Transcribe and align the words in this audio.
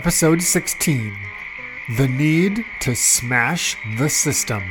Episode 0.00 0.42
16 0.42 1.14
The 1.98 2.08
Need 2.08 2.64
to 2.80 2.96
Smash 2.96 3.76
the 3.98 4.08
System, 4.08 4.62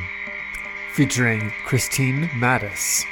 featuring 0.91 1.51
Christine 1.63 2.23
Mattis. 2.29 3.05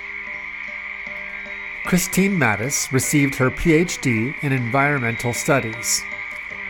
Christine 1.85 2.35
Mattis 2.35 2.91
received 2.91 3.35
her 3.35 3.51
PhD 3.51 4.33
in 4.41 4.51
Environmental 4.51 5.31
Studies. 5.31 6.03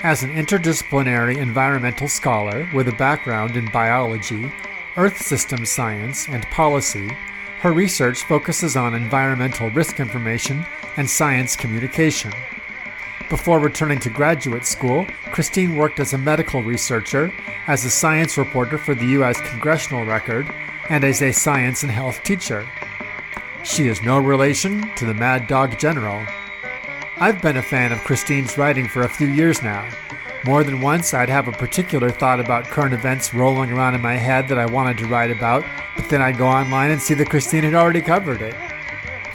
As 0.03 0.21
an 0.21 0.31
interdisciplinary 0.31 1.37
environmental 1.37 2.09
scholar 2.09 2.67
with 2.73 2.89
a 2.89 2.97
background 2.97 3.55
in 3.55 3.71
biology, 3.71 4.51
earth 4.97 5.21
system 5.21 5.65
science, 5.65 6.27
and 6.27 6.43
policy, 6.47 7.07
her 7.59 7.71
research 7.71 8.23
focuses 8.23 8.75
on 8.75 8.93
environmental 8.93 9.69
risk 9.69 10.01
information 10.01 10.65
and 10.97 11.09
science 11.09 11.55
communication. 11.55 12.33
Before 13.29 13.59
returning 13.59 13.99
to 13.99 14.09
graduate 14.09 14.65
school, 14.65 15.05
Christine 15.33 15.75
worked 15.75 15.99
as 15.99 16.13
a 16.13 16.17
medical 16.17 16.63
researcher, 16.63 17.33
as 17.67 17.83
a 17.83 17.89
science 17.89 18.37
reporter 18.37 18.77
for 18.77 18.95
the 18.95 19.07
U.S. 19.07 19.41
Congressional 19.41 20.05
Record, 20.05 20.49
and 20.89 21.03
as 21.03 21.21
a 21.21 21.33
science 21.33 21.83
and 21.83 21.91
health 21.91 22.23
teacher. 22.23 22.65
She 23.65 23.87
is 23.87 24.01
no 24.01 24.17
relation 24.17 24.89
to 24.95 25.05
the 25.05 25.13
Mad 25.13 25.47
Dog 25.47 25.77
General. 25.77 26.25
I've 27.17 27.41
been 27.41 27.57
a 27.57 27.61
fan 27.61 27.91
of 27.91 27.99
Christine's 28.05 28.57
writing 28.57 28.87
for 28.87 29.03
a 29.03 29.09
few 29.09 29.27
years 29.27 29.61
now. 29.61 29.89
More 30.45 30.63
than 30.63 30.79
once, 30.79 31.13
I'd 31.13 31.27
have 31.27 31.49
a 31.49 31.51
particular 31.51 32.09
thought 32.09 32.39
about 32.39 32.63
current 32.63 32.93
events 32.93 33.33
rolling 33.33 33.73
around 33.73 33.95
in 33.95 34.01
my 34.01 34.15
head 34.15 34.47
that 34.47 34.57
I 34.59 34.67
wanted 34.67 34.97
to 34.99 35.07
write 35.07 35.31
about, 35.31 35.65
but 35.97 36.07
then 36.07 36.21
I'd 36.21 36.37
go 36.37 36.47
online 36.47 36.91
and 36.91 37.01
see 37.01 37.15
that 37.15 37.29
Christine 37.29 37.65
had 37.65 37.75
already 37.75 38.01
covered 38.01 38.41
it. 38.41 38.55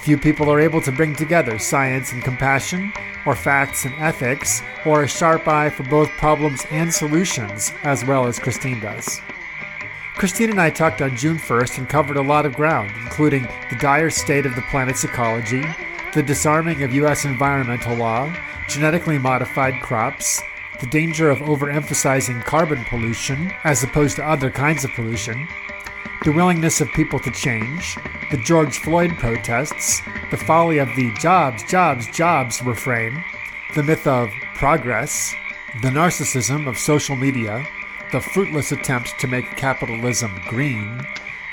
Few 0.02 0.18
people 0.18 0.50
are 0.50 0.58
able 0.58 0.80
to 0.80 0.90
bring 0.90 1.14
together 1.14 1.60
science 1.60 2.12
and 2.12 2.24
compassion, 2.24 2.92
or 3.24 3.36
facts 3.36 3.84
and 3.84 3.94
ethics, 4.00 4.60
or 4.84 5.04
a 5.04 5.08
sharp 5.08 5.46
eye 5.46 5.70
for 5.70 5.84
both 5.84 6.10
problems 6.18 6.66
and 6.72 6.92
solutions, 6.92 7.72
as 7.84 8.04
well 8.04 8.26
as 8.26 8.40
Christine 8.40 8.80
does. 8.80 9.20
Christine 10.16 10.50
and 10.50 10.60
I 10.60 10.70
talked 10.70 11.00
on 11.00 11.16
June 11.16 11.38
1st 11.38 11.78
and 11.78 11.88
covered 11.88 12.16
a 12.16 12.22
lot 12.22 12.46
of 12.46 12.56
ground, 12.56 12.90
including 13.00 13.46
the 13.70 13.76
dire 13.76 14.10
state 14.10 14.44
of 14.44 14.56
the 14.56 14.62
planet's 14.62 15.04
ecology, 15.04 15.64
the 16.14 16.22
disarming 16.22 16.82
of 16.82 16.92
U.S. 16.94 17.24
environmental 17.24 17.94
law, 17.94 18.34
genetically 18.68 19.18
modified 19.18 19.80
crops, 19.82 20.42
the 20.80 20.86
danger 20.88 21.30
of 21.30 21.38
overemphasizing 21.38 22.44
carbon 22.44 22.84
pollution 22.86 23.52
as 23.62 23.84
opposed 23.84 24.16
to 24.16 24.28
other 24.28 24.50
kinds 24.50 24.84
of 24.84 24.90
pollution, 24.94 25.46
the 26.24 26.30
willingness 26.30 26.80
of 26.80 26.88
people 26.92 27.18
to 27.18 27.32
change, 27.32 27.98
the 28.30 28.36
George 28.36 28.78
Floyd 28.78 29.10
protests, 29.18 30.00
the 30.30 30.36
folly 30.36 30.78
of 30.78 30.88
the 30.94 31.12
jobs, 31.14 31.64
jobs, 31.64 32.06
jobs 32.12 32.62
refrain, 32.62 33.24
the 33.74 33.82
myth 33.82 34.06
of 34.06 34.30
progress, 34.54 35.34
the 35.82 35.88
narcissism 35.88 36.68
of 36.68 36.78
social 36.78 37.16
media, 37.16 37.66
the 38.12 38.20
fruitless 38.20 38.70
attempt 38.70 39.18
to 39.18 39.26
make 39.26 39.56
capitalism 39.56 40.30
green, 40.46 41.04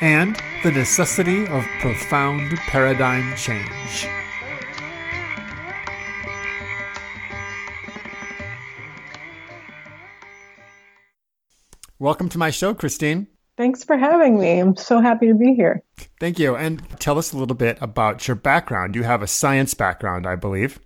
and 0.02 0.40
the 0.62 0.72
necessity 0.72 1.48
of 1.48 1.66
profound 1.80 2.56
paradigm 2.68 3.36
change. 3.36 4.08
Welcome 11.98 12.30
to 12.30 12.38
my 12.38 12.52
show, 12.52 12.76
Christine. 12.76 13.30
Thanks 13.60 13.84
for 13.84 13.98
having 13.98 14.40
me. 14.40 14.58
I'm 14.58 14.78
so 14.78 15.02
happy 15.02 15.28
to 15.28 15.36
be 15.36 15.54
here. 15.54 15.84
Thank 16.18 16.40
you. 16.40 16.56
And 16.56 16.82
tell 16.98 17.18
us 17.18 17.34
a 17.34 17.38
little 17.38 17.58
bit 17.58 17.78
about 17.82 18.26
your 18.26 18.36
background. 18.36 18.96
You 18.96 19.04
have 19.04 19.22
a 19.22 19.28
science 19.28 19.74
background, 19.74 20.26
I 20.26 20.38
believe. 20.38 20.80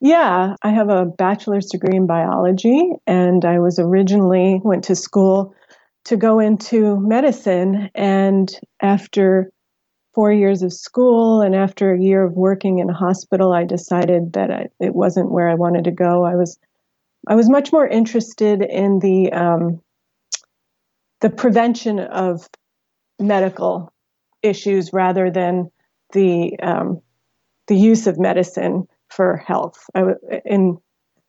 Yeah, 0.00 0.56
I 0.62 0.70
have 0.70 0.88
a 0.88 1.04
bachelor's 1.04 1.66
degree 1.66 1.98
in 1.98 2.06
biology, 2.06 2.92
and 3.06 3.44
I 3.44 3.58
was 3.58 3.78
originally 3.78 4.58
went 4.64 4.84
to 4.84 4.96
school 4.96 5.54
to 6.04 6.16
go 6.16 6.38
into 6.38 6.98
medicine. 6.98 7.90
And 7.94 8.50
after 8.80 9.50
four 10.14 10.32
years 10.32 10.62
of 10.62 10.72
school 10.72 11.42
and 11.42 11.54
after 11.54 11.92
a 11.92 12.00
year 12.00 12.24
of 12.24 12.32
working 12.32 12.78
in 12.78 12.88
a 12.88 12.94
hospital, 12.94 13.52
I 13.52 13.64
decided 13.64 14.32
that 14.32 14.50
I, 14.50 14.68
it 14.80 14.94
wasn't 14.94 15.30
where 15.30 15.50
I 15.50 15.56
wanted 15.56 15.84
to 15.84 15.90
go. 15.90 16.24
I 16.24 16.36
was 16.36 16.58
I 17.28 17.34
was 17.34 17.50
much 17.50 17.70
more 17.70 17.86
interested 17.86 18.62
in 18.62 18.98
the 19.00 19.30
um, 19.32 19.82
the 21.20 21.30
prevention 21.30 21.98
of 21.98 22.48
medical 23.18 23.92
issues 24.42 24.92
rather 24.92 25.30
than 25.30 25.70
the 26.12 26.58
um, 26.62 27.00
the 27.66 27.76
use 27.76 28.06
of 28.06 28.18
medicine 28.18 28.86
for 29.08 29.36
health. 29.36 29.78
I, 29.94 30.02
in 30.44 30.78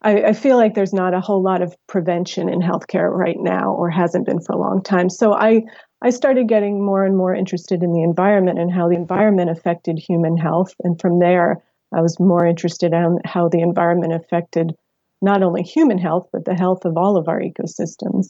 I, 0.01 0.23
I, 0.23 0.33
feel 0.33 0.57
like 0.57 0.75
there's 0.75 0.93
not 0.93 1.13
a 1.13 1.21
whole 1.21 1.41
lot 1.41 1.61
of 1.61 1.75
prevention 1.87 2.49
in 2.49 2.59
healthcare 2.59 3.09
right 3.09 3.39
now, 3.39 3.73
or 3.73 3.89
hasn't 3.89 4.25
been 4.25 4.41
for 4.41 4.53
a 4.53 4.59
long 4.59 4.83
time. 4.83 5.09
So 5.09 5.33
I 5.33 5.63
I 6.01 6.09
started 6.09 6.47
getting 6.47 6.85
more 6.85 7.05
and 7.05 7.17
more 7.17 7.33
interested 7.33 7.81
in 7.81 7.93
the 7.93 8.03
environment 8.03 8.59
and 8.59 8.71
how 8.71 8.89
the 8.89 8.95
environment 8.95 9.49
affected 9.49 9.97
human 9.97 10.37
health, 10.37 10.73
and 10.83 10.99
from 10.99 11.19
there 11.19 11.63
I 11.93 12.01
was 12.01 12.19
more 12.19 12.45
interested 12.45 12.93
in 12.93 13.19
how 13.25 13.49
the 13.49 13.61
environment 13.61 14.13
affected 14.13 14.73
not 15.21 15.41
only 15.41 15.63
human 15.63 15.97
health 15.97 16.27
but 16.31 16.45
the 16.45 16.55
health 16.55 16.85
of 16.85 16.97
all 16.97 17.17
of 17.17 17.27
our 17.27 17.39
ecosystems. 17.39 18.29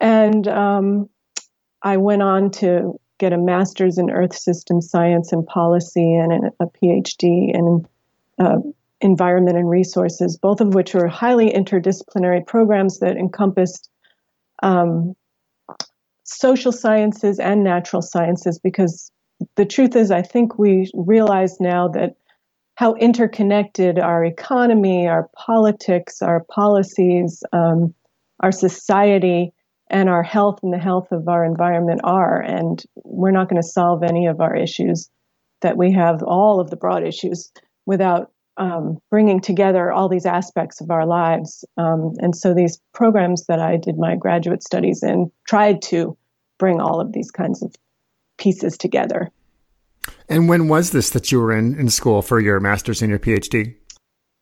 And 0.00 0.48
um, 0.48 1.08
I 1.82 1.96
went 1.96 2.22
on 2.22 2.50
to 2.52 2.98
get 3.18 3.32
a 3.32 3.38
master's 3.38 3.98
in 3.98 4.10
Earth 4.10 4.34
System 4.34 4.80
Science 4.80 5.32
and 5.32 5.46
Policy 5.46 6.14
and 6.14 6.50
a 6.58 6.66
PhD 6.66 7.54
in 7.54 7.86
uh, 8.38 8.56
Environment 9.02 9.56
and 9.56 9.68
Resources, 9.68 10.38
both 10.38 10.60
of 10.60 10.74
which 10.74 10.94
were 10.94 11.06
highly 11.06 11.52
interdisciplinary 11.52 12.46
programs 12.46 12.98
that 13.00 13.16
encompassed 13.16 13.90
um, 14.62 15.14
social 16.24 16.72
sciences 16.72 17.38
and 17.38 17.62
natural 17.62 18.02
sciences. 18.02 18.58
Because 18.58 19.12
the 19.56 19.66
truth 19.66 19.96
is, 19.96 20.10
I 20.10 20.22
think 20.22 20.58
we 20.58 20.90
realize 20.94 21.60
now 21.60 21.88
that 21.88 22.16
how 22.76 22.94
interconnected 22.94 23.98
our 23.98 24.24
economy, 24.24 25.06
our 25.06 25.28
politics, 25.36 26.22
our 26.22 26.44
policies, 26.44 27.42
um, 27.52 27.92
our 28.40 28.52
society, 28.52 29.52
and 29.90 30.08
our 30.08 30.22
health 30.22 30.60
and 30.62 30.72
the 30.72 30.78
health 30.78 31.08
of 31.10 31.28
our 31.28 31.44
environment 31.44 32.00
are. 32.04 32.40
And 32.40 32.82
we're 33.04 33.32
not 33.32 33.48
going 33.48 33.60
to 33.60 33.68
solve 33.68 34.02
any 34.02 34.26
of 34.26 34.40
our 34.40 34.56
issues 34.56 35.10
that 35.60 35.76
we 35.76 35.92
have, 35.92 36.22
all 36.22 36.60
of 36.60 36.70
the 36.70 36.76
broad 36.76 37.04
issues, 37.04 37.52
without 37.86 38.30
um, 38.56 38.98
bringing 39.10 39.40
together 39.40 39.90
all 39.90 40.08
these 40.08 40.26
aspects 40.26 40.80
of 40.80 40.90
our 40.90 41.06
lives. 41.06 41.64
Um, 41.76 42.12
and 42.20 42.34
so 42.36 42.54
these 42.54 42.80
programs 42.94 43.46
that 43.46 43.58
I 43.58 43.76
did 43.76 43.98
my 43.98 44.16
graduate 44.16 44.62
studies 44.62 45.02
in 45.02 45.30
tried 45.46 45.82
to 45.82 46.16
bring 46.58 46.80
all 46.80 47.00
of 47.00 47.12
these 47.12 47.30
kinds 47.30 47.62
of 47.62 47.74
pieces 48.38 48.78
together. 48.78 49.30
And 50.28 50.48
when 50.48 50.68
was 50.68 50.90
this 50.90 51.10
that 51.10 51.32
you 51.32 51.40
were 51.40 51.56
in, 51.56 51.78
in 51.78 51.88
school 51.88 52.22
for 52.22 52.40
your 52.40 52.60
master's 52.60 53.02
and 53.02 53.10
your 53.10 53.18
PhD? 53.18 53.76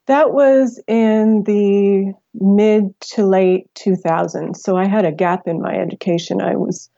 That 0.08 0.32
was 0.32 0.82
in 0.88 1.44
the 1.44 2.14
mid 2.32 2.98
to 3.12 3.26
late 3.26 3.66
2000s. 3.74 4.56
So 4.56 4.74
I 4.74 4.88
had 4.88 5.04
a 5.04 5.12
gap 5.12 5.46
in 5.46 5.60
my 5.60 5.74
education. 5.74 6.40
I 6.40 6.56
was 6.56 6.90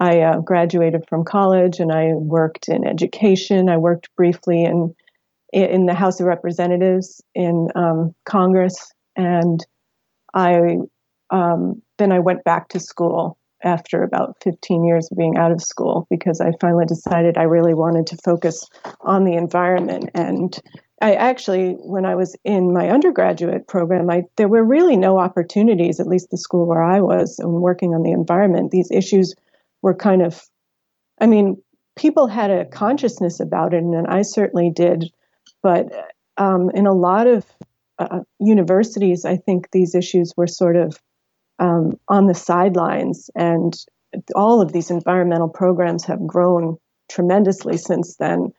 I 0.00 0.20
uh, 0.20 0.40
graduated 0.40 1.04
from 1.08 1.24
college 1.24 1.78
and 1.78 1.92
I 1.92 2.12
worked 2.14 2.68
in 2.68 2.86
education. 2.86 3.68
I 3.68 3.76
worked 3.76 4.08
briefly 4.16 4.64
in 4.64 4.94
in 5.52 5.86
the 5.86 5.94
House 5.94 6.18
of 6.18 6.26
Representatives 6.26 7.22
in 7.34 7.68
um, 7.76 8.12
Congress, 8.24 8.92
and 9.16 9.64
I 10.32 10.78
um, 11.30 11.82
then 11.98 12.12
I 12.12 12.20
went 12.20 12.44
back 12.44 12.68
to 12.70 12.80
school 12.80 13.36
after 13.64 14.02
about 14.02 14.36
15 14.42 14.84
years 14.84 15.08
of 15.10 15.18
being 15.18 15.36
out 15.36 15.50
of 15.50 15.62
school 15.62 16.06
because 16.10 16.40
I 16.40 16.52
finally 16.60 16.86
decided 16.86 17.38
I 17.38 17.44
really 17.44 17.74
wanted 17.74 18.06
to 18.08 18.18
focus 18.24 18.68
on 19.00 19.24
the 19.24 19.34
environment 19.34 20.10
and 20.14 20.60
I 21.02 21.14
actually, 21.14 21.72
when 21.72 22.04
I 22.04 22.14
was 22.14 22.36
in 22.44 22.72
my 22.72 22.88
undergraduate 22.88 23.66
program, 23.66 24.08
I, 24.10 24.24
there 24.36 24.48
were 24.48 24.62
really 24.62 24.96
no 24.96 25.18
opportunities, 25.18 25.98
at 25.98 26.06
least 26.06 26.30
the 26.30 26.38
school 26.38 26.66
where 26.66 26.82
I 26.82 27.00
was, 27.00 27.38
and 27.38 27.52
working 27.60 27.94
on 27.94 28.02
the 28.02 28.12
environment. 28.12 28.70
These 28.70 28.90
issues 28.90 29.34
were 29.82 29.94
kind 29.94 30.22
of, 30.22 30.42
I 31.20 31.26
mean, 31.26 31.60
people 31.96 32.26
had 32.26 32.50
a 32.50 32.64
consciousness 32.64 33.40
about 33.40 33.74
it, 33.74 33.82
and 33.82 34.06
I 34.06 34.22
certainly 34.22 34.70
did. 34.70 35.10
But 35.62 35.92
um, 36.36 36.70
in 36.70 36.86
a 36.86 36.94
lot 36.94 37.26
of 37.26 37.44
uh, 37.98 38.20
universities, 38.38 39.24
I 39.24 39.36
think 39.36 39.70
these 39.70 39.94
issues 39.94 40.32
were 40.36 40.46
sort 40.46 40.76
of 40.76 41.00
um, 41.58 41.98
on 42.08 42.26
the 42.26 42.34
sidelines, 42.34 43.30
and 43.34 43.76
all 44.34 44.60
of 44.60 44.72
these 44.72 44.90
environmental 44.90 45.48
programs 45.48 46.04
have 46.04 46.24
grown 46.26 46.76
tremendously 47.08 47.76
since 47.76 48.16
then. 48.16 48.52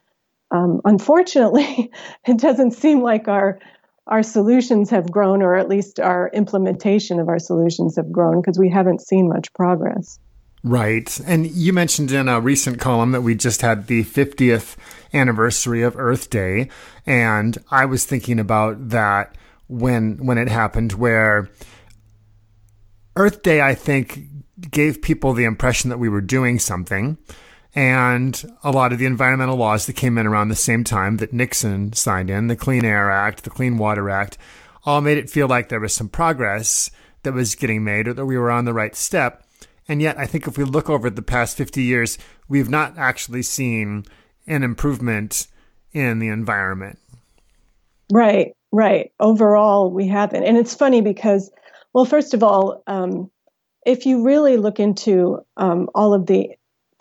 Um, 0.52 0.82
unfortunately, 0.86 1.92
it 2.28 2.38
doesn't 2.38 2.72
seem 2.72 3.02
like 3.02 3.28
our 3.28 3.60
our 4.08 4.22
solutions 4.22 4.92
have 4.92 5.10
grown, 5.10 5.42
or 5.42 5.56
at 5.56 5.68
least 5.68 6.00
our 6.00 6.30
implementation 6.32 7.20
of 7.20 7.28
our 7.28 7.40
solutions 7.40 7.96
have 7.96 8.12
grown, 8.12 8.40
because 8.40 8.60
we 8.60 8.70
haven't 8.70 9.02
seen 9.02 9.28
much 9.28 9.52
progress. 9.54 10.20
Right. 10.66 11.20
And 11.28 11.46
you 11.52 11.74
mentioned 11.74 12.12
in 12.12 12.28
a 12.28 12.40
recent 12.42 12.80
column 12.80 13.12
that 13.12 13.22
we 13.22 13.36
just 13.36 13.62
had 13.62 13.86
the 13.86 14.04
50th 14.04 14.76
anniversary 15.14 15.84
of 15.84 15.96
Earth 15.96 16.32
Day. 16.32 16.70
And 17.06 17.56
I 17.70 17.86
was 17.86 18.06
thinking 18.06 18.40
about 18.40 18.90
that 18.90 19.36
when, 19.68 20.18
when 20.26 20.40
it 20.40 20.50
happened, 20.50 20.94
where 20.94 21.52
Earth 23.16 23.44
Day, 23.44 23.62
I 23.62 23.76
think, 23.76 24.22
gave 24.72 25.04
people 25.04 25.34
the 25.34 25.44
impression 25.46 25.92
that 25.92 26.00
we 26.00 26.10
were 26.10 26.22
doing 26.22 26.58
something. 26.58 27.20
And 27.76 28.42
a 28.64 28.72
lot 28.72 28.94
of 28.94 29.00
the 29.00 29.06
environmental 29.06 29.58
laws 29.58 29.86
that 29.86 29.98
came 29.98 30.18
in 30.18 30.26
around 30.26 30.48
the 30.48 30.56
same 30.56 30.86
time 30.86 31.18
that 31.18 31.34
Nixon 31.34 31.92
signed 31.92 32.30
in, 32.30 32.48
the 32.48 32.56
Clean 32.56 32.86
Air 32.86 33.12
Act, 33.12 33.44
the 33.44 33.50
Clean 33.50 33.78
Water 33.78 34.10
Act, 34.10 34.38
all 34.86 35.02
made 35.02 35.18
it 35.18 35.30
feel 35.30 35.48
like 35.48 35.68
there 35.68 35.82
was 35.82 35.94
some 35.94 36.08
progress 36.08 36.90
that 37.24 37.34
was 37.34 37.56
getting 37.56 37.84
made 37.84 38.08
or 38.08 38.14
that 38.14 38.26
we 38.26 38.38
were 38.38 38.50
on 38.50 38.64
the 38.64 38.74
right 38.74 38.96
step. 38.96 39.46
And 39.90 40.02
yet, 40.02 40.18
I 40.18 40.26
think 40.26 40.48
if 40.48 40.58
we 40.58 40.64
look 40.64 40.90
over 40.90 41.10
the 41.10 41.22
past 41.22 41.58
50 41.58 41.84
years, 41.84 42.18
we've 42.48 42.70
not 42.70 42.98
actually 42.98 43.42
seen 43.42 44.06
an 44.48 44.64
improvement 44.64 45.48
in 45.92 46.20
the 46.20 46.30
environment. 46.30 47.00
Right, 48.12 48.54
right. 48.72 49.12
Overall, 49.20 49.92
we 49.92 50.08
haven't. 50.08 50.44
And 50.44 50.58
it's 50.58 50.76
funny 50.76 51.02
because, 51.02 51.52
well, 51.94 52.06
first 52.06 52.34
of 52.34 52.42
all, 52.42 52.84
um, 52.88 53.30
if 53.86 54.06
you 54.06 54.24
really 54.24 54.58
look 54.58 54.80
into 54.80 55.40
um, 55.58 55.90
all 55.94 56.14
of 56.14 56.26
the 56.26 56.52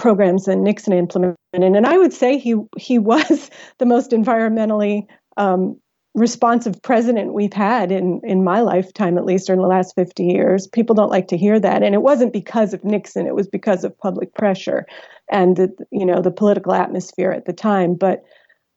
programs 0.04 0.44
that 0.44 0.56
Nixon 0.56 0.92
implemented, 0.92 1.38
and 1.54 1.86
I 1.86 1.96
would 1.96 2.12
say 2.12 2.36
he 2.36 2.56
he 2.76 2.98
was 2.98 3.50
the 3.78 3.86
most 3.86 4.10
environmentally 4.10 5.06
um, 5.38 5.80
responsive 6.14 6.82
president 6.82 7.32
we've 7.32 7.54
had 7.54 7.90
in 7.90 8.20
in 8.22 8.44
my 8.44 8.60
lifetime, 8.60 9.16
at 9.16 9.24
least, 9.24 9.48
or 9.48 9.54
in 9.54 9.60
the 9.60 9.66
last 9.66 9.94
fifty 9.94 10.24
years. 10.24 10.66
People 10.66 10.94
don't 10.94 11.08
like 11.08 11.28
to 11.28 11.38
hear 11.38 11.58
that, 11.58 11.82
and 11.82 11.94
it 11.94 12.02
wasn't 12.02 12.34
because 12.34 12.74
of 12.74 12.84
Nixon; 12.84 13.26
it 13.26 13.34
was 13.34 13.48
because 13.48 13.82
of 13.82 13.98
public 13.98 14.34
pressure 14.34 14.84
and 15.30 15.56
the 15.56 15.72
you 15.90 16.04
know 16.04 16.20
the 16.20 16.30
political 16.30 16.74
atmosphere 16.74 17.30
at 17.30 17.46
the 17.46 17.54
time. 17.54 17.94
But 17.94 18.24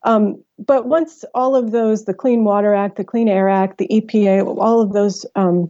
um, 0.04 0.42
but 0.58 0.88
once 0.88 1.26
all 1.34 1.58
of 1.58 1.72
those, 1.72 2.06
the 2.06 2.14
Clean 2.14 2.46
Water 2.46 2.74
Act, 2.74 2.96
the 2.96 3.04
Clean 3.04 3.28
Air 3.28 3.50
Act, 3.50 3.80
the 3.80 3.90
EPA, 3.90 4.46
all 4.58 4.80
of 4.80 4.94
those 4.94 5.26
um, 5.36 5.70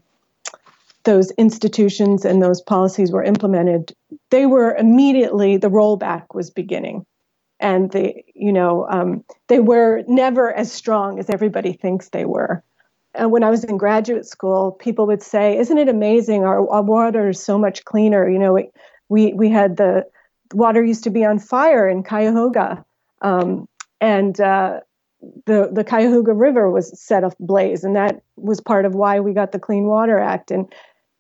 those 1.08 1.32
institutions 1.32 2.26
and 2.26 2.44
those 2.44 2.62
policies 2.62 3.14
were 3.14 3.24
implemented, 3.24 3.96
they 4.30 4.46
were 4.46 4.76
immediately 4.76 5.56
the 5.56 5.70
rollback 5.70 6.26
was 6.36 6.50
beginning, 6.50 7.06
and 7.62 7.92
they 7.92 8.26
you 8.36 8.52
know 8.52 8.86
um, 8.90 9.24
they 9.48 9.60
were 9.60 10.04
never 10.08 10.54
as 10.54 10.70
strong 10.70 11.18
as 11.18 11.30
everybody 11.30 11.72
thinks 11.72 12.10
they 12.10 12.26
were. 12.26 12.62
And 13.16 13.32
when 13.32 13.44
I 13.44 13.50
was 13.50 13.64
in 13.64 13.78
graduate 13.78 14.26
school, 14.26 14.74
people 14.74 15.08
would 15.08 15.24
say, 15.24 15.58
"Isn't 15.58 15.78
it 15.78 15.88
amazing? 15.88 16.44
Our, 16.44 16.70
our 16.70 16.84
water 16.84 17.30
is 17.30 17.42
so 17.42 17.58
much 17.58 17.86
cleaner." 17.86 18.30
You 18.30 18.38
know, 18.38 18.60
we 19.08 19.32
we 19.32 19.50
had 19.50 19.78
the 19.78 20.06
water 20.54 20.84
used 20.84 21.06
to 21.06 21.10
be 21.10 21.24
on 21.24 21.40
fire 21.40 21.88
in 21.88 22.04
Cuyahoga, 22.04 22.84
um, 23.22 23.70
and 24.02 24.42
uh, 24.42 24.82
the 25.46 25.70
the 25.72 25.86
Cuyahoga 25.86 26.34
River 26.34 26.70
was 26.70 27.00
set 27.02 27.24
ablaze, 27.24 27.86
and 27.86 27.96
that 27.96 28.22
was 28.36 28.60
part 28.60 28.84
of 28.86 28.94
why 28.94 29.22
we 29.22 29.32
got 29.32 29.54
the 29.54 29.60
Clean 29.60 29.86
Water 29.86 30.20
Act. 30.20 30.52
And 30.52 30.68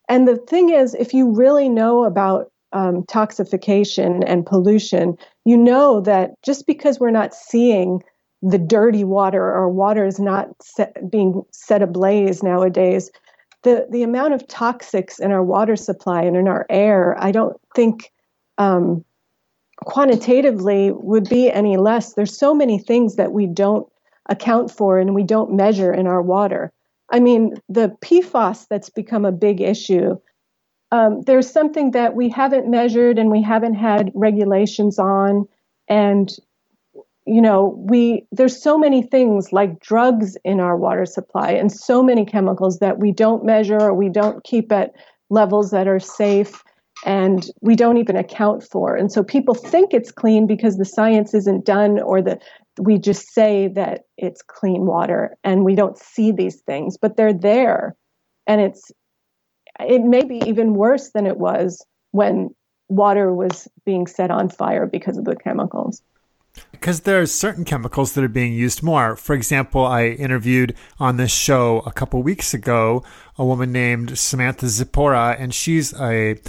and 0.10 0.28
the 0.28 0.38
thing 0.38 0.70
is, 0.70 0.94
if 0.94 1.14
you 1.14 1.30
really 1.30 1.70
know 1.70 2.04
about 2.04 2.52
um, 2.74 3.04
toxification 3.04 4.24
and 4.26 4.46
pollution, 4.46 5.18
you 5.46 5.58
know 5.58 6.02
that 6.02 6.32
just 6.44 6.68
because 6.68 7.00
we're 7.00 7.12
not 7.12 7.34
seeing 7.34 8.02
the 8.42 8.58
dirty 8.58 9.04
water 9.04 9.44
or 9.44 9.70
water 9.70 10.06
is 10.06 10.20
not 10.20 10.50
set, 10.62 11.10
being 11.10 11.44
set 11.52 11.82
ablaze 11.82 12.44
nowadays, 12.44 13.10
the, 13.64 13.88
the 13.90 14.04
amount 14.04 14.34
of 14.34 14.48
toxics 14.48 15.20
in 15.20 15.32
our 15.32 15.44
water 15.44 15.76
supply 15.76 16.22
and 16.22 16.38
in 16.38 16.48
our 16.48 16.66
air, 16.70 17.16
I 17.20 17.32
don't 17.32 17.58
think 17.76 18.12
um, 18.58 19.04
quantitatively 19.78 20.92
would 20.92 21.28
be 21.30 21.52
any 21.52 21.78
less. 21.78 22.14
There's 22.14 22.38
so 22.38 22.54
many 22.54 22.80
things 22.80 23.16
that 23.16 23.32
we 23.32 23.48
don't 23.48 23.88
account 24.30 24.70
for 24.72 25.00
and 25.00 25.16
we 25.16 25.24
don't 25.24 25.54
measure 25.54 25.94
in 25.94 26.06
our 26.06 26.22
water. 26.22 26.72
I 27.10 27.20
mean, 27.20 27.56
the 27.70 27.96
PFAS 28.02 28.68
that's 28.70 28.90
become 28.90 29.26
a 29.26 29.32
big 29.32 29.62
issue. 29.62 30.18
Um, 30.92 31.22
there's 31.22 31.50
something 31.50 31.92
that 31.92 32.16
we 32.16 32.30
haven't 32.30 32.70
measured 32.70 33.20
and 33.20 33.30
we 33.30 33.42
haven't 33.42 33.76
had 33.76 34.12
regulations 34.14 35.00
on, 35.00 35.48
and 35.88 36.34
you 37.26 37.42
know, 37.42 37.76
we 37.78 38.26
there's 38.32 38.62
so 38.62 38.78
many 38.78 39.02
things 39.02 39.52
like 39.52 39.82
drugs 39.82 40.38
in 40.46 40.62
our 40.62 40.78
water 40.78 41.06
supply 41.06 41.52
and 41.52 41.72
so 41.72 42.02
many 42.02 42.26
chemicals 42.26 42.80
that 42.80 43.00
we 43.00 43.12
don't 43.12 43.44
measure 43.44 43.82
or 43.82 43.94
we 43.94 44.08
don't 44.08 44.44
keep 44.46 44.72
at 44.72 44.94
levels 45.30 45.72
that 45.72 45.88
are 45.88 46.00
safe 46.00 46.64
and 47.06 47.50
we 47.62 47.76
don't 47.76 47.98
even 47.98 48.16
account 48.16 48.64
for. 48.64 48.96
And 48.96 49.12
so 49.12 49.24
people 49.24 49.54
think 49.54 49.94
it's 49.94 50.12
clean 50.12 50.48
because 50.48 50.78
the 50.78 50.86
science 50.86 51.34
isn't 51.34 51.66
done 51.66 52.00
or 52.00 52.22
the 52.22 52.40
we 52.80 52.98
just 52.98 53.34
say 53.34 53.68
that 53.70 54.06
it's 54.18 54.42
clean 54.42 54.86
water 54.86 55.36
and 55.44 55.66
we 55.66 55.76
don't 55.76 55.98
see 55.98 56.32
these 56.32 56.62
things, 56.62 56.98
but 56.98 57.18
they're 57.18 57.34
there. 57.34 57.96
And 58.46 58.62
it's 58.62 58.92
it 59.80 60.02
may 60.02 60.24
be 60.24 60.42
even 60.46 60.74
worse 60.74 61.12
than 61.12 61.28
it 61.28 61.38
was 61.38 61.86
when 62.12 62.50
water 62.90 63.34
was 63.34 63.68
being 63.86 64.08
set 64.08 64.32
on 64.32 64.50
fire 64.50 64.86
because 64.86 65.18
of 65.18 65.26
the 65.26 65.36
chemicals. 65.36 66.02
Because 66.72 67.02
there's 67.02 67.32
certain 67.32 67.66
chemicals 67.66 68.14
that 68.14 68.24
are 68.24 68.30
being 68.30 68.54
used 68.54 68.82
more. 68.82 69.16
For 69.16 69.36
example, 69.36 69.86
I 69.86 70.08
interviewed 70.08 70.76
on 71.00 71.18
this 71.18 71.32
show 71.32 71.84
a 71.86 71.92
couple 71.92 72.24
weeks 72.24 72.54
ago 72.54 73.04
a 73.38 73.46
woman 73.46 73.72
named 73.72 74.18
Samantha 74.18 74.68
Zipporah, 74.68 75.36
and 75.38 75.54
she's 75.54 75.94
a 76.00 76.40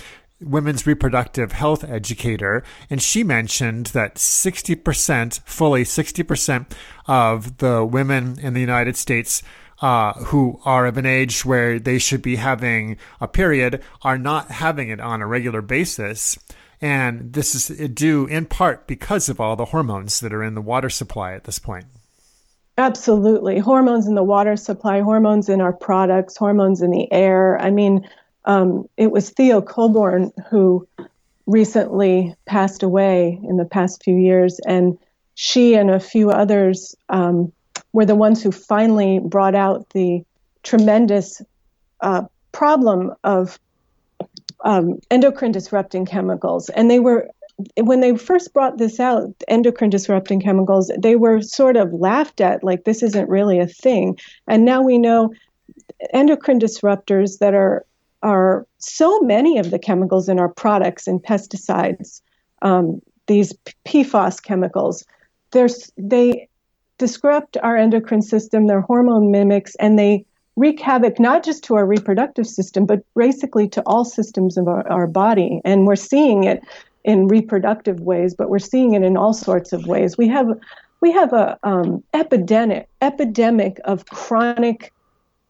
women's 0.41 0.87
reproductive 0.87 1.53
health 1.53 1.85
educator, 1.85 2.63
and 2.89 3.03
she 3.03 3.25
mentioned 3.25 3.87
that 3.87 4.17
60%, 4.17 5.41
fully 5.45 5.85
60% 5.85 6.73
of 7.07 7.59
the 7.59 7.85
women 7.85 8.39
in 8.41 8.55
the 8.55 8.61
United 8.61 8.97
States 8.97 9.43
uh, 9.81 10.13
who 10.15 10.61
are 10.65 10.87
of 10.87 10.97
an 10.97 11.07
age 11.07 11.45
where 11.45 11.79
they 11.79 11.99
should 11.99 12.23
be 12.23 12.37
having 12.37 12.97
a 13.21 13.29
period 13.29 13.83
are 14.03 14.19
not 14.19 14.51
having 14.51 14.89
it 14.89 15.01
on 15.01 15.23
a 15.23 15.27
regular 15.27 15.63
basis. 15.63 16.39
And 16.81 17.33
this 17.33 17.55
is 17.55 17.89
due 17.91 18.27
in 18.27 18.47
part 18.47 18.87
because 18.87 19.29
of 19.29 19.41
all 19.41 19.57
the 19.57 19.67
hormones 19.67 20.21
that 20.21 20.33
are 20.33 20.43
in 20.43 20.55
the 20.55 20.61
water 20.63 20.91
supply 20.91 21.33
at 21.35 21.45
this 21.45 21.59
point. 21.59 21.87
Absolutely. 22.77 23.59
Hormones 23.59 24.07
in 24.07 24.15
the 24.15 24.23
water 24.23 24.57
supply, 24.57 25.01
hormones 25.01 25.49
in 25.49 25.61
our 25.61 25.73
products, 25.73 26.37
hormones 26.37 26.81
in 26.81 26.93
the 26.93 27.13
air. 27.13 27.59
I 27.61 27.73
mean, 27.73 28.09
um, 28.49 28.89
it 28.97 29.13
was 29.13 29.31
Theo 29.31 29.61
Colborn 29.61 30.33
who 30.51 30.89
recently 31.47 32.35
passed 32.47 32.83
away 32.83 33.39
in 33.43 33.59
the 33.59 33.65
past 33.65 34.03
few 34.03 34.17
years, 34.17 34.59
and 34.67 34.99
she 35.35 35.75
and 35.75 35.91
a 35.91 36.01
few 36.01 36.31
others 36.31 36.97
um, 37.11 37.53
were 37.93 38.07
the 38.07 38.15
ones 38.15 38.43
who 38.43 38.51
finally 38.51 39.21
brought 39.21 39.55
out 39.55 39.89
the 39.91 40.25
tremendous 40.63 41.43
uh, 42.01 42.23
problem 42.53 43.13
of 43.23 43.61
um, 44.65 44.99
endocrine 45.11 45.53
disrupting 45.53 46.07
chemicals. 46.07 46.71
And 46.71 46.91
they 46.91 47.01
were, 47.01 47.29
when 47.77 48.01
they 48.01 48.17
first 48.17 48.53
brought 48.55 48.79
this 48.79 48.99
out, 48.99 49.29
endocrine 49.47 49.91
disrupting 49.91 50.41
chemicals, 50.41 50.91
they 50.99 51.17
were 51.17 51.43
sort 51.43 51.77
of 51.77 51.93
laughed 51.93 52.41
at, 52.41 52.65
like 52.65 52.85
this 52.85 53.03
isn't 53.03 53.29
really 53.29 53.59
a 53.59 53.67
thing. 53.67 54.19
And 54.47 54.65
now 54.65 54.83
we 54.83 54.99
know 54.99 55.33
endocrine 56.13 56.61
disruptors 56.61 57.39
that 57.39 57.55
are 57.55 57.85
are 58.23 58.67
so 58.79 59.21
many 59.21 59.59
of 59.59 59.71
the 59.71 59.79
chemicals 59.79 60.29
in 60.29 60.39
our 60.39 60.49
products 60.49 61.07
and 61.07 61.23
pesticides, 61.23 62.21
um, 62.63 63.01
these 63.27 63.53
PFAS 63.85 64.43
chemicals, 64.43 65.05
they 65.53 66.49
disrupt 66.99 67.57
our 67.63 67.77
endocrine 67.77 68.23
system, 68.23 68.67
they're 68.67 68.81
hormone 68.81 69.31
mimics, 69.31 69.75
and 69.77 69.99
they 69.99 70.25
wreak 70.57 70.81
havoc 70.81 71.21
not 71.21 71.45
just 71.45 71.63
to 71.65 71.77
our 71.77 71.87
reproductive 71.87 72.47
system, 72.47 72.85
but 72.85 73.01
basically 73.15 73.69
to 73.69 73.81
all 73.87 74.05
systems 74.05 74.57
of 74.59 74.67
our, 74.67 74.87
our 74.91 75.07
body. 75.07 75.61
And 75.65 75.87
we're 75.87 75.97
seeing 75.97 76.45
it 76.45 76.61
in 77.05 77.29
reproductive 77.29 78.01
ways, 78.01 78.35
but 78.35 78.51
we're 78.51 78.59
seeing 78.59 78.95
it 78.95 79.03
in 79.03 79.17
all 79.17 79.33
sorts 79.33 79.73
of 79.73 79.87
ways. 79.87 80.19
We 80.19 80.29
have 80.29 80.49
we 81.01 81.13
have 81.13 81.33
a 81.33 81.57
um, 81.63 82.03
epidemic 82.13 82.89
epidemic 83.01 83.79
of 83.85 84.05
chronic 84.07 84.93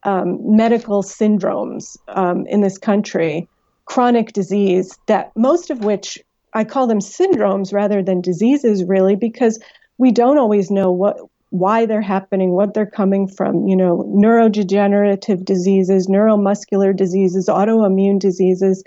um, 0.03 0.39
medical 0.55 1.03
syndromes 1.03 1.97
um, 2.09 2.45
in 2.47 2.61
this 2.61 2.77
country, 2.77 3.47
chronic 3.85 4.33
disease 4.33 4.97
that 5.07 5.31
most 5.35 5.69
of 5.69 5.83
which 5.83 6.17
I 6.53 6.63
call 6.63 6.87
them 6.87 6.99
syndromes 6.99 7.73
rather 7.73 8.01
than 8.01 8.21
diseases, 8.21 8.83
really, 8.83 9.15
because 9.15 9.59
we 9.97 10.11
don't 10.11 10.37
always 10.37 10.71
know 10.71 10.91
what 10.91 11.17
why 11.51 11.85
they're 11.87 12.01
happening, 12.01 12.51
what 12.51 12.75
they're 12.75 12.85
coming 12.85 13.27
from. 13.27 13.67
You 13.67 13.75
know, 13.75 14.03
neurodegenerative 14.15 15.43
diseases, 15.45 16.07
neuromuscular 16.07 16.95
diseases, 16.95 17.47
autoimmune 17.47 18.19
diseases, 18.19 18.83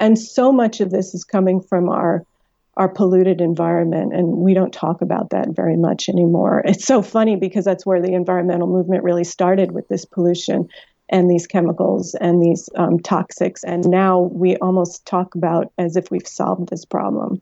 and 0.00 0.18
so 0.18 0.52
much 0.52 0.80
of 0.80 0.90
this 0.90 1.14
is 1.14 1.24
coming 1.24 1.60
from 1.60 1.88
our 1.88 2.24
our 2.76 2.88
polluted 2.88 3.40
environment 3.40 4.12
and 4.12 4.28
we 4.28 4.52
don't 4.52 4.72
talk 4.72 5.00
about 5.00 5.30
that 5.30 5.48
very 5.50 5.76
much 5.76 6.08
anymore. 6.08 6.62
It's 6.64 6.84
so 6.84 7.02
funny 7.02 7.36
because 7.36 7.64
that's 7.64 7.86
where 7.86 8.02
the 8.02 8.12
environmental 8.12 8.68
movement 8.68 9.02
really 9.02 9.24
started 9.24 9.72
with 9.72 9.88
this 9.88 10.04
pollution 10.04 10.68
and 11.08 11.30
these 11.30 11.46
chemicals 11.46 12.14
and 12.16 12.42
these 12.42 12.68
um, 12.74 12.98
toxics. 12.98 13.60
And 13.64 13.88
now 13.88 14.20
we 14.32 14.56
almost 14.56 15.06
talk 15.06 15.34
about 15.34 15.72
as 15.78 15.96
if 15.96 16.10
we've 16.10 16.26
solved 16.26 16.68
this 16.68 16.84
problem. 16.84 17.40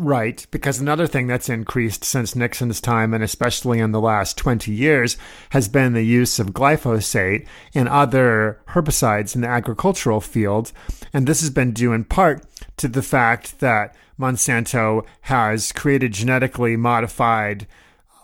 Right, 0.00 0.46
because 0.52 0.78
another 0.78 1.08
thing 1.08 1.26
that's 1.26 1.48
increased 1.48 2.04
since 2.04 2.36
Nixon's 2.36 2.80
time, 2.80 3.12
and 3.12 3.24
especially 3.24 3.80
in 3.80 3.90
the 3.90 4.00
last 4.00 4.36
20 4.36 4.70
years, 4.70 5.16
has 5.50 5.68
been 5.68 5.92
the 5.92 6.04
use 6.04 6.38
of 6.38 6.52
glyphosate 6.52 7.48
and 7.74 7.88
other 7.88 8.60
herbicides 8.68 9.34
in 9.34 9.40
the 9.40 9.48
agricultural 9.48 10.20
field. 10.20 10.70
And 11.12 11.26
this 11.26 11.40
has 11.40 11.50
been 11.50 11.72
due 11.72 11.92
in 11.92 12.04
part 12.04 12.44
to 12.76 12.86
the 12.86 13.02
fact 13.02 13.58
that 13.58 13.96
Monsanto 14.18 15.06
has 15.22 15.72
created 15.72 16.12
genetically 16.12 16.76
modified 16.76 17.66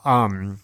um, 0.04 0.60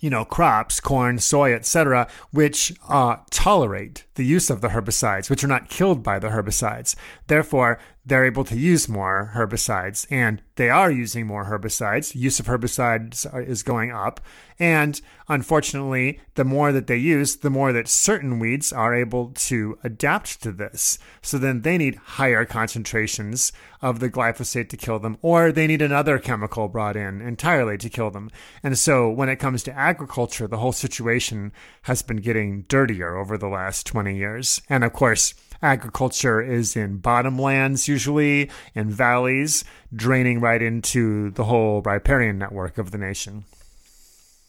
you 0.00 0.10
know, 0.10 0.24
crops, 0.24 0.80
corn, 0.80 1.18
soy, 1.18 1.52
etc., 1.54 2.08
which 2.30 2.74
uh, 2.88 3.16
tolerate 3.30 4.05
the 4.16 4.24
use 4.24 4.50
of 4.50 4.60
the 4.60 4.68
herbicides, 4.68 5.30
which 5.30 5.44
are 5.44 5.48
not 5.48 5.68
killed 5.68 6.02
by 6.02 6.18
the 6.18 6.28
herbicides. 6.28 6.96
Therefore, 7.28 7.78
they're 8.04 8.24
able 8.24 8.44
to 8.44 8.56
use 8.56 8.88
more 8.88 9.32
herbicides 9.34 10.06
and 10.10 10.40
they 10.54 10.70
are 10.70 10.92
using 10.92 11.26
more 11.26 11.46
herbicides. 11.46 12.14
Use 12.14 12.38
of 12.38 12.46
herbicides 12.46 13.26
is 13.48 13.64
going 13.64 13.90
up. 13.90 14.20
And 14.58 15.00
unfortunately, 15.28 16.20
the 16.34 16.44
more 16.44 16.72
that 16.72 16.86
they 16.86 16.96
use, 16.96 17.36
the 17.36 17.50
more 17.50 17.72
that 17.72 17.88
certain 17.88 18.38
weeds 18.38 18.72
are 18.72 18.94
able 18.94 19.32
to 19.32 19.78
adapt 19.82 20.40
to 20.44 20.52
this. 20.52 20.98
So 21.20 21.36
then 21.36 21.62
they 21.62 21.76
need 21.76 21.96
higher 21.96 22.44
concentrations 22.44 23.52
of 23.82 23.98
the 24.00 24.08
glyphosate 24.08 24.70
to 24.70 24.76
kill 24.76 24.98
them, 24.98 25.18
or 25.20 25.52
they 25.52 25.66
need 25.66 25.82
another 25.82 26.18
chemical 26.18 26.68
brought 26.68 26.96
in 26.96 27.20
entirely 27.20 27.76
to 27.78 27.90
kill 27.90 28.10
them. 28.10 28.30
And 28.62 28.78
so 28.78 29.10
when 29.10 29.28
it 29.28 29.36
comes 29.36 29.62
to 29.64 29.76
agriculture, 29.76 30.46
the 30.46 30.58
whole 30.58 30.72
situation 30.72 31.52
has 31.82 32.00
been 32.02 32.18
getting 32.18 32.62
dirtier 32.62 33.16
over 33.16 33.36
the 33.36 33.48
last 33.48 33.84
20 33.86 34.05
years. 34.14 34.60
And 34.68 34.84
of 34.84 34.92
course, 34.92 35.34
agriculture 35.62 36.40
is 36.40 36.76
in 36.76 36.98
bottomlands 36.98 37.88
usually 37.88 38.50
in 38.74 38.90
valleys 38.90 39.64
draining 39.94 40.40
right 40.40 40.60
into 40.60 41.30
the 41.30 41.44
whole 41.44 41.82
riparian 41.82 42.38
network 42.38 42.78
of 42.78 42.90
the 42.90 42.98
nation. 42.98 43.44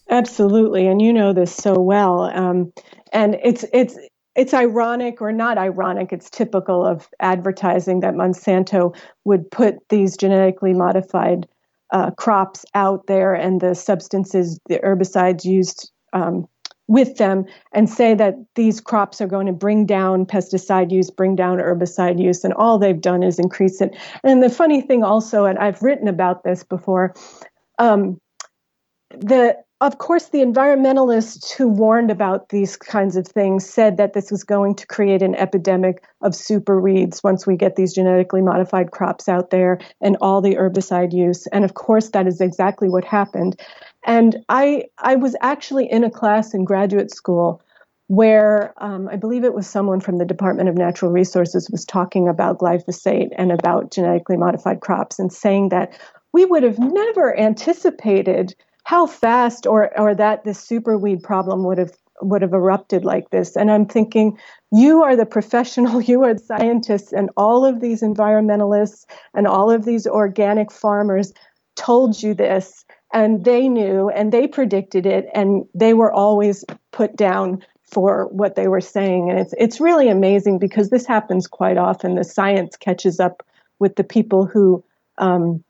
Absolutely. 0.09 0.87
And 0.87 1.01
you 1.01 1.11
know 1.11 1.33
this 1.33 1.53
so 1.53 1.79
well. 1.79 2.21
Um, 2.21 2.71
and 3.11 3.37
it's 3.43 3.65
it's 3.73 3.97
it's 4.35 4.53
ironic 4.53 5.21
or 5.21 5.31
not 5.31 5.57
ironic 5.57 6.13
it's 6.13 6.29
typical 6.29 6.85
of 6.85 7.09
advertising 7.19 8.01
that 8.01 8.13
monsanto 8.13 8.95
would 9.25 9.49
put 9.49 9.75
these 9.89 10.15
genetically 10.15 10.73
modified 10.73 11.47
uh, 11.91 12.11
crops 12.11 12.63
out 12.75 13.07
there 13.07 13.33
and 13.33 13.59
the 13.59 13.73
substances 13.73 14.59
the 14.67 14.79
herbicides 14.79 15.43
used 15.43 15.91
um, 16.13 16.47
with 16.87 17.17
them 17.17 17.45
and 17.73 17.89
say 17.89 18.13
that 18.15 18.35
these 18.55 18.79
crops 18.79 19.19
are 19.21 19.27
going 19.27 19.47
to 19.47 19.53
bring 19.53 19.85
down 19.85 20.25
pesticide 20.25 20.91
use, 20.91 21.09
bring 21.09 21.35
down 21.35 21.57
herbicide 21.57 22.21
use, 22.21 22.43
and 22.43 22.53
all 22.53 22.79
they've 22.79 23.01
done 23.01 23.23
is 23.23 23.39
increase 23.39 23.81
it. 23.81 23.95
And 24.23 24.41
the 24.41 24.49
funny 24.49 24.81
thing 24.81 25.03
also, 25.03 25.45
and 25.45 25.59
I've 25.59 25.81
written 25.81 26.07
about 26.07 26.43
this 26.43 26.63
before, 26.63 27.13
um, 27.77 28.19
the 29.11 29.57
of 29.79 29.99
course 29.99 30.29
the 30.29 30.39
environmentalists 30.39 31.53
who 31.53 31.67
warned 31.67 32.09
about 32.09 32.49
these 32.49 32.75
kinds 32.75 33.15
of 33.15 33.27
things 33.27 33.69
said 33.69 33.97
that 33.97 34.13
this 34.13 34.31
was 34.31 34.43
going 34.43 34.73
to 34.75 34.87
create 34.87 35.21
an 35.21 35.35
epidemic 35.35 36.03
of 36.21 36.33
super 36.33 36.81
weeds 36.81 37.23
once 37.23 37.45
we 37.45 37.55
get 37.55 37.75
these 37.75 37.93
genetically 37.93 38.41
modified 38.41 38.89
crops 38.91 39.29
out 39.29 39.51
there 39.51 39.79
and 40.01 40.17
all 40.19 40.41
the 40.41 40.55
herbicide 40.55 41.13
use 41.13 41.45
and 41.47 41.63
of 41.63 41.75
course 41.75 42.09
that 42.09 42.27
is 42.27 42.41
exactly 42.41 42.89
what 42.89 43.05
happened 43.05 43.59
and 44.05 44.37
I, 44.49 44.85
I 44.99 45.15
was 45.15 45.35
actually 45.41 45.91
in 45.91 46.03
a 46.03 46.11
class 46.11 46.53
in 46.53 46.65
graduate 46.65 47.11
school 47.11 47.61
where 48.07 48.73
um, 48.77 49.09
I 49.09 49.17
believe 49.17 49.43
it 49.43 49.53
was 49.53 49.67
someone 49.67 49.99
from 49.99 50.17
the 50.17 50.25
Department 50.25 50.69
of 50.69 50.75
Natural 50.75 51.11
Resources 51.11 51.69
was 51.69 51.83
talking 51.83 52.27
about 52.27 52.59
glyphosate 52.59 53.29
and 53.37 53.51
about 53.51 53.91
genetically 53.91 54.37
modified 54.37 54.79
crops 54.79 55.19
and 55.19 55.31
saying 55.31 55.69
that 55.69 55.99
we 56.31 56.45
would 56.45 56.63
have 56.63 56.79
never 56.79 57.37
anticipated 57.37 58.55
how 58.83 59.05
fast 59.05 59.67
or, 59.67 59.97
or 59.99 60.15
that 60.15 60.45
this 60.45 60.65
superweed 60.65 61.21
problem 61.21 61.65
would 61.65 61.77
have 61.77 61.91
would 62.21 62.41
have 62.41 62.53
erupted 62.53 63.05
like 63.05 63.29
this. 63.29 63.55
And 63.55 63.69
I'm 63.69 63.85
thinking, 63.85 64.39
you 64.71 65.03
are 65.03 65.15
the 65.15 65.25
professional, 65.25 66.01
you 66.11 66.23
are 66.23 66.33
the 66.33 66.39
scientists, 66.39 67.13
and 67.13 67.29
all 67.37 67.65
of 67.65 67.79
these 67.79 68.01
environmentalists 68.01 69.05
and 69.35 69.45
all 69.47 69.69
of 69.69 69.85
these 69.85 70.07
organic 70.07 70.71
farmers 70.71 71.33
told 71.75 72.23
you 72.23 72.33
this 72.33 72.85
and 73.13 73.45
they 73.45 73.69
knew 73.69 74.09
and 74.09 74.31
they 74.31 74.47
predicted 74.47 75.05
it 75.05 75.27
and 75.33 75.65
they 75.73 75.93
were 75.93 76.11
always 76.11 76.65
put 76.91 77.15
down 77.15 77.63
for 77.83 78.27
what 78.31 78.55
they 78.55 78.67
were 78.67 78.81
saying. 78.81 79.29
And 79.29 79.39
it's 79.39 79.53
it's 79.57 79.79
really 79.79 80.09
amazing 80.09 80.59
because 80.59 80.89
this 80.89 81.05
happens 81.05 81.47
quite 81.47 81.77
often. 81.77 82.15
The 82.15 82.23
science 82.23 82.75
catches 82.75 83.19
up 83.19 83.45
with 83.79 83.95
the 83.95 84.03
people 84.03 84.45
who 84.45 84.83
um, 85.17 85.63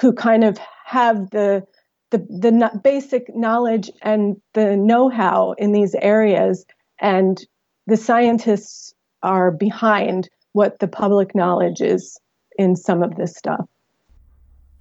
who 0.00 0.12
kind 0.12 0.44
of 0.44 0.58
have 0.84 1.30
the 1.30 1.66
the, 2.10 2.18
the 2.18 2.80
basic 2.82 3.34
knowledge 3.34 3.90
and 4.00 4.40
the 4.54 4.76
know-how 4.76 5.52
in 5.58 5.72
these 5.72 5.94
areas 5.96 6.64
and 6.98 7.46
the 7.86 7.98
scientists 7.98 8.94
are 9.22 9.50
behind 9.50 10.30
what 10.52 10.78
the 10.78 10.88
public 10.88 11.34
knowledge 11.34 11.82
is 11.82 12.18
in 12.56 12.76
some 12.76 13.02
of 13.02 13.16
this 13.16 13.36
stuff 13.36 13.68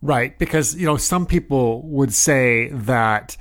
Right, 0.02 0.38
because 0.38 0.76
you 0.76 0.86
know 0.86 0.98
some 0.98 1.26
people 1.26 1.82
would 1.88 2.14
say 2.14 2.70
that 2.70 3.36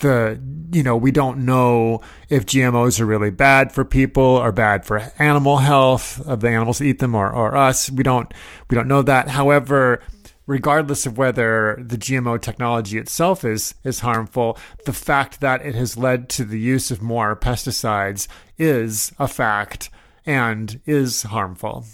the 0.00 0.40
you 0.72 0.82
know 0.82 0.96
we 0.96 1.10
don't 1.12 1.44
know 1.44 2.00
if 2.28 2.46
GMOs 2.46 3.00
are 3.00 3.06
really 3.06 3.30
bad 3.30 3.72
for 3.72 3.84
people 3.84 4.24
or 4.24 4.50
bad 4.50 4.84
for 4.84 5.12
animal 5.18 5.58
health 5.58 6.20
of 6.26 6.40
the 6.40 6.48
animals 6.48 6.78
that 6.78 6.86
eat 6.86 6.98
them 6.98 7.14
or, 7.14 7.30
or 7.30 7.56
us. 7.56 7.90
We 7.90 8.02
don't 8.02 8.32
we 8.68 8.74
don't 8.74 8.88
know 8.88 9.02
that. 9.02 9.28
However, 9.28 10.00
regardless 10.46 11.06
of 11.06 11.16
whether 11.16 11.78
the 11.80 11.96
GMO 11.96 12.40
technology 12.40 12.98
itself 12.98 13.44
is 13.44 13.74
is 13.84 14.00
harmful, 14.00 14.58
the 14.86 14.92
fact 14.92 15.40
that 15.40 15.64
it 15.64 15.76
has 15.76 15.96
led 15.96 16.28
to 16.30 16.44
the 16.44 16.58
use 16.58 16.90
of 16.90 17.00
more 17.00 17.36
pesticides 17.36 18.26
is 18.58 19.12
a 19.18 19.28
fact 19.28 19.90
and 20.26 20.80
is 20.86 21.22
harmful. 21.22 21.84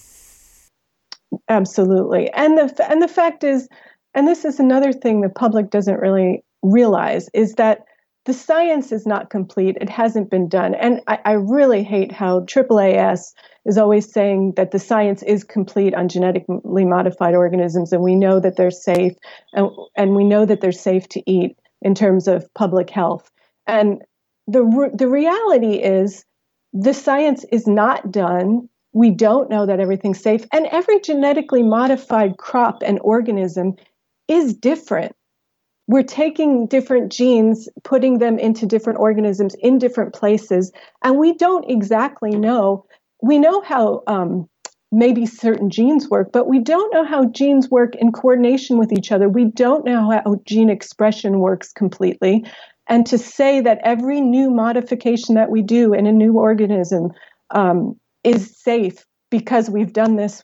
Absolutely, 1.48 2.30
and 2.30 2.56
the 2.56 2.86
and 2.88 3.02
the 3.02 3.08
fact 3.08 3.44
is 3.44 3.68
and 4.16 4.26
this 4.26 4.46
is 4.46 4.58
another 4.58 4.92
thing 4.92 5.20
the 5.20 5.28
public 5.28 5.70
doesn't 5.70 6.00
really 6.00 6.42
realize 6.62 7.28
is 7.34 7.54
that 7.54 7.84
the 8.24 8.32
science 8.32 8.90
is 8.90 9.06
not 9.06 9.30
complete. 9.30 9.76
It 9.80 9.90
hasn't 9.90 10.30
been 10.30 10.48
done. 10.48 10.74
And 10.74 11.00
I, 11.06 11.18
I, 11.24 11.32
really 11.32 11.84
hate 11.84 12.10
how 12.10 12.40
AAAS 12.40 13.34
is 13.66 13.78
always 13.78 14.10
saying 14.10 14.54
that 14.56 14.72
the 14.72 14.80
science 14.80 15.22
is 15.22 15.44
complete 15.44 15.94
on 15.94 16.08
genetically 16.08 16.84
modified 16.84 17.34
organisms 17.34 17.92
and 17.92 18.02
we 18.02 18.16
know 18.16 18.40
that 18.40 18.56
they're 18.56 18.72
safe 18.72 19.12
and, 19.52 19.68
and 19.96 20.16
we 20.16 20.24
know 20.24 20.44
that 20.44 20.60
they're 20.60 20.72
safe 20.72 21.08
to 21.10 21.30
eat 21.30 21.56
in 21.82 21.94
terms 21.94 22.26
of 22.26 22.52
public 22.54 22.90
health. 22.90 23.30
And 23.66 24.02
the, 24.48 24.90
the 24.92 25.08
reality 25.08 25.74
is 25.74 26.24
the 26.72 26.94
science 26.94 27.44
is 27.52 27.68
not 27.68 28.10
done. 28.10 28.68
We 28.92 29.10
don't 29.10 29.50
know 29.50 29.66
that 29.66 29.78
everything's 29.78 30.22
safe. 30.22 30.44
And 30.52 30.66
every 30.72 31.00
genetically 31.00 31.62
modified 31.62 32.38
crop 32.38 32.82
and 32.82 32.98
organism 33.02 33.76
is 34.28 34.54
different. 34.54 35.14
We're 35.88 36.02
taking 36.02 36.66
different 36.66 37.12
genes, 37.12 37.68
putting 37.84 38.18
them 38.18 38.38
into 38.38 38.66
different 38.66 38.98
organisms 38.98 39.54
in 39.60 39.78
different 39.78 40.14
places, 40.14 40.72
and 41.04 41.18
we 41.18 41.34
don't 41.34 41.70
exactly 41.70 42.30
know. 42.30 42.84
We 43.22 43.38
know 43.38 43.60
how 43.62 44.02
um, 44.06 44.48
maybe 44.90 45.26
certain 45.26 45.70
genes 45.70 46.08
work, 46.08 46.30
but 46.32 46.48
we 46.48 46.58
don't 46.58 46.92
know 46.92 47.04
how 47.04 47.26
genes 47.26 47.70
work 47.70 47.94
in 47.96 48.12
coordination 48.12 48.78
with 48.78 48.92
each 48.92 49.12
other. 49.12 49.28
We 49.28 49.44
don't 49.44 49.84
know 49.84 50.10
how 50.10 50.40
gene 50.44 50.70
expression 50.70 51.38
works 51.38 51.72
completely. 51.72 52.44
And 52.88 53.04
to 53.06 53.18
say 53.18 53.60
that 53.60 53.80
every 53.82 54.20
new 54.20 54.50
modification 54.50 55.34
that 55.34 55.50
we 55.50 55.62
do 55.62 55.92
in 55.92 56.06
a 56.06 56.12
new 56.12 56.34
organism 56.34 57.10
um, 57.50 57.98
is 58.22 58.56
safe 58.58 59.04
because 59.30 59.68
we've 59.68 59.92
done 59.92 60.16
this 60.16 60.42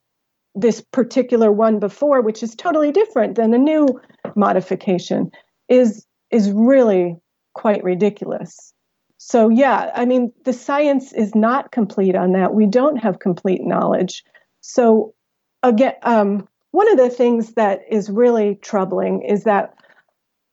this 0.54 0.80
particular 0.80 1.50
one 1.50 1.78
before, 1.78 2.20
which 2.20 2.42
is 2.42 2.54
totally 2.54 2.92
different 2.92 3.36
than 3.36 3.50
the 3.50 3.58
new 3.58 4.00
modification, 4.34 5.30
is 5.68 6.06
is 6.30 6.50
really 6.50 7.16
quite 7.54 7.82
ridiculous. 7.84 8.72
So 9.18 9.48
yeah, 9.48 9.90
I 9.94 10.04
mean 10.04 10.32
the 10.44 10.52
science 10.52 11.12
is 11.12 11.34
not 11.34 11.72
complete 11.72 12.16
on 12.16 12.32
that. 12.32 12.54
We 12.54 12.66
don't 12.66 12.96
have 12.96 13.20
complete 13.20 13.62
knowledge. 13.62 14.24
So 14.60 15.14
again, 15.62 15.94
um, 16.02 16.48
one 16.72 16.90
of 16.90 16.96
the 16.96 17.10
things 17.10 17.52
that 17.54 17.82
is 17.90 18.10
really 18.10 18.56
troubling 18.56 19.22
is 19.22 19.44
that 19.44 19.74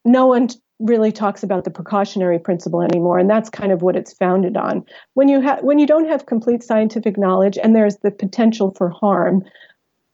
no 0.06 0.28
one 0.28 0.50
really 0.80 1.12
talks 1.12 1.44
about 1.44 1.66
the 1.66 1.72
precautionary 1.72 2.40
principle 2.40 2.82
anymore 2.82 3.20
and 3.20 3.30
that's 3.30 3.50
kind 3.50 3.72
of 3.72 3.82
what 3.82 3.98
it's 3.98 4.14
founded 4.14 4.56
on 4.56 4.82
when 5.14 5.28
you 5.28 5.42
have 5.42 5.62
when 5.62 5.78
you 5.78 5.86
don't 5.86 6.08
have 6.08 6.26
complete 6.26 6.64
scientific 6.64 7.18
knowledge 7.18 7.58
and 7.62 7.76
there's 7.76 7.98
the 7.98 8.12
potential 8.12 8.74
for 8.78 8.90
harm 8.90 9.44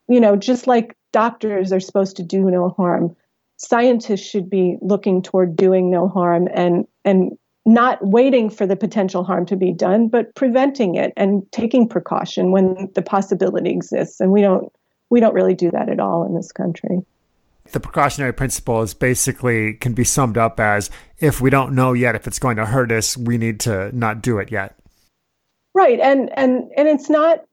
you 0.07 0.19
know 0.19 0.35
just 0.35 0.67
like 0.67 0.95
doctors 1.12 1.71
are 1.71 1.79
supposed 1.79 2.15
to 2.17 2.24
do 2.24 2.50
no 2.50 2.69
harm 2.69 3.15
scientists 3.57 4.25
should 4.25 4.50
be 4.50 4.77
looking 4.81 5.21
toward 5.21 5.55
doing 5.55 5.89
no 5.89 6.07
harm 6.07 6.47
and 6.53 6.85
and 7.03 7.38
not 7.67 8.05
waiting 8.05 8.50
for 8.50 8.67
the 8.67 8.75
potential 8.75 9.24
harm 9.24 9.45
to 9.45 9.55
be 9.55 9.71
done 9.71 10.07
but 10.07 10.33
preventing 10.35 10.95
it 10.95 11.13
and 11.17 11.43
taking 11.51 11.88
precaution 11.88 12.51
when 12.51 12.89
the 12.95 13.01
possibility 13.01 13.69
exists 13.69 14.19
and 14.19 14.31
we 14.31 14.41
don't 14.41 14.71
we 15.09 15.19
don't 15.19 15.33
really 15.33 15.55
do 15.55 15.71
that 15.71 15.89
at 15.89 16.00
all 16.00 16.25
in 16.25 16.35
this 16.35 16.51
country 16.51 17.00
the 17.71 17.79
precautionary 17.79 18.33
principle 18.33 18.81
is 18.81 18.93
basically 18.93 19.74
can 19.74 19.93
be 19.93 20.03
summed 20.03 20.38
up 20.38 20.59
as 20.59 20.89
if 21.19 21.41
we 21.41 21.50
don't 21.50 21.74
know 21.74 21.93
yet 21.93 22.15
if 22.15 22.27
it's 22.27 22.39
going 22.39 22.57
to 22.57 22.65
hurt 22.65 22.91
us, 22.91 23.17
we 23.17 23.38
need 23.38 23.59
to 23.62 23.95
not 23.95 24.21
do 24.21 24.38
it 24.38 24.51
yet. 24.51 24.77
Right. 25.74 26.00
And 26.00 26.29
and 26.38 26.71
and 26.77 26.88
it's 26.88 27.09
not 27.09 27.43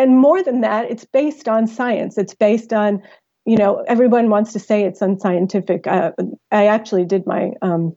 and 0.00 0.18
more 0.18 0.42
than 0.42 0.62
that, 0.62 0.90
it's 0.90 1.04
based 1.04 1.46
on 1.46 1.66
science. 1.66 2.16
It's 2.16 2.34
based 2.34 2.72
on, 2.72 3.02
you 3.44 3.56
know, 3.56 3.84
everyone 3.86 4.30
wants 4.30 4.54
to 4.54 4.58
say 4.58 4.84
it's 4.84 5.02
unscientific. 5.02 5.86
Uh, 5.86 6.12
I 6.50 6.66
actually 6.66 7.04
did 7.04 7.26
my 7.26 7.52
um, 7.60 7.94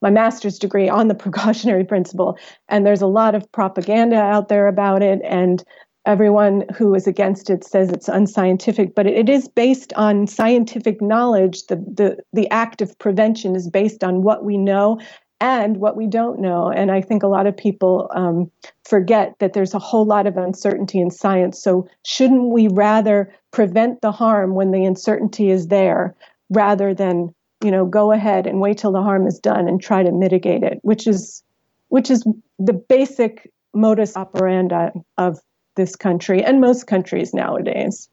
my 0.00 0.08
master's 0.08 0.58
degree 0.58 0.88
on 0.88 1.08
the 1.08 1.14
precautionary 1.24 1.84
principle, 1.84 2.38
and 2.68 2.86
there's 2.86 3.02
a 3.02 3.06
lot 3.06 3.34
of 3.34 3.52
propaganda 3.52 4.16
out 4.16 4.48
there 4.48 4.66
about 4.66 5.02
it. 5.02 5.20
And 5.24 5.62
everyone 6.06 6.64
who 6.74 6.94
is 6.94 7.06
against 7.06 7.50
it 7.50 7.64
says 7.64 7.90
it's 7.90 8.08
unscientific, 8.08 8.94
but 8.94 9.06
it 9.06 9.28
is 9.28 9.46
based 9.46 9.92
on 9.92 10.26
scientific 10.26 11.02
knowledge. 11.02 11.66
The, 11.66 11.76
the, 11.76 12.18
the 12.32 12.50
act 12.50 12.80
of 12.80 12.98
prevention 12.98 13.54
is 13.54 13.68
based 13.68 14.02
on 14.02 14.22
what 14.22 14.42
we 14.42 14.56
know 14.56 14.98
and 15.42 15.78
what 15.78 15.96
we 15.96 16.06
don't 16.06 16.38
know. 16.38 16.70
And 16.70 16.92
I 16.92 17.00
think 17.00 17.24
a 17.24 17.26
lot 17.26 17.48
of 17.48 17.56
people 17.56 18.08
um, 18.14 18.48
forget 18.84 19.34
that 19.40 19.54
there's 19.54 19.74
a 19.74 19.78
whole 19.80 20.06
lot 20.06 20.28
of 20.28 20.36
uncertainty 20.36 21.00
in 21.00 21.10
science. 21.10 21.60
So, 21.60 21.88
shouldn't 22.06 22.50
we 22.50 22.68
rather 22.68 23.34
prevent 23.50 24.00
the 24.02 24.12
harm 24.12 24.54
when 24.54 24.70
the 24.70 24.84
uncertainty 24.84 25.50
is 25.50 25.66
there 25.66 26.14
rather 26.48 26.94
than 26.94 27.34
you 27.62 27.72
know 27.72 27.84
go 27.84 28.12
ahead 28.12 28.46
and 28.46 28.60
wait 28.60 28.78
till 28.78 28.92
the 28.92 29.02
harm 29.02 29.26
is 29.26 29.38
done 29.38 29.68
and 29.68 29.80
try 29.80 30.02
to 30.02 30.10
mitigate 30.10 30.62
it 30.62 30.78
which 30.82 31.06
is 31.06 31.42
which 31.88 32.10
is 32.10 32.24
the 32.58 32.72
basic 32.72 33.50
modus 33.74 34.16
operandi 34.16 34.90
of 35.18 35.38
this 35.76 35.96
country 35.96 36.42
and 36.42 36.60
most 36.60 36.86
countries 36.86 37.32
nowadays. 37.32 38.08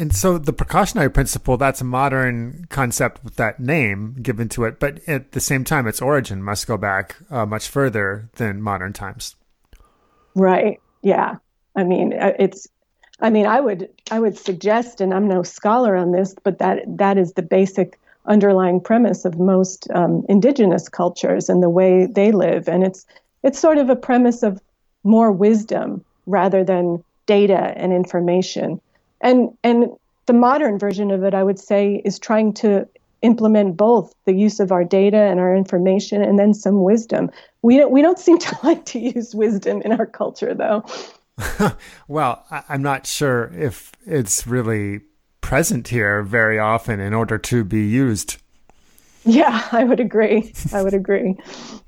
And 0.00 0.16
so 0.16 0.38
the 0.38 0.54
precautionary 0.54 1.10
principle, 1.10 1.58
that's 1.58 1.82
a 1.82 1.84
modern 1.84 2.64
concept 2.70 3.22
with 3.22 3.36
that 3.36 3.60
name 3.60 4.16
given 4.22 4.48
to 4.48 4.64
it, 4.64 4.80
but 4.80 5.06
at 5.06 5.32
the 5.32 5.40
same 5.40 5.62
time, 5.62 5.86
its 5.86 6.00
origin 6.00 6.42
must 6.42 6.66
go 6.66 6.78
back 6.78 7.16
uh, 7.30 7.44
much 7.44 7.68
further 7.68 8.30
than 8.36 8.62
modern 8.62 8.94
times. 8.94 9.36
Right. 10.34 10.80
Yeah. 11.02 11.36
I 11.76 11.84
mean, 11.84 12.14
uh, 12.14 12.32
it's, 12.38 12.66
I 13.20 13.28
mean, 13.28 13.46
I 13.46 13.60
would, 13.60 13.90
I 14.10 14.20
would 14.20 14.38
suggest, 14.38 15.02
and 15.02 15.12
I'm 15.12 15.28
no 15.28 15.42
scholar 15.42 15.94
on 15.94 16.12
this, 16.12 16.34
but 16.44 16.60
that, 16.60 16.78
that 16.96 17.18
is 17.18 17.34
the 17.34 17.42
basic 17.42 18.00
underlying 18.24 18.80
premise 18.80 19.26
of 19.26 19.38
most 19.38 19.86
um, 19.94 20.24
indigenous 20.30 20.88
cultures 20.88 21.50
and 21.50 21.62
the 21.62 21.68
way 21.68 22.06
they 22.06 22.32
live. 22.32 22.70
And 22.70 22.84
it's, 22.84 23.04
it's 23.42 23.58
sort 23.58 23.76
of 23.76 23.90
a 23.90 23.96
premise 23.96 24.42
of 24.42 24.62
more 25.04 25.30
wisdom 25.30 26.02
rather 26.24 26.64
than 26.64 27.04
data 27.26 27.74
and 27.76 27.92
information. 27.92 28.80
And 29.20 29.50
and 29.62 29.88
the 30.26 30.32
modern 30.32 30.78
version 30.78 31.10
of 31.10 31.24
it, 31.24 31.34
I 31.34 31.42
would 31.42 31.58
say, 31.58 32.02
is 32.04 32.18
trying 32.18 32.52
to 32.54 32.86
implement 33.22 33.76
both 33.76 34.14
the 34.24 34.32
use 34.32 34.60
of 34.60 34.72
our 34.72 34.84
data 34.84 35.18
and 35.18 35.40
our 35.40 35.54
information 35.54 36.22
and 36.22 36.38
then 36.38 36.54
some 36.54 36.82
wisdom. 36.82 37.30
We 37.62 37.76
don't, 37.76 37.90
we 37.90 38.02
don't 38.02 38.18
seem 38.18 38.38
to 38.38 38.58
like 38.62 38.84
to 38.86 38.98
use 38.98 39.34
wisdom 39.34 39.82
in 39.82 39.92
our 39.92 40.06
culture, 40.06 40.54
though. 40.54 40.84
well, 42.08 42.44
I'm 42.68 42.82
not 42.82 43.06
sure 43.06 43.52
if 43.54 43.92
it's 44.06 44.46
really 44.46 45.00
present 45.40 45.88
here 45.88 46.22
very 46.22 46.58
often 46.58 47.00
in 47.00 47.12
order 47.12 47.38
to 47.38 47.64
be 47.64 47.86
used. 47.86 48.36
Yeah, 49.24 49.66
I 49.72 49.84
would 49.84 50.00
agree. 50.00 50.52
I 50.72 50.82
would 50.82 50.94
agree. 50.94 51.36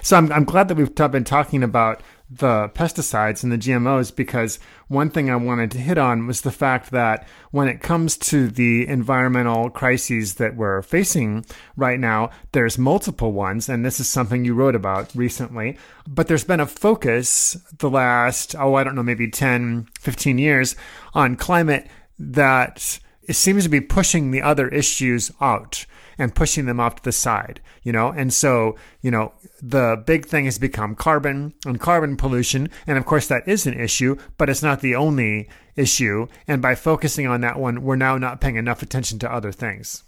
so 0.02 0.16
I'm, 0.16 0.32
I'm 0.32 0.44
glad 0.44 0.68
that 0.68 0.76
we've 0.76 0.94
been 0.94 1.24
talking 1.24 1.62
about 1.62 2.02
the 2.36 2.70
pesticides 2.74 3.42
and 3.42 3.52
the 3.52 3.58
GMOs 3.58 4.14
because 4.14 4.58
one 4.88 5.10
thing 5.10 5.28
I 5.28 5.36
wanted 5.36 5.70
to 5.72 5.78
hit 5.78 5.98
on 5.98 6.26
was 6.26 6.40
the 6.40 6.50
fact 6.50 6.90
that 6.90 7.26
when 7.50 7.68
it 7.68 7.82
comes 7.82 8.16
to 8.18 8.48
the 8.48 8.86
environmental 8.86 9.68
crises 9.68 10.34
that 10.34 10.56
we're 10.56 10.82
facing 10.82 11.44
right 11.76 12.00
now, 12.00 12.30
there's 12.52 12.78
multiple 12.78 13.32
ones, 13.32 13.68
and 13.68 13.84
this 13.84 14.00
is 14.00 14.08
something 14.08 14.44
you 14.44 14.54
wrote 14.54 14.74
about 14.74 15.14
recently. 15.14 15.76
But 16.06 16.28
there's 16.28 16.44
been 16.44 16.60
a 16.60 16.66
focus 16.66 17.56
the 17.78 17.90
last, 17.90 18.54
oh, 18.54 18.74
I 18.74 18.84
don't 18.84 18.94
know, 18.94 19.02
maybe 19.02 19.30
10, 19.30 19.88
15 20.00 20.38
years 20.38 20.74
on 21.14 21.36
climate 21.36 21.88
that 22.18 22.98
it 23.28 23.34
seems 23.34 23.64
to 23.64 23.70
be 23.70 23.80
pushing 23.80 24.30
the 24.30 24.42
other 24.42 24.68
issues 24.68 25.30
out 25.40 25.86
and 26.18 26.34
pushing 26.34 26.66
them 26.66 26.80
off 26.80 26.96
to 26.96 27.04
the 27.04 27.12
side, 27.12 27.60
you 27.82 27.92
know? 27.92 28.08
And 28.08 28.32
so, 28.32 28.76
you 29.00 29.10
know, 29.10 29.32
the 29.62 30.02
big 30.04 30.26
thing 30.26 30.44
has 30.44 30.58
become 30.58 30.94
carbon 30.94 31.54
and 31.64 31.80
carbon 31.80 32.16
pollution. 32.16 32.68
And 32.86 32.98
of 32.98 33.06
course, 33.06 33.28
that 33.28 33.46
is 33.48 33.66
an 33.66 33.78
issue, 33.78 34.16
but 34.36 34.50
it's 34.50 34.62
not 34.62 34.80
the 34.80 34.94
only 34.94 35.48
issue. 35.76 36.26
And 36.46 36.60
by 36.60 36.74
focusing 36.74 37.26
on 37.26 37.40
that 37.40 37.58
one, 37.58 37.82
we're 37.82 37.96
now 37.96 38.18
not 38.18 38.40
paying 38.40 38.56
enough 38.56 38.82
attention 38.82 39.18
to 39.20 39.32
other 39.32 39.52
things. 39.52 40.02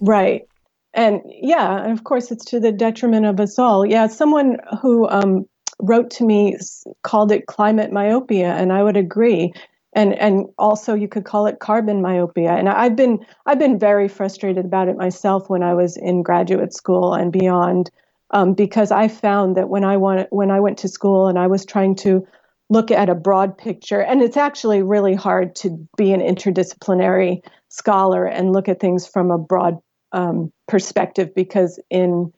Right. 0.00 0.42
And 0.94 1.20
yeah, 1.26 1.82
and 1.82 1.92
of 1.92 2.04
course, 2.04 2.30
it's 2.30 2.46
to 2.46 2.60
the 2.60 2.72
detriment 2.72 3.26
of 3.26 3.38
us 3.38 3.58
all. 3.58 3.84
Yeah, 3.84 4.06
someone 4.06 4.56
who 4.80 5.06
um, 5.08 5.44
wrote 5.78 6.10
to 6.12 6.24
me 6.24 6.56
called 7.02 7.32
it 7.32 7.46
climate 7.46 7.92
myopia, 7.92 8.54
and 8.54 8.72
I 8.72 8.82
would 8.82 8.96
agree 8.96 9.52
and 9.96 10.14
and 10.14 10.46
also 10.58 10.94
you 10.94 11.08
could 11.08 11.24
call 11.24 11.46
it 11.46 11.58
carbon 11.58 12.00
myopia. 12.00 12.52
And 12.52 12.68
i've 12.68 12.94
been 12.94 13.18
i've 13.46 13.58
been 13.58 13.78
very 13.78 14.06
frustrated 14.06 14.64
about 14.64 14.88
it 14.88 14.96
myself 14.96 15.50
when 15.50 15.64
i 15.64 15.74
was 15.74 15.96
in 15.96 16.22
graduate 16.22 16.72
school 16.72 17.14
and 17.14 17.32
beyond 17.32 17.90
um, 18.30 18.54
because 18.54 18.92
i 18.92 19.08
found 19.08 19.56
that 19.56 19.68
when 19.68 19.82
i 19.84 19.96
want 19.96 20.28
when 20.30 20.52
i 20.52 20.60
went 20.60 20.78
to 20.78 20.88
school 20.88 21.26
and 21.26 21.38
i 21.38 21.48
was 21.48 21.64
trying 21.64 21.96
to 21.96 22.24
look 22.68 22.90
at 22.90 23.08
a 23.08 23.14
broad 23.14 23.56
picture 23.56 24.00
and 24.00 24.22
it's 24.22 24.36
actually 24.36 24.82
really 24.82 25.14
hard 25.14 25.54
to 25.56 25.70
be 25.96 26.12
an 26.12 26.20
interdisciplinary 26.20 27.40
scholar 27.68 28.26
and 28.26 28.52
look 28.52 28.68
at 28.68 28.80
things 28.80 29.06
from 29.06 29.30
a 29.30 29.38
broad 29.38 29.78
um, 30.12 30.52
perspective 30.68 31.34
because 31.34 31.80
in 31.90 32.32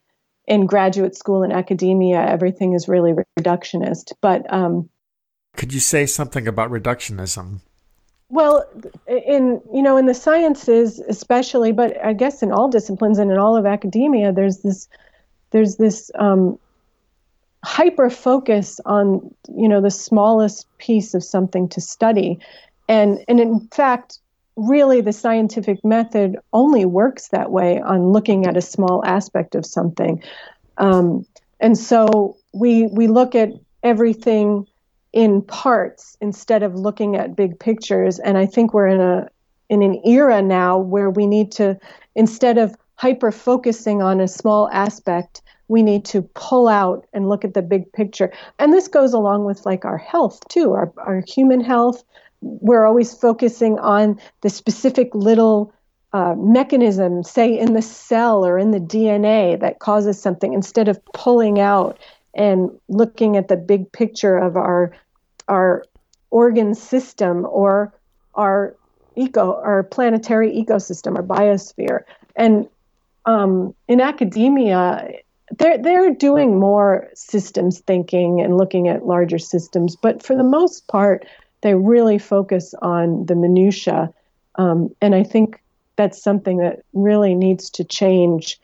in 0.46 0.66
graduate 0.66 1.14
school 1.14 1.42
and 1.42 1.52
academia 1.52 2.20
everything 2.20 2.72
is 2.74 2.88
really 2.88 3.12
reductionist. 3.38 4.12
But 4.22 4.50
um, 4.52 4.88
could 5.56 5.74
you 5.74 5.80
say 5.80 6.06
something 6.06 6.46
about 6.46 6.70
reductionism? 6.70 7.60
Well, 8.30 8.64
in 9.06 9.60
you 9.72 9.82
know 9.82 9.96
in 9.96 10.06
the 10.06 10.14
sciences 10.14 10.98
especially, 11.00 11.72
but 11.72 12.02
I 12.04 12.12
guess 12.12 12.42
in 12.42 12.52
all 12.52 12.68
disciplines 12.68 13.18
and 13.18 13.30
in 13.30 13.38
all 13.38 13.56
of 13.56 13.66
academia, 13.66 14.32
there's 14.32 14.58
this 14.58 14.88
there's 15.50 15.76
this 15.76 16.10
um, 16.14 16.58
hyper 17.64 18.10
focus 18.10 18.80
on 18.84 19.34
you 19.48 19.68
know 19.68 19.80
the 19.80 19.90
smallest 19.90 20.66
piece 20.78 21.14
of 21.14 21.24
something 21.24 21.68
to 21.70 21.80
study, 21.80 22.38
and 22.88 23.24
and 23.28 23.40
in 23.40 23.60
fact, 23.68 24.18
really 24.56 25.00
the 25.00 25.12
scientific 25.12 25.82
method 25.82 26.36
only 26.52 26.84
works 26.84 27.28
that 27.28 27.50
way 27.50 27.80
on 27.80 28.12
looking 28.12 28.46
at 28.46 28.58
a 28.58 28.62
small 28.62 29.02
aspect 29.06 29.54
of 29.54 29.64
something, 29.64 30.22
um, 30.76 31.26
and 31.60 31.78
so 31.78 32.36
we 32.52 32.88
we 32.88 33.08
look 33.08 33.34
at 33.34 33.52
everything 33.82 34.66
in 35.12 35.42
parts 35.42 36.16
instead 36.20 36.62
of 36.62 36.74
looking 36.74 37.16
at 37.16 37.36
big 37.36 37.58
pictures. 37.58 38.18
And 38.18 38.36
I 38.36 38.46
think 38.46 38.74
we're 38.74 38.88
in 38.88 39.00
a 39.00 39.28
in 39.68 39.82
an 39.82 40.00
era 40.04 40.40
now 40.40 40.78
where 40.78 41.10
we 41.10 41.26
need 41.26 41.52
to 41.52 41.78
instead 42.14 42.58
of 42.58 42.74
hyper 42.94 43.30
focusing 43.30 44.02
on 44.02 44.20
a 44.20 44.28
small 44.28 44.68
aspect, 44.72 45.40
we 45.68 45.82
need 45.82 46.04
to 46.06 46.22
pull 46.34 46.66
out 46.66 47.06
and 47.12 47.28
look 47.28 47.44
at 47.44 47.54
the 47.54 47.62
big 47.62 47.92
picture. 47.92 48.32
And 48.58 48.72
this 48.72 48.88
goes 48.88 49.12
along 49.12 49.44
with 49.44 49.64
like 49.64 49.84
our 49.84 49.98
health 49.98 50.40
too, 50.48 50.72
our, 50.72 50.92
our 50.98 51.22
human 51.26 51.60
health. 51.60 52.02
We're 52.40 52.86
always 52.86 53.14
focusing 53.14 53.78
on 53.78 54.18
the 54.40 54.50
specific 54.50 55.14
little 55.14 55.72
uh, 56.12 56.34
mechanism, 56.36 57.22
say 57.22 57.56
in 57.56 57.74
the 57.74 57.82
cell 57.82 58.44
or 58.44 58.58
in 58.58 58.70
the 58.70 58.80
DNA, 58.80 59.60
that 59.60 59.78
causes 59.78 60.20
something, 60.20 60.54
instead 60.54 60.88
of 60.88 61.04
pulling 61.12 61.60
out 61.60 61.98
and 62.34 62.70
looking 62.88 63.36
at 63.36 63.48
the 63.48 63.56
big 63.56 63.90
picture 63.92 64.36
of 64.36 64.56
our 64.56 64.92
our 65.48 65.84
organ 66.30 66.74
system 66.74 67.46
or 67.50 67.92
our 68.34 68.76
eco 69.16 69.60
our 69.62 69.82
planetary 69.82 70.52
ecosystem 70.52 71.16
our 71.16 71.22
biosphere. 71.22 72.02
And 72.36 72.68
um, 73.26 73.74
in 73.88 74.00
academia 74.00 75.08
they're 75.58 75.78
they're 75.78 76.14
doing 76.14 76.58
more 76.58 77.08
systems 77.14 77.80
thinking 77.80 78.40
and 78.40 78.58
looking 78.58 78.88
at 78.88 79.06
larger 79.06 79.38
systems. 79.38 79.96
But 79.96 80.22
for 80.22 80.36
the 80.36 80.44
most 80.44 80.86
part 80.88 81.26
they 81.62 81.74
really 81.74 82.18
focus 82.18 82.74
on 82.82 83.26
the 83.26 83.34
minutia 83.34 84.12
Um, 84.58 84.90
and 85.00 85.14
I 85.14 85.24
think 85.24 85.62
that's 85.96 86.22
something 86.22 86.58
that 86.58 86.80
really 86.92 87.34
needs 87.34 87.70
to 87.70 87.84
change 87.84 88.60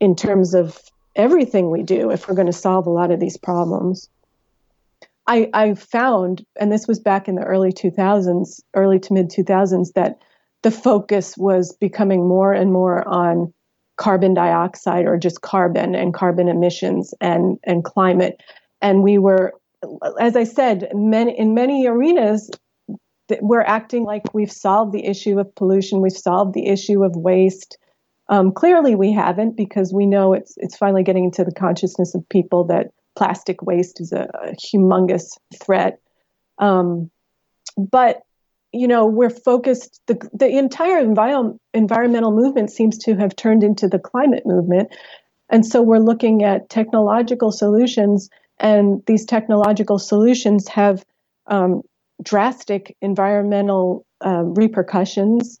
in 0.00 0.14
terms 0.14 0.54
of 0.54 0.78
everything 1.18 1.70
we 1.70 1.82
do 1.82 2.10
if 2.10 2.28
we're 2.28 2.34
going 2.34 2.46
to 2.46 2.52
solve 2.52 2.86
a 2.86 2.90
lot 2.90 3.10
of 3.10 3.20
these 3.20 3.36
problems. 3.36 4.08
I, 5.26 5.50
I 5.52 5.74
found, 5.74 6.46
and 6.58 6.72
this 6.72 6.88
was 6.88 6.98
back 6.98 7.28
in 7.28 7.34
the 7.34 7.44
early 7.44 7.70
2000s, 7.70 8.62
early 8.74 8.98
to 9.00 9.12
mid 9.12 9.28
2000s, 9.28 9.92
that 9.92 10.22
the 10.62 10.70
focus 10.70 11.36
was 11.36 11.74
becoming 11.74 12.26
more 12.26 12.52
and 12.52 12.72
more 12.72 13.06
on 13.06 13.52
carbon 13.96 14.32
dioxide 14.32 15.04
or 15.04 15.18
just 15.18 15.42
carbon 15.42 15.94
and 15.94 16.14
carbon 16.14 16.48
emissions 16.48 17.12
and, 17.20 17.58
and 17.64 17.84
climate. 17.84 18.40
And 18.80 19.02
we 19.02 19.18
were, 19.18 19.52
as 20.18 20.34
I 20.34 20.44
said, 20.44 20.88
many, 20.94 21.36
in 21.36 21.52
many 21.52 21.86
arenas, 21.86 22.50
we're 23.40 23.60
acting 23.60 24.04
like 24.04 24.32
we've 24.32 24.52
solved 24.52 24.92
the 24.92 25.04
issue 25.04 25.38
of 25.38 25.54
pollution, 25.54 26.00
we've 26.00 26.12
solved 26.12 26.54
the 26.54 26.68
issue 26.68 27.04
of 27.04 27.14
waste. 27.16 27.76
Um, 28.28 28.52
clearly, 28.52 28.94
we 28.94 29.12
haven't 29.12 29.56
because 29.56 29.92
we 29.92 30.06
know 30.06 30.34
it's 30.34 30.54
it's 30.58 30.76
finally 30.76 31.02
getting 31.02 31.24
into 31.24 31.44
the 31.44 31.52
consciousness 31.52 32.14
of 32.14 32.28
people 32.28 32.64
that 32.64 32.88
plastic 33.16 33.62
waste 33.62 34.00
is 34.00 34.12
a, 34.12 34.28
a 34.44 34.54
humongous 34.54 35.38
threat. 35.62 35.98
Um, 36.58 37.10
but 37.76 38.22
you 38.72 38.86
know, 38.86 39.06
we're 39.06 39.30
focused. 39.30 40.00
the 40.06 40.28
The 40.34 40.58
entire 40.58 41.02
enviro- 41.02 41.58
environmental 41.72 42.32
movement 42.32 42.70
seems 42.70 42.98
to 42.98 43.16
have 43.16 43.34
turned 43.34 43.64
into 43.64 43.88
the 43.88 43.98
climate 43.98 44.44
movement, 44.44 44.94
and 45.48 45.64
so 45.64 45.80
we're 45.80 45.98
looking 45.98 46.44
at 46.44 46.68
technological 46.68 47.50
solutions, 47.50 48.28
and 48.58 49.02
these 49.06 49.24
technological 49.24 49.98
solutions 49.98 50.68
have 50.68 51.02
um, 51.46 51.80
drastic 52.22 52.94
environmental 53.00 54.04
uh, 54.24 54.42
repercussions, 54.44 55.58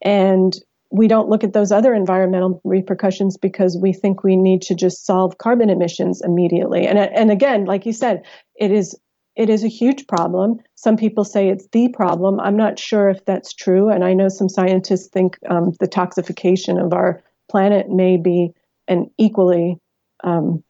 and 0.00 0.56
we 0.90 1.08
don't 1.08 1.28
look 1.28 1.44
at 1.44 1.52
those 1.52 1.72
other 1.72 1.94
environmental 1.94 2.60
repercussions 2.64 3.36
because 3.36 3.76
we 3.76 3.92
think 3.92 4.22
we 4.22 4.36
need 4.36 4.62
to 4.62 4.74
just 4.74 5.04
solve 5.04 5.38
carbon 5.38 5.70
emissions 5.70 6.22
immediately. 6.22 6.86
And 6.86 6.98
and 6.98 7.30
again, 7.30 7.64
like 7.64 7.86
you 7.86 7.92
said, 7.92 8.24
it 8.56 8.70
is 8.70 8.96
it 9.36 9.50
is 9.50 9.64
a 9.64 9.68
huge 9.68 10.06
problem. 10.06 10.58
Some 10.76 10.96
people 10.96 11.24
say 11.24 11.48
it's 11.48 11.68
the 11.68 11.88
problem. 11.88 12.40
I'm 12.40 12.56
not 12.56 12.78
sure 12.78 13.08
if 13.08 13.24
that's 13.24 13.52
true, 13.52 13.90
and 13.90 14.04
I 14.04 14.14
know 14.14 14.28
some 14.28 14.48
scientists 14.48 15.08
think 15.08 15.38
um, 15.48 15.72
the 15.80 15.88
toxification 15.88 16.82
of 16.82 16.92
our 16.92 17.22
planet 17.48 17.90
may 17.90 18.16
be 18.16 18.52
an 18.88 19.10
equally 19.18 19.78
um, 20.24 20.62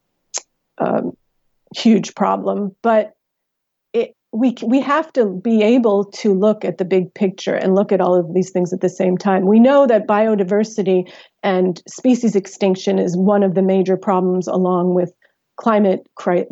um, 0.78 1.16
huge 1.76 2.14
problem. 2.14 2.74
But 2.82 3.15
we 4.32 4.54
we 4.64 4.80
have 4.80 5.12
to 5.14 5.26
be 5.26 5.62
able 5.62 6.04
to 6.04 6.34
look 6.34 6.64
at 6.64 6.78
the 6.78 6.84
big 6.84 7.14
picture 7.14 7.54
and 7.54 7.74
look 7.74 7.92
at 7.92 8.00
all 8.00 8.18
of 8.18 8.34
these 8.34 8.50
things 8.50 8.72
at 8.72 8.80
the 8.80 8.88
same 8.88 9.16
time. 9.16 9.46
We 9.46 9.60
know 9.60 9.86
that 9.86 10.06
biodiversity 10.06 11.10
and 11.42 11.80
species 11.88 12.36
extinction 12.36 12.98
is 12.98 13.16
one 13.16 13.42
of 13.42 13.54
the 13.54 13.62
major 13.62 13.96
problems, 13.96 14.46
along 14.46 14.94
with 14.94 15.12
climate 15.56 16.06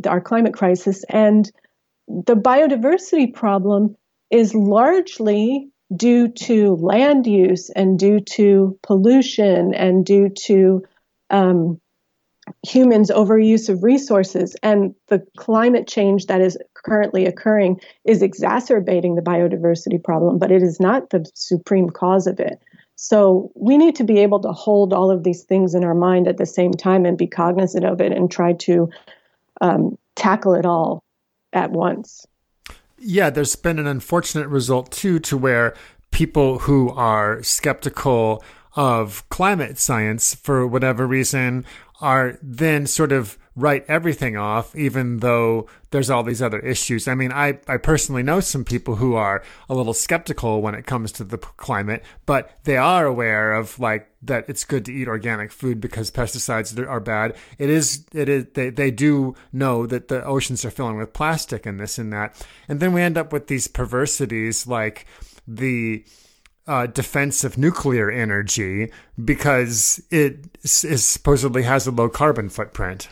our 0.07 0.21
climate 0.21 0.55
crisis, 0.55 1.05
and 1.09 1.51
the 2.09 2.37
biodiversity 2.37 3.33
problem 3.33 3.97
is 4.31 4.55
largely 4.55 5.69
due 5.95 6.29
to 6.29 6.75
land 6.77 7.27
use 7.27 7.71
and 7.71 7.99
due 7.99 8.21
to 8.21 8.79
pollution 8.83 9.75
and 9.75 10.05
due 10.05 10.29
to 10.29 10.83
um, 11.31 11.81
humans' 12.63 13.11
overuse 13.11 13.69
of 13.69 13.83
resources 13.83 14.57
and 14.63 14.95
the 15.09 15.25
climate 15.37 15.87
change 15.87 16.27
that 16.27 16.41
is 16.41 16.59
currently 16.75 17.27
occurring 17.27 17.81
is 18.05 18.23
exacerbating 18.23 19.15
the 19.15 19.23
biodiversity 19.23 20.03
problem, 20.03 20.39
but 20.39 20.51
it 20.51 20.63
is 20.63 20.79
not 20.81 21.11
the 21.11 21.25
supreme 21.35 21.91
cause 21.91 22.27
of 22.27 22.39
it. 22.39 22.61
So 22.97 23.51
we 23.55 23.77
need 23.77 23.97
to 23.97 24.05
be 24.05 24.19
able 24.19 24.41
to 24.41 24.53
hold 24.53 24.93
all 24.93 25.11
of 25.11 25.25
these 25.25 25.43
things 25.43 25.75
in 25.75 25.85
our 25.85 25.95
mind 25.95 26.29
at 26.29 26.37
the 26.37 26.47
same 26.47 26.73
time 26.73 27.05
and 27.05 27.19
be 27.19 27.27
cognizant 27.27 27.85
of 27.85 28.01
it 28.01 28.13
and 28.13 28.31
try 28.31 28.53
to 28.53 28.89
um, 29.61 29.99
tackle 30.15 30.55
it 30.55 30.67
all 30.67 31.03
at 31.53 31.71
once. 31.73 32.27
Yeah, 32.99 33.31
there's 33.31 33.57
been 33.57 33.79
an 33.79 33.87
unfortunate 33.87 34.49
result 34.49 34.93
too, 34.93 35.19
to 35.21 35.37
where 35.37 35.75
people 36.11 36.61
who 36.61 36.91
are 36.91 37.43
skeptical 37.43 38.45
of 38.77 39.29
climate 39.29 39.79
science 39.79 40.35
for 40.35 40.67
whatever 40.67 41.07
reason 41.07 41.65
are 42.05 42.39
then 42.43 42.87
sort 42.87 43.13
of 43.13 43.39
write 43.57 43.83
everything 43.89 44.37
off, 44.37 44.77
even 44.77 45.21
though 45.21 45.67
there's 45.91 46.11
all 46.11 46.23
these 46.23 46.43
other 46.43 46.59
issues. 46.59 47.09
I 47.09 47.15
mean, 47.15 47.33
I, 47.33 47.59
I 47.67 47.79
personally 47.79 48.23
know 48.23 48.41
some 48.41 48.63
people 48.63 48.97
who 48.97 49.15
are 49.15 49.43
a 49.71 49.75
little 49.75 49.95
skeptical 49.95 50.61
when 50.61 50.75
it 50.75 50.85
comes 50.85 51.13
to 51.13 51.25
the 51.25 51.39
climate, 51.39 52.05
but 52.27 52.59
they 52.65 52.77
are 52.77 53.07
aware 53.07 53.55
of 53.55 53.79
like 53.81 54.11
that 54.21 54.45
it's 54.51 54.65
good 54.65 54.85
to 54.85 54.93
eat 54.93 55.09
organic 55.09 55.51
food 55.51 55.81
because 55.81 56.11
pesticides 56.11 56.79
are 56.87 57.01
bad. 57.01 57.37
It 57.57 57.71
is, 57.71 58.05
it 58.13 58.29
is, 58.29 58.47
they, 58.53 58.69
they 58.69 58.91
do 58.91 59.35
know 59.51 59.87
that 59.87 60.09
the 60.09 60.23
oceans 60.27 60.63
are 60.67 60.71
filling 60.71 60.99
with 60.99 61.15
plastic 61.15 61.65
and 61.65 61.81
this 61.81 61.97
and 61.97 62.13
that. 62.13 62.47
And 62.69 62.81
then 62.81 62.93
we 62.93 63.01
end 63.01 63.17
up 63.17 63.33
with 63.33 63.47
these 63.47 63.67
perversities 63.67 64.67
like 64.67 65.07
the, 65.49 66.05
uh, 66.67 66.87
defense 66.87 67.45
of 67.45 67.59
nuclear 67.59 68.11
energy 68.11 68.91
because 69.23 70.03
it 70.11 70.47
is 70.63 71.05
supposedly 71.05 71.63
has 71.63 71.87
a 71.87 71.91
low 71.91 72.09
carbon 72.09 72.49
footprint. 72.49 73.09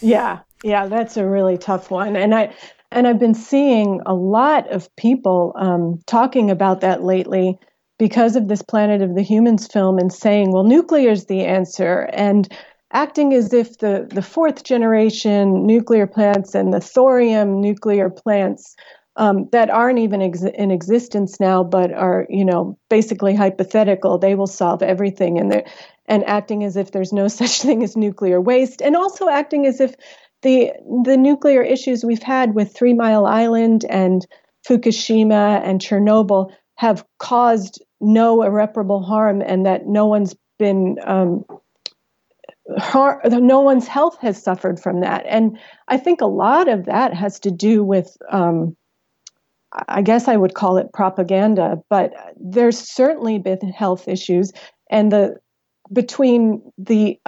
Yeah, 0.00 0.40
yeah, 0.62 0.86
that's 0.86 1.16
a 1.16 1.26
really 1.26 1.58
tough 1.58 1.90
one, 1.90 2.16
and 2.16 2.34
I 2.34 2.54
and 2.92 3.06
I've 3.06 3.18
been 3.18 3.34
seeing 3.34 4.00
a 4.04 4.14
lot 4.14 4.68
of 4.70 4.94
people 4.96 5.52
um, 5.56 6.00
talking 6.06 6.50
about 6.50 6.80
that 6.80 7.02
lately 7.02 7.58
because 7.98 8.34
of 8.34 8.48
this 8.48 8.62
Planet 8.62 9.02
of 9.02 9.14
the 9.14 9.22
Humans 9.22 9.68
film 9.68 9.98
and 9.98 10.12
saying, 10.12 10.52
well, 10.52 10.64
nuclear 10.64 11.10
is 11.10 11.26
the 11.26 11.44
answer, 11.44 12.10
and 12.12 12.52
acting 12.92 13.32
as 13.32 13.52
if 13.52 13.78
the 13.78 14.08
the 14.10 14.22
fourth 14.22 14.64
generation 14.64 15.66
nuclear 15.66 16.06
plants 16.06 16.54
and 16.54 16.72
the 16.72 16.80
thorium 16.80 17.60
nuclear 17.60 18.10
plants 18.10 18.74
um, 19.16 19.48
that 19.52 19.70
aren't 19.70 19.98
even 19.98 20.22
ex- 20.22 20.42
in 20.42 20.70
existence 20.70 21.40
now, 21.40 21.64
but 21.64 21.92
are 21.92 22.26
you 22.28 22.44
know 22.44 22.78
basically 22.88 23.34
hypothetical. 23.34 24.18
They 24.18 24.34
will 24.34 24.46
solve 24.46 24.82
everything, 24.82 25.38
and 25.38 25.64
and 26.06 26.24
acting 26.24 26.64
as 26.64 26.76
if 26.76 26.92
there's 26.92 27.12
no 27.12 27.28
such 27.40 27.62
thing 27.62 27.82
as 27.82 27.96
nuclear 27.96 28.40
waste, 28.40 28.80
and 28.80 28.96
also 28.96 29.28
acting 29.28 29.66
as 29.66 29.80
if 29.80 29.94
the 30.42 30.72
the 31.04 31.16
nuclear 31.16 31.62
issues 31.62 32.04
we've 32.04 32.22
had 32.22 32.54
with 32.54 32.74
Three 32.74 32.94
Mile 32.94 33.26
Island 33.26 33.84
and 33.88 34.26
Fukushima 34.68 35.60
and 35.64 35.80
Chernobyl 35.80 36.52
have 36.76 37.04
caused 37.18 37.82
no 38.00 38.42
irreparable 38.42 39.02
harm, 39.02 39.42
and 39.42 39.66
that 39.66 39.86
no 39.86 40.06
one's 40.06 40.34
been 40.58 40.96
um, 41.04 41.44
har- 42.78 43.20
no 43.24 43.60
one's 43.60 43.86
health 43.86 44.18
has 44.20 44.42
suffered 44.42 44.80
from 44.80 45.00
that. 45.00 45.24
And 45.26 45.58
I 45.88 45.96
think 45.96 46.20
a 46.20 46.26
lot 46.26 46.68
of 46.68 46.86
that 46.86 47.12
has 47.14 47.40
to 47.40 47.50
do 47.50 47.82
with 47.82 48.16
um, 48.30 48.76
I 49.88 50.02
guess 50.02 50.26
I 50.26 50.36
would 50.36 50.54
call 50.54 50.76
it 50.78 50.92
propaganda, 50.92 51.80
but 51.88 52.12
there's 52.40 52.78
certainly 52.78 53.38
been 53.38 53.60
health 53.70 54.08
issues, 54.08 54.52
and 54.90 55.12
the 55.12 55.36
between 55.92 56.62
the 56.78 57.18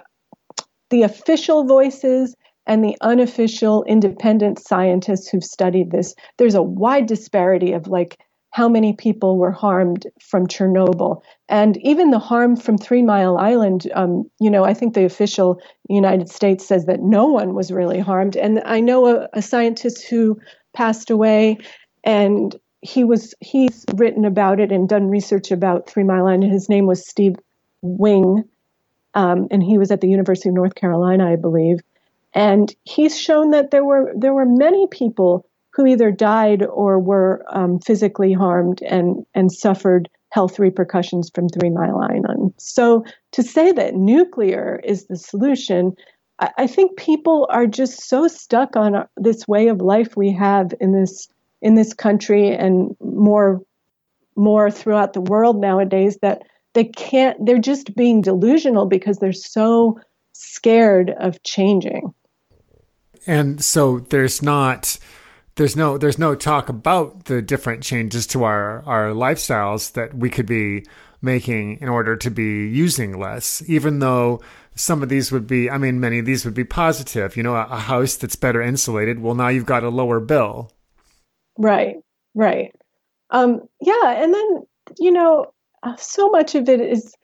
the 0.91 1.03
official 1.03 1.65
voices 1.65 2.35
and 2.67 2.85
the 2.85 2.97
unofficial 3.01 3.83
independent 3.85 4.59
scientists 4.59 5.29
who've 5.29 5.45
studied 5.45 5.91
this, 5.91 6.15
there's 6.39 6.55
a 6.55 6.63
wide 6.63 7.07
disparity 7.07 7.73
of 7.73 7.89
like 7.89 8.19
how 8.51 8.69
many 8.69 8.93
people 8.93 9.39
were 9.39 9.51
harmed 9.51 10.07
from 10.21 10.47
Chernobyl, 10.47 11.23
and 11.49 11.79
even 11.79 12.11
the 12.11 12.19
harm 12.19 12.55
from 12.55 12.77
Three 12.77 13.03
Mile 13.03 13.39
Island. 13.39 13.91
Um, 13.95 14.31
you 14.41 14.51
know, 14.51 14.65
I 14.65 14.75
think 14.75 14.95
the 14.95 15.05
official 15.05 15.61
United 15.89 16.29
States 16.29 16.67
says 16.67 16.85
that 16.87 17.01
no 17.01 17.27
one 17.27 17.55
was 17.55 17.73
really 17.73 17.99
harmed, 17.99 18.37
and 18.37 18.63
I 18.65 18.81
know 18.81 19.07
a, 19.07 19.29
a 19.33 19.43
scientist 19.43 20.05
who 20.05 20.39
passed 20.75 21.11
away 21.11 21.59
and 22.05 22.59
he 22.83 23.05
was 23.05 23.35
he's 23.41 23.85
written 23.95 24.25
about 24.25 24.61
it 24.61 24.73
and 24.73 24.89
done 24.89 25.09
research 25.09 25.51
about 25.51 25.89
Three 25.89 26.05
Mile 26.05 26.27
Island. 26.27 26.45
His 26.45 26.69
name 26.69 26.87
was 26.87 27.09
Steve 27.09 27.37
Wing, 27.81 28.45
um, 29.15 29.47
and 29.51 29.63
he 29.63 29.79
was 29.79 29.91
at 29.91 30.01
the 30.01 30.09
University 30.09 30.49
of 30.49 30.55
North 30.55 30.75
Carolina, 30.75 31.31
I 31.31 31.37
believe. 31.37 31.81
And 32.35 32.75
he's 32.85 33.19
shown 33.19 33.51
that 33.51 33.71
there 33.71 33.85
were 33.85 34.13
there 34.17 34.35
were 34.35 34.47
many 34.47 34.87
people 34.89 35.47
who 35.71 35.87
either 35.87 36.11
died 36.11 36.63
or 36.65 36.99
were 36.99 37.45
um, 37.49 37.79
physically 37.79 38.33
harmed 38.33 38.83
and 38.83 39.25
and 39.35 39.53
suffered 39.53 40.09
health 40.31 40.59
repercussions 40.59 41.31
from 41.35 41.49
Three 41.49 41.71
Mile 41.71 42.01
Island. 42.01 42.55
So 42.57 43.05
to 43.33 43.43
say 43.43 43.71
that 43.73 43.95
nuclear 43.95 44.81
is 44.83 45.07
the 45.07 45.17
solution, 45.17 45.95
I, 46.41 46.51
I 46.59 46.67
think 46.67 46.97
people 46.97 47.47
are 47.51 47.67
just 47.67 48.09
so 48.09 48.27
stuck 48.27 48.75
on 48.75 49.07
this 49.17 49.47
way 49.47 49.69
of 49.69 49.81
life 49.81 50.17
we 50.17 50.33
have 50.33 50.73
in 50.81 50.93
this 50.93 51.29
in 51.63 51.75
this 51.75 51.95
country 51.95 52.51
and 52.51 52.95
more 53.01 53.61
more 54.37 54.71
throughout 54.71 55.13
the 55.13 55.21
world 55.21 55.61
nowadays 55.61 56.19
that 56.23 56.43
they 56.75 56.85
can't 56.85 57.45
they're 57.45 57.59
just 57.59 57.95
being 57.95 58.21
delusional 58.21 58.87
because 58.87 59.19
they're 59.19 59.33
so 59.33 59.99
scared 60.33 61.11
of 61.19 61.43
changing. 61.43 62.13
And 63.27 63.63
so 63.65 64.01
there's 64.01 64.43
not 64.43 64.99
there's 65.57 65.77
no 65.77 65.99
there's 65.99 66.19
no 66.19 66.35
talk 66.35 66.69
about 66.69 67.27
the 67.27 67.43
different 67.43 67.83
changes 67.83 68.27
to 68.29 68.45
our 68.45 68.83
our 68.85 69.11
lifestyles 69.11 69.93
that 69.93 70.15
we 70.15 70.31
could 70.31 70.47
be 70.47 70.85
making 71.21 71.79
in 71.81 71.89
order 71.89 72.17
to 72.17 72.31
be 72.31 72.67
using 72.67 73.17
less 73.17 73.63
even 73.69 74.01
though 74.01 74.41
some 74.75 75.05
of 75.05 75.09
these 75.09 75.31
would 75.31 75.47
be 75.47 75.71
i 75.71 75.79
mean 75.79 76.01
many 76.01 76.19
of 76.19 76.27
these 76.27 76.45
would 76.45 76.55
be 76.55 76.65
positive. 76.65 77.37
You 77.37 77.45
know 77.45 77.55
a, 77.55 77.67
a 77.71 77.79
house 77.79 78.17
that's 78.17 78.35
better 78.35 78.61
insulated 78.61 79.21
well 79.21 79.35
now 79.35 79.49
you've 79.49 79.67
got 79.67 79.85
a 79.85 79.89
lower 79.89 80.19
bill 80.19 80.73
right 81.59 81.97
right 82.35 82.75
um 83.31 83.61
yeah 83.81 84.23
and 84.23 84.35
then 84.35 84.63
you 84.99 85.11
know 85.11 85.47
uh, 85.83 85.97
so 85.97 86.29
much 86.29 86.55
of 86.55 86.69
it 86.69 86.81
is 86.81 87.15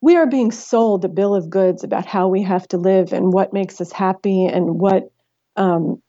we 0.00 0.16
are 0.16 0.26
being 0.26 0.50
sold 0.50 1.04
a 1.04 1.08
bill 1.08 1.34
of 1.34 1.50
goods 1.50 1.84
about 1.84 2.06
how 2.06 2.28
we 2.28 2.42
have 2.42 2.66
to 2.68 2.76
live 2.76 3.12
and 3.12 3.32
what 3.32 3.52
makes 3.52 3.80
us 3.80 3.92
happy 3.92 4.46
and 4.46 4.80
what 4.80 5.10
um, 5.56 6.02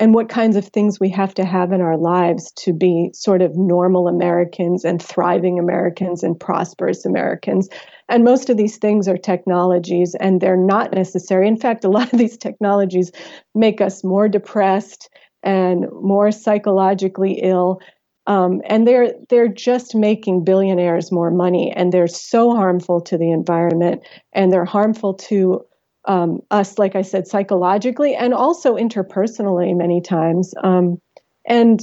and 0.00 0.14
what 0.14 0.30
kinds 0.30 0.56
of 0.56 0.64
things 0.66 0.98
we 0.98 1.10
have 1.10 1.34
to 1.34 1.44
have 1.44 1.72
in 1.72 1.82
our 1.82 1.98
lives 1.98 2.50
to 2.52 2.72
be 2.72 3.10
sort 3.12 3.42
of 3.42 3.54
normal 3.54 4.08
Americans 4.08 4.82
and 4.82 5.00
thriving 5.00 5.58
Americans 5.58 6.22
and 6.22 6.40
prosperous 6.40 7.04
Americans. 7.04 7.68
And 8.08 8.24
most 8.24 8.48
of 8.48 8.56
these 8.56 8.78
things 8.78 9.06
are 9.06 9.18
technologies 9.18 10.16
and 10.18 10.40
they're 10.40 10.56
not 10.56 10.94
necessary. 10.94 11.46
In 11.46 11.58
fact, 11.58 11.84
a 11.84 11.90
lot 11.90 12.10
of 12.14 12.18
these 12.18 12.38
technologies 12.38 13.12
make 13.54 13.82
us 13.82 14.02
more 14.02 14.26
depressed 14.26 15.10
and 15.42 15.86
more 15.92 16.30
psychologically 16.30 17.40
ill. 17.42 17.80
Um, 18.26 18.60
and 18.66 18.86
they're 18.86 19.14
they're 19.28 19.48
just 19.48 19.94
making 19.94 20.44
billionaires 20.44 21.10
more 21.10 21.30
money, 21.30 21.72
and 21.72 21.92
they're 21.92 22.06
so 22.06 22.54
harmful 22.54 23.00
to 23.00 23.18
the 23.18 23.30
environment, 23.30 24.02
and 24.32 24.52
they're 24.52 24.64
harmful 24.64 25.14
to 25.14 25.64
um, 26.06 26.40
us, 26.50 26.78
like 26.78 26.96
I 26.96 27.02
said, 27.02 27.26
psychologically 27.26 28.14
and 28.14 28.32
also 28.32 28.76
interpersonally 28.76 29.76
many 29.76 30.00
times. 30.00 30.54
Um, 30.62 31.00
and 31.46 31.80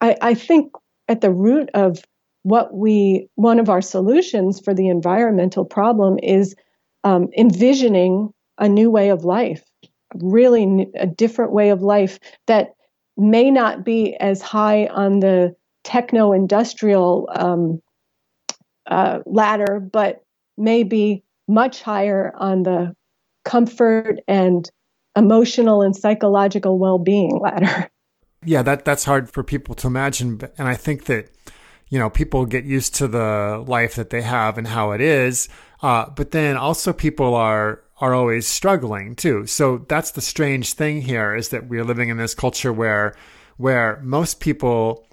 I, 0.00 0.16
I, 0.20 0.34
think 0.34 0.72
at 1.08 1.20
the 1.20 1.32
root 1.32 1.68
of 1.74 1.98
what 2.42 2.74
we, 2.74 3.28
one 3.34 3.58
of 3.58 3.68
our 3.68 3.82
solutions 3.82 4.60
for 4.60 4.74
the 4.74 4.88
environmental 4.88 5.64
problem 5.64 6.18
is 6.22 6.54
um, 7.04 7.28
envisioning 7.36 8.32
a 8.58 8.68
new 8.68 8.90
way 8.90 9.08
of 9.08 9.24
life, 9.24 9.64
really 10.14 10.88
a 10.94 11.06
different 11.06 11.52
way 11.52 11.70
of 11.70 11.82
life 11.82 12.18
that 12.46 12.74
may 13.16 13.50
not 13.50 13.84
be 13.84 14.16
as 14.16 14.40
high 14.40 14.86
on 14.86 15.20
the 15.20 15.54
techno 15.84 16.32
industrial 16.32 17.28
um, 17.34 17.82
uh, 18.86 19.20
ladder, 19.26 19.80
but 19.80 20.24
may 20.56 20.82
be 20.82 21.22
much 21.48 21.82
higher 21.82 22.32
on 22.36 22.62
the 22.62 22.94
comfort 23.44 24.20
and 24.28 24.70
emotional 25.16 25.82
and 25.82 25.94
psychological 25.96 26.78
well-being 26.78 27.38
ladder. 27.38 27.88
Yeah, 28.44 28.62
that 28.62 28.84
that's 28.84 29.04
hard 29.04 29.30
for 29.30 29.44
people 29.44 29.76
to 29.76 29.86
imagine 29.86 30.40
and 30.58 30.66
I 30.66 30.74
think 30.74 31.04
that 31.04 31.30
you 31.92 31.98
know, 31.98 32.08
people 32.08 32.46
get 32.46 32.64
used 32.64 32.94
to 32.94 33.06
the 33.06 33.62
life 33.68 33.96
that 33.96 34.08
they 34.08 34.22
have 34.22 34.56
and 34.56 34.66
how 34.66 34.92
it 34.92 35.02
is. 35.02 35.50
Uh, 35.82 36.08
but 36.08 36.30
then 36.30 36.56
also 36.56 36.90
people 36.90 37.34
are 37.34 37.82
are 38.02 38.14
always 38.14 38.48
struggling 38.48 39.14
too. 39.14 39.46
So 39.46 39.86
that's 39.88 40.10
the 40.10 40.20
strange 40.20 40.74
thing 40.74 41.02
here 41.02 41.36
is 41.36 41.50
that 41.50 41.68
we're 41.68 41.84
living 41.84 42.08
in 42.08 42.16
this 42.16 42.34
culture 42.34 42.72
where 42.72 43.14
where 43.58 44.00
most 44.02 44.40
people 44.40 45.06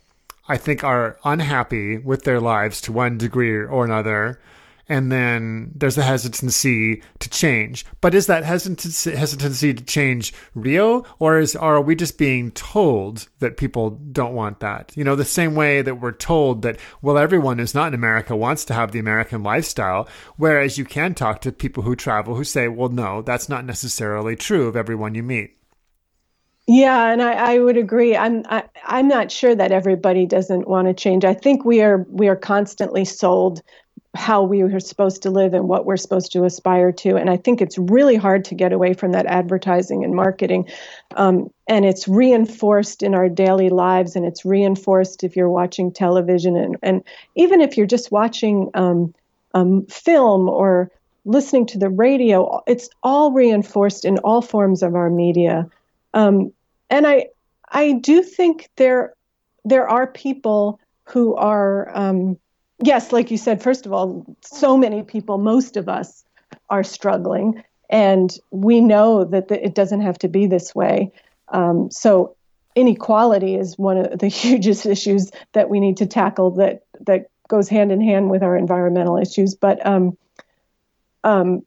I 0.47 0.57
think 0.57 0.83
are 0.83 1.19
unhappy 1.23 1.99
with 1.99 2.23
their 2.23 2.39
lives 2.39 2.81
to 2.81 2.91
one 2.91 3.19
degree 3.19 3.55
or 3.55 3.85
another 3.85 4.41
and 4.89 5.11
then 5.11 5.71
there's 5.75 5.97
a 5.97 6.03
hesitancy 6.03 7.03
to 7.19 7.29
change. 7.29 7.85
But 8.01 8.15
is 8.15 8.25
that 8.25 8.43
hesitancy, 8.43 9.15
hesitancy 9.15 9.73
to 9.73 9.83
change 9.83 10.33
real, 10.55 11.05
or 11.19 11.39
is 11.39 11.55
are 11.55 11.79
we 11.79 11.95
just 11.95 12.17
being 12.17 12.51
told 12.51 13.27
that 13.39 13.55
people 13.55 13.91
don't 13.91 14.33
want 14.33 14.59
that? 14.59 14.91
You 14.95 15.03
know, 15.03 15.15
the 15.15 15.23
same 15.23 15.53
way 15.53 15.83
that 15.83 16.01
we're 16.01 16.11
told 16.11 16.63
that 16.63 16.79
well, 17.01 17.17
everyone 17.17 17.59
who's 17.59 17.75
not 17.75 17.89
in 17.89 17.93
America 17.93 18.35
wants 18.35 18.65
to 18.65 18.73
have 18.73 18.91
the 18.91 18.99
American 18.99 19.43
lifestyle, 19.43 20.09
whereas 20.37 20.77
you 20.77 20.85
can 20.85 21.13
talk 21.13 21.41
to 21.41 21.51
people 21.51 21.83
who 21.83 21.95
travel 21.95 22.35
who 22.35 22.43
say, 22.43 22.67
well, 22.67 22.89
no, 22.89 23.21
that's 23.21 23.47
not 23.47 23.65
necessarily 23.65 24.35
true 24.35 24.67
of 24.67 24.75
everyone 24.75 25.13
you 25.13 25.23
meet. 25.23 25.55
Yeah, 26.71 27.11
and 27.11 27.23
I, 27.23 27.33
I 27.55 27.59
would 27.59 27.77
agree. 27.77 28.15
I'm 28.15 28.43
I, 28.47 28.59
am 28.59 28.69
i 28.85 28.99
am 28.99 29.07
not 29.07 29.31
sure 29.31 29.55
that 29.55 29.71
everybody 29.71 30.27
doesn't 30.27 30.67
want 30.67 30.87
to 30.87 30.93
change. 30.93 31.25
I 31.25 31.33
think 31.33 31.65
we 31.65 31.81
are 31.81 32.05
we 32.09 32.27
are 32.27 32.35
constantly 32.35 33.05
sold 33.05 33.63
how 34.15 34.41
we 34.41 34.61
are 34.61 34.79
supposed 34.79 35.21
to 35.21 35.29
live 35.29 35.53
and 35.53 35.67
what 35.67 35.85
we're 35.85 35.97
supposed 35.97 36.31
to 36.31 36.43
aspire 36.43 36.91
to. 36.91 37.15
And 37.15 37.29
I 37.29 37.37
think 37.37 37.61
it's 37.61 37.77
really 37.77 38.15
hard 38.15 38.43
to 38.45 38.55
get 38.55 38.73
away 38.73 38.93
from 38.93 39.11
that 39.11 39.27
advertising 39.27 40.03
and 40.03 40.15
marketing. 40.15 40.67
Um, 41.15 41.51
and 41.67 41.85
it's 41.85 42.07
reinforced 42.07 43.03
in 43.03 43.13
our 43.13 43.29
daily 43.29 43.69
lives, 43.69 44.15
and 44.15 44.25
it's 44.25 44.43
reinforced 44.43 45.23
if 45.23 45.35
you're 45.35 45.49
watching 45.49 45.91
television, 45.91 46.55
and, 46.57 46.77
and 46.81 47.03
even 47.35 47.61
if 47.61 47.77
you're 47.77 47.85
just 47.85 48.11
watching 48.11 48.71
um, 48.73 49.13
um, 49.53 49.85
film 49.85 50.49
or 50.49 50.91
listening 51.25 51.67
to 51.67 51.77
the 51.77 51.89
radio, 51.89 52.63
it's 52.65 52.89
all 53.03 53.31
reinforced 53.31 54.05
in 54.05 54.17
all 54.19 54.41
forms 54.41 54.81
of 54.81 54.95
our 54.95 55.11
media. 55.11 55.69
Um, 56.15 56.51
and 56.89 57.05
I, 57.05 57.27
I 57.71 57.93
do 57.93 58.23
think 58.23 58.69
there, 58.77 59.13
there 59.65 59.87
are 59.87 60.07
people 60.07 60.79
who 61.03 61.35
are 61.35 61.95
um, 61.95 62.39
yes, 62.81 63.11
like 63.11 63.31
you 63.31 63.37
said, 63.37 63.61
first 63.61 63.85
of 63.85 63.93
all, 63.93 64.25
so 64.41 64.77
many 64.77 65.03
people, 65.03 65.37
most 65.37 65.77
of 65.77 65.89
us 65.89 66.23
are 66.69 66.83
struggling, 66.83 67.63
and 67.89 68.37
we 68.51 68.81
know 68.81 69.25
that 69.25 69.47
the, 69.47 69.63
it 69.63 69.75
doesn't 69.75 70.01
have 70.01 70.19
to 70.19 70.27
be 70.27 70.47
this 70.47 70.73
way. 70.75 71.11
Um, 71.49 71.89
so 71.91 72.35
inequality 72.75 73.55
is 73.55 73.77
one 73.77 73.97
of 73.97 74.19
the 74.19 74.27
hugest 74.43 74.85
issues 74.85 75.31
that 75.53 75.69
we 75.69 75.79
need 75.79 75.97
to 75.97 76.05
tackle 76.05 76.51
that 76.51 76.83
that 77.01 77.29
goes 77.47 77.67
hand 77.67 77.91
in 77.91 78.01
hand 78.01 78.29
with 78.29 78.43
our 78.43 78.55
environmental 78.55 79.17
issues. 79.17 79.55
But 79.55 79.85
um, 79.85 80.17
um, 81.23 81.65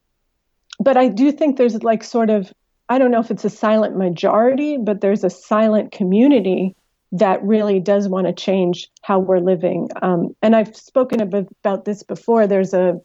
but 0.79 0.97
I 0.97 1.09
do 1.09 1.33
think 1.33 1.57
there's 1.57 1.83
like 1.83 2.05
sort 2.05 2.31
of 2.31 2.53
I 2.89 2.99
don't 2.99 3.11
know 3.11 3.21
if 3.21 3.31
it's 3.31 3.45
a 3.45 3.51
silent 3.51 3.97
majority, 3.97 4.77
but 4.77 5.01
there's 5.01 5.25
a 5.25 5.31
silent 5.31 5.93
community 5.93 6.77
that 7.13 7.43
really 7.45 7.79
does 7.79 8.09
want 8.09 8.27
to 8.27 8.33
change 8.33 8.89
how 9.03 9.19
we're 9.19 9.39
living. 9.39 9.89
Um, 10.01 10.35
and 10.43 10.57
I've 10.57 10.75
spoken 10.75 11.21
about 11.21 11.85
this 11.85 12.03
before. 12.03 12.47
There's 12.47 12.73
a 12.73 13.01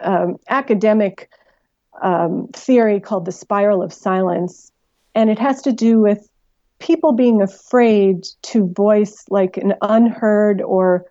um, 0.00 0.36
academic 0.48 1.28
um, 2.00 2.48
theory 2.52 3.00
called 3.00 3.24
the 3.24 3.32
spiral 3.32 3.82
of 3.82 3.92
silence, 3.92 4.70
and 5.14 5.30
it 5.30 5.38
has 5.38 5.62
to 5.62 5.72
do 5.72 6.00
with 6.00 6.28
people 6.78 7.12
being 7.12 7.42
afraid 7.42 8.24
to 8.42 8.68
voice 8.68 9.24
like 9.30 9.56
an 9.56 9.74
unheard 9.82 10.62
or 10.62 11.06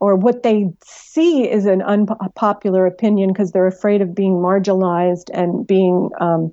or 0.00 0.16
what 0.16 0.42
they 0.42 0.70
see 0.84 1.48
is 1.48 1.66
an 1.66 1.80
unpopular 1.80 2.84
opinion 2.84 3.32
because 3.32 3.52
they're 3.52 3.66
afraid 3.66 4.02
of 4.02 4.14
being 4.14 4.34
marginalized 4.34 5.30
and 5.32 5.66
being 5.66 6.10
um, 6.20 6.52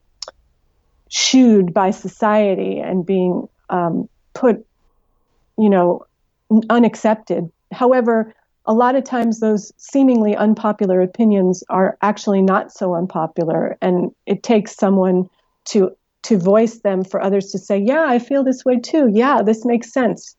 shooed 1.10 1.74
by 1.74 1.92
society 1.92 2.80
and 2.80 3.06
being 3.06 3.50
um, 3.70 4.08
put 4.34 4.66
you 5.62 5.70
know, 5.70 6.04
unaccepted. 6.72 7.52
However, 7.72 8.34
a 8.66 8.74
lot 8.74 8.96
of 8.96 9.04
times 9.04 9.40
those 9.40 9.72
seemingly 9.78 10.36
unpopular 10.36 11.02
opinions 11.02 11.64
are 11.70 11.98
actually 12.02 12.42
not 12.42 12.72
so 12.72 12.96
unpopular 12.96 13.78
and 13.80 14.12
it 14.26 14.42
takes 14.42 14.76
someone 14.76 15.30
to 15.66 15.92
to 16.24 16.38
voice 16.38 16.80
them 16.80 17.04
for 17.04 17.22
others 17.22 17.52
to 17.52 17.58
say 17.58 17.78
yeah 17.78 18.06
i 18.08 18.20
feel 18.20 18.44
this 18.44 18.66
way 18.66 18.80
too. 18.80 19.10
Yeah 19.12 19.42
this 19.44 19.66
makes 19.66 19.94
sense. 19.94 20.36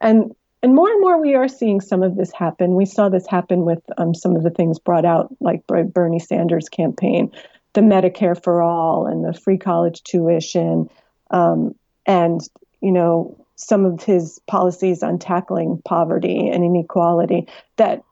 And 0.00 0.34
and 0.62 0.74
more 0.74 0.90
and 0.90 1.00
more 1.00 1.20
we 1.20 1.34
are 1.34 1.48
seeing 1.48 1.80
some 1.80 2.02
of 2.02 2.16
this 2.16 2.32
happen. 2.32 2.74
We 2.74 2.86
saw 2.86 3.08
this 3.08 3.26
happen 3.28 3.64
with 3.64 3.82
um, 3.98 4.14
some 4.14 4.34
of 4.34 4.42
the 4.42 4.50
things 4.50 4.78
brought 4.78 5.04
out 5.04 5.34
like 5.40 5.64
bernie 5.66 6.18
sanders 6.18 6.68
campaign 6.68 7.30
the 7.74 7.80
medicare 7.80 8.40
for 8.40 8.60
all 8.62 9.06
and 9.06 9.24
the 9.24 9.38
free 9.38 9.58
college 9.58 10.02
tuition 10.02 10.88
um, 11.30 11.74
and 12.06 12.40
you 12.80 12.92
know 12.92 13.43
some 13.56 13.84
of 13.84 14.02
his 14.02 14.40
policies 14.46 15.02
on 15.02 15.18
tackling 15.18 15.80
poverty 15.84 16.48
and 16.48 16.64
inequality 16.64 17.46
that 17.76 18.02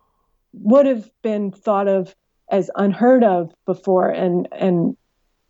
would 0.53 0.87
have 0.87 1.11
been 1.23 1.51
thought 1.51 1.89
of 1.89 2.15
as 2.51 2.71
unheard 2.77 3.25
of 3.25 3.53
before 3.65 4.09
and 4.09 4.49
and 4.53 4.97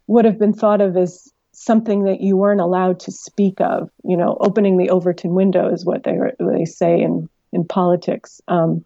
would 0.07 0.25
have 0.25 0.39
been 0.39 0.53
thought 0.53 0.81
of 0.81 0.97
as 0.97 1.33
something 1.53 2.05
that 2.05 2.21
you 2.21 2.37
weren't 2.37 2.61
allowed 2.61 2.99
to 3.01 3.13
speak 3.13 3.61
of. 3.61 3.91
You 4.05 4.17
know 4.17 4.37
opening 4.41 4.79
the 4.79 4.91
overton 4.91 5.35
window 5.35 5.73
is 5.73 5.85
what 5.85 6.05
they 6.05 6.19
they 6.39 6.65
say 6.65 7.01
in 7.01 7.29
in 7.53 7.65
politics. 7.65 8.41
Um, 8.49 8.85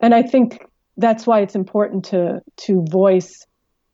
and 0.00 0.14
i 0.14 0.22
think 0.22 0.64
that's 0.96 1.26
why 1.26 1.40
it's 1.40 1.54
important 1.54 2.04
to 2.06 2.42
to 2.56 2.84
voice 2.86 3.46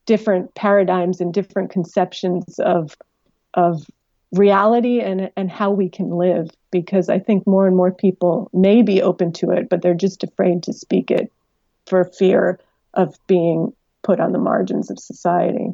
different 0.06 0.54
paradigms 0.54 1.20
and 1.20 1.34
different 1.34 1.70
conceptions 1.70 2.58
of 2.60 2.96
of 3.54 3.84
reality 4.32 5.00
and 5.00 5.30
and 5.36 5.50
how 5.50 5.70
we 5.70 5.88
can 5.88 6.10
live 6.10 6.50
because 6.70 7.08
I 7.08 7.18
think 7.18 7.46
more 7.46 7.66
and 7.66 7.76
more 7.76 7.92
people 7.92 8.50
may 8.52 8.82
be 8.82 9.00
open 9.02 9.32
to 9.34 9.50
it, 9.50 9.68
but 9.68 9.82
they're 9.82 9.94
just 9.94 10.24
afraid 10.24 10.62
to 10.64 10.72
speak 10.72 11.10
it 11.10 11.32
for 11.86 12.04
fear 12.04 12.58
of 12.94 13.16
being 13.26 13.72
put 14.02 14.20
on 14.20 14.32
the 14.32 14.38
margins 14.38 14.90
of 14.90 14.98
society. 14.98 15.70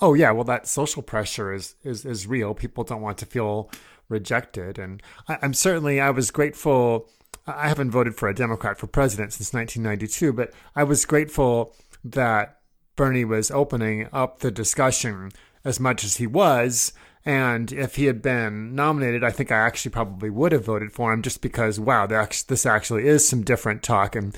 Oh 0.00 0.14
yeah, 0.14 0.30
well 0.32 0.44
that 0.44 0.68
social 0.68 1.02
pressure 1.02 1.52
is 1.52 1.74
is 1.82 2.04
is 2.04 2.26
real. 2.26 2.54
People 2.54 2.84
don't 2.84 3.02
want 3.02 3.18
to 3.18 3.26
feel 3.26 3.70
rejected. 4.08 4.78
And 4.78 5.02
I, 5.28 5.38
I'm 5.42 5.54
certainly, 5.54 6.00
I 6.00 6.10
was 6.10 6.30
grateful. 6.30 7.08
I 7.46 7.68
haven't 7.68 7.90
voted 7.90 8.16
for 8.16 8.28
a 8.28 8.34
Democrat 8.34 8.78
for 8.78 8.86
president 8.86 9.32
since 9.32 9.52
1992, 9.52 10.32
but 10.32 10.52
I 10.74 10.84
was 10.84 11.04
grateful 11.04 11.74
that 12.04 12.60
Bernie 12.96 13.24
was 13.24 13.50
opening 13.50 14.08
up 14.12 14.40
the 14.40 14.50
discussion 14.50 15.30
as 15.64 15.78
much 15.78 16.04
as 16.04 16.16
he 16.16 16.26
was. 16.26 16.92
And 17.26 17.72
if 17.72 17.96
he 17.96 18.04
had 18.04 18.22
been 18.22 18.76
nominated, 18.76 19.24
I 19.24 19.32
think 19.32 19.50
I 19.50 19.56
actually 19.56 19.90
probably 19.90 20.30
would 20.30 20.52
have 20.52 20.64
voted 20.64 20.92
for 20.92 21.12
him 21.12 21.22
just 21.22 21.42
because, 21.42 21.80
wow, 21.80 22.06
this 22.06 22.64
actually 22.64 23.08
is 23.08 23.28
some 23.28 23.42
different 23.42 23.82
talk. 23.82 24.14
And 24.14 24.34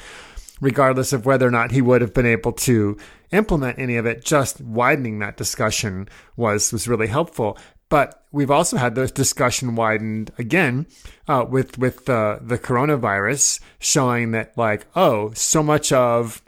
regardless 0.58 1.12
of 1.12 1.26
whether 1.26 1.46
or 1.46 1.50
not 1.50 1.70
he 1.70 1.82
would 1.82 2.00
have 2.00 2.14
been 2.14 2.24
able 2.24 2.52
to 2.52 2.96
implement 3.30 3.78
any 3.78 3.96
of 3.96 4.06
it, 4.06 4.24
just 4.24 4.62
widening 4.62 5.18
that 5.18 5.36
discussion 5.36 6.08
was, 6.34 6.72
was 6.72 6.88
really 6.88 7.08
helpful. 7.08 7.58
But 7.90 8.24
we've 8.32 8.50
also 8.50 8.78
had 8.78 8.94
the 8.94 9.06
discussion 9.06 9.74
widened 9.74 10.32
again 10.38 10.86
uh, 11.26 11.46
with 11.48 11.78
with 11.78 12.04
the 12.04 12.38
the 12.42 12.58
coronavirus, 12.58 13.60
showing 13.78 14.32
that 14.32 14.58
like 14.58 14.86
oh, 14.94 15.32
so 15.32 15.62
much 15.62 15.90
of 15.90 16.42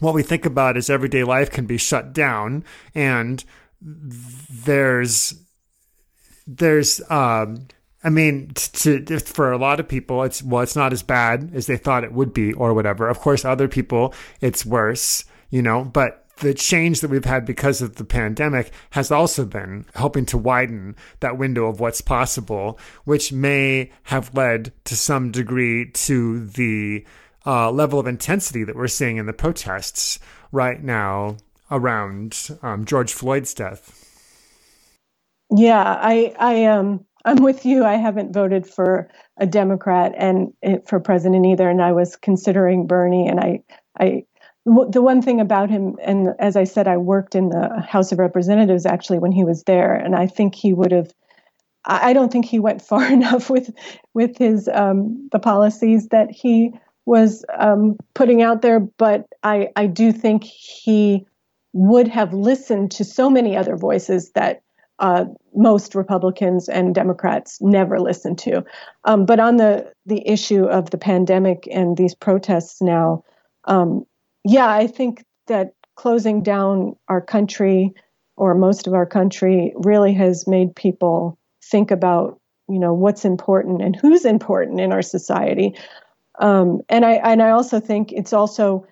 what 0.00 0.14
we 0.14 0.22
think 0.22 0.46
about 0.46 0.78
as 0.78 0.88
everyday 0.88 1.22
life 1.22 1.50
can 1.50 1.66
be 1.66 1.76
shut 1.76 2.14
down, 2.14 2.64
and 2.94 3.44
there's 3.82 5.43
there's 6.46 7.00
um, 7.10 7.68
I 8.04 8.10
mean, 8.10 8.50
to, 8.54 9.00
to, 9.02 9.18
for 9.18 9.50
a 9.50 9.58
lot 9.58 9.80
of 9.80 9.88
people, 9.88 10.22
it's 10.24 10.42
well, 10.42 10.62
it's 10.62 10.76
not 10.76 10.92
as 10.92 11.02
bad 11.02 11.52
as 11.54 11.66
they 11.66 11.78
thought 11.78 12.04
it 12.04 12.12
would 12.12 12.34
be, 12.34 12.52
or 12.52 12.74
whatever. 12.74 13.08
Of 13.08 13.20
course, 13.20 13.46
other 13.46 13.66
people, 13.66 14.12
it's 14.42 14.66
worse, 14.66 15.24
you 15.48 15.62
know. 15.62 15.84
But 15.84 16.26
the 16.38 16.52
change 16.52 17.00
that 17.00 17.10
we've 17.10 17.24
had 17.24 17.46
because 17.46 17.80
of 17.80 17.96
the 17.96 18.04
pandemic 18.04 18.72
has 18.90 19.10
also 19.10 19.46
been 19.46 19.86
helping 19.94 20.26
to 20.26 20.38
widen 20.38 20.96
that 21.20 21.38
window 21.38 21.66
of 21.66 21.80
what's 21.80 22.02
possible, 22.02 22.78
which 23.04 23.32
may 23.32 23.90
have 24.04 24.34
led 24.34 24.72
to 24.84 24.96
some 24.96 25.30
degree 25.30 25.90
to 25.92 26.46
the 26.46 27.06
uh, 27.46 27.70
level 27.70 27.98
of 27.98 28.06
intensity 28.06 28.64
that 28.64 28.76
we're 28.76 28.88
seeing 28.88 29.16
in 29.16 29.24
the 29.26 29.32
protests 29.32 30.18
right 30.52 30.82
now 30.82 31.36
around 31.70 32.50
um, 32.62 32.84
George 32.84 33.12
Floyd's 33.12 33.54
death. 33.54 34.03
Yeah, 35.56 35.82
I, 35.82 36.34
I 36.38 36.66
um, 36.66 37.06
I'm 37.24 37.38
with 37.42 37.66
you. 37.66 37.84
I 37.84 37.94
haven't 37.96 38.34
voted 38.34 38.66
for 38.68 39.08
a 39.38 39.46
Democrat 39.46 40.14
and 40.16 40.52
for 40.88 41.00
president 41.00 41.46
either, 41.46 41.70
and 41.70 41.82
I 41.82 41.92
was 41.92 42.16
considering 42.16 42.86
Bernie, 42.86 43.28
and 43.28 43.40
I, 43.40 43.62
I 43.98 44.24
the 44.66 45.02
one 45.02 45.22
thing 45.22 45.40
about 45.40 45.70
him, 45.70 45.96
and 46.04 46.30
as 46.38 46.56
I 46.56 46.64
said, 46.64 46.88
I 46.88 46.98
worked 46.98 47.34
in 47.34 47.50
the 47.50 47.80
House 47.88 48.12
of 48.12 48.20
Representatives 48.20 48.86
actually 48.86 49.20
when 49.20 49.32
he 49.32 49.44
was 49.44 49.64
there, 49.64 49.94
and 49.94 50.16
I 50.16 50.28
think 50.28 50.54
he 50.54 50.74
would 50.74 50.92
have. 50.92 51.12
I 51.86 52.14
don't 52.14 52.32
think 52.32 52.46
he 52.46 52.60
went 52.60 52.82
far 52.90 53.06
enough 53.12 53.50
with 53.50 53.70
with 54.14 54.38
his 54.38 54.68
um, 54.68 55.30
the 55.32 55.40
policies 55.40 56.08
that 56.10 56.30
he 56.32 56.72
was 57.06 57.44
um, 57.58 57.98
putting 58.14 58.42
out 58.42 58.62
there, 58.62 58.80
but 58.80 59.26
I 59.44 59.70
I 59.76 59.88
do 59.88 60.12
think 60.12 60.44
he 60.44 61.26
would 61.74 62.08
have 62.08 62.34
listened 62.34 62.92
to 62.92 63.04
so 63.04 63.30
many 63.30 63.56
other 63.56 63.76
voices 63.76 64.32
that 64.32 64.62
uh, 64.98 65.24
most 65.54 65.94
Republicans 65.94 66.68
and 66.68 66.94
Democrats 66.94 67.58
never 67.60 67.98
listen 67.98 68.36
to. 68.36 68.64
Um, 69.04 69.26
but 69.26 69.40
on 69.40 69.56
the 69.56 69.92
the 70.06 70.26
issue 70.26 70.64
of 70.64 70.90
the 70.90 70.98
pandemic 70.98 71.68
and 71.70 71.96
these 71.96 72.14
protests 72.14 72.80
now, 72.80 73.24
um, 73.64 74.04
yeah, 74.44 74.68
I 74.68 74.86
think 74.86 75.24
that 75.46 75.74
closing 75.96 76.42
down 76.42 76.96
our 77.08 77.20
country 77.20 77.92
or 78.36 78.54
most 78.54 78.86
of 78.86 78.94
our 78.94 79.06
country 79.06 79.72
really 79.76 80.12
has 80.14 80.46
made 80.46 80.74
people 80.74 81.38
think 81.62 81.90
about 81.90 82.40
you 82.68 82.78
know 82.78 82.94
what's 82.94 83.24
important 83.24 83.82
and 83.82 83.94
who's 83.94 84.24
important 84.24 84.80
in 84.80 84.92
our 84.92 85.02
society 85.02 85.74
um, 86.40 86.80
and 86.88 87.04
i 87.04 87.12
and 87.12 87.42
i 87.42 87.50
also 87.50 87.78
think 87.80 88.12
it's 88.12 88.32
also 88.32 88.86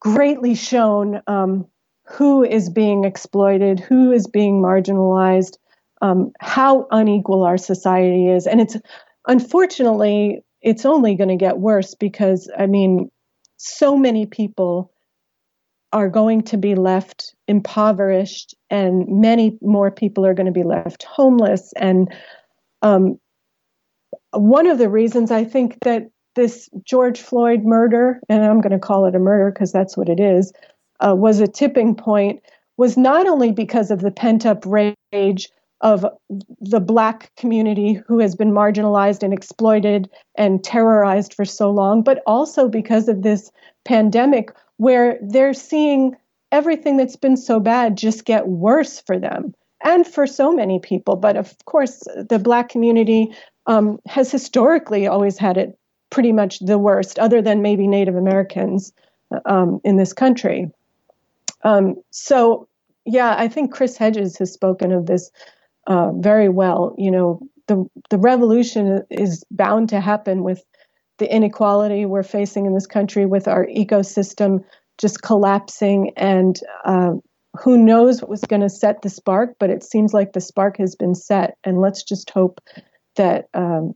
greatly 0.00 0.54
shown 0.54 1.20
um, 1.26 1.66
who 2.08 2.44
is 2.44 2.70
being 2.70 3.04
exploited 3.04 3.80
who 3.80 4.12
is 4.12 4.26
being 4.26 4.62
marginalized 4.62 5.56
um, 6.02 6.32
how 6.40 6.86
unequal 6.90 7.42
our 7.42 7.58
society 7.58 8.28
is 8.28 8.46
and 8.46 8.60
it's 8.60 8.76
unfortunately 9.26 10.42
it's 10.62 10.84
only 10.84 11.14
going 11.14 11.28
to 11.28 11.36
get 11.36 11.58
worse 11.58 11.94
because 11.94 12.50
i 12.58 12.66
mean 12.66 13.10
so 13.56 13.96
many 13.96 14.26
people 14.26 14.92
are 15.92 16.08
going 16.08 16.42
to 16.42 16.56
be 16.58 16.74
left 16.74 17.34
impoverished, 17.48 18.54
and 18.70 19.06
many 19.08 19.56
more 19.62 19.90
people 19.90 20.26
are 20.26 20.34
going 20.34 20.46
to 20.46 20.52
be 20.52 20.62
left 20.62 21.04
homeless. 21.04 21.72
And 21.76 22.12
um, 22.82 23.18
one 24.32 24.66
of 24.66 24.78
the 24.78 24.90
reasons 24.90 25.30
I 25.30 25.44
think 25.44 25.78
that 25.84 26.10
this 26.34 26.68
George 26.84 27.20
Floyd 27.20 27.62
murder, 27.64 28.20
and 28.28 28.44
I'm 28.44 28.60
going 28.60 28.72
to 28.72 28.78
call 28.78 29.06
it 29.06 29.14
a 29.14 29.18
murder 29.18 29.50
because 29.50 29.72
that's 29.72 29.96
what 29.96 30.08
it 30.08 30.20
is, 30.20 30.52
uh, 31.00 31.14
was 31.14 31.40
a 31.40 31.46
tipping 31.46 31.94
point 31.94 32.42
was 32.76 32.96
not 32.96 33.26
only 33.26 33.52
because 33.52 33.90
of 33.90 34.00
the 34.00 34.10
pent 34.10 34.44
up 34.44 34.64
rage 34.66 35.48
of 35.82 36.06
the 36.60 36.80
black 36.80 37.34
community 37.36 38.00
who 38.06 38.18
has 38.18 38.34
been 38.34 38.50
marginalized 38.50 39.22
and 39.22 39.32
exploited 39.32 40.08
and 40.34 40.64
terrorized 40.64 41.34
for 41.34 41.44
so 41.44 41.70
long, 41.70 42.02
but 42.02 42.22
also 42.26 42.68
because 42.68 43.08
of 43.08 43.22
this 43.22 43.50
pandemic 43.84 44.50
where 44.78 45.18
they're 45.22 45.54
seeing 45.54 46.16
everything 46.52 46.96
that's 46.96 47.16
been 47.16 47.36
so 47.36 47.60
bad 47.60 47.96
just 47.96 48.24
get 48.24 48.48
worse 48.48 49.00
for 49.00 49.18
them 49.18 49.54
and 49.84 50.06
for 50.06 50.26
so 50.26 50.52
many 50.52 50.78
people. 50.78 51.16
But 51.16 51.36
of 51.36 51.54
course, 51.66 52.02
the 52.16 52.38
black 52.38 52.68
community 52.68 53.34
um, 53.66 53.98
has 54.06 54.30
historically 54.30 55.06
always 55.06 55.36
had 55.36 55.56
it 55.56 55.78
pretty 56.10 56.32
much 56.32 56.60
the 56.60 56.78
worst, 56.78 57.18
other 57.18 57.42
than 57.42 57.62
maybe 57.62 57.86
Native 57.86 58.16
Americans 58.16 58.92
um, 59.44 59.80
in 59.84 59.96
this 59.96 60.12
country. 60.12 60.70
Um, 61.64 61.96
so, 62.10 62.68
yeah, 63.04 63.34
I 63.36 63.48
think 63.48 63.72
Chris 63.72 63.96
Hedges 63.96 64.36
has 64.38 64.52
spoken 64.52 64.92
of 64.92 65.06
this 65.06 65.30
uh, 65.86 66.12
very 66.12 66.48
well. 66.48 66.94
You 66.98 67.10
know, 67.10 67.40
the 67.66 67.84
the 68.10 68.18
revolution 68.18 69.02
is 69.10 69.44
bound 69.50 69.88
to 69.90 70.00
happen 70.00 70.42
with 70.42 70.64
the 71.18 71.32
inequality 71.32 72.04
we're 72.04 72.22
facing 72.22 72.66
in 72.66 72.74
this 72.74 72.86
country, 72.86 73.26
with 73.26 73.48
our 73.48 73.66
ecosystem 73.66 74.64
just 74.98 75.22
collapsing, 75.22 76.12
and 76.16 76.58
uh, 76.84 77.12
who 77.58 77.78
knows 77.78 78.20
what 78.20 78.30
was 78.30 78.40
going 78.42 78.62
to 78.62 78.68
set 78.68 79.02
the 79.02 79.10
spark? 79.10 79.56
But 79.58 79.70
it 79.70 79.82
seems 79.82 80.12
like 80.12 80.32
the 80.32 80.40
spark 80.40 80.78
has 80.78 80.94
been 80.94 81.14
set, 81.14 81.56
and 81.64 81.80
let's 81.80 82.02
just 82.02 82.30
hope 82.30 82.60
that 83.16 83.46
um, 83.54 83.94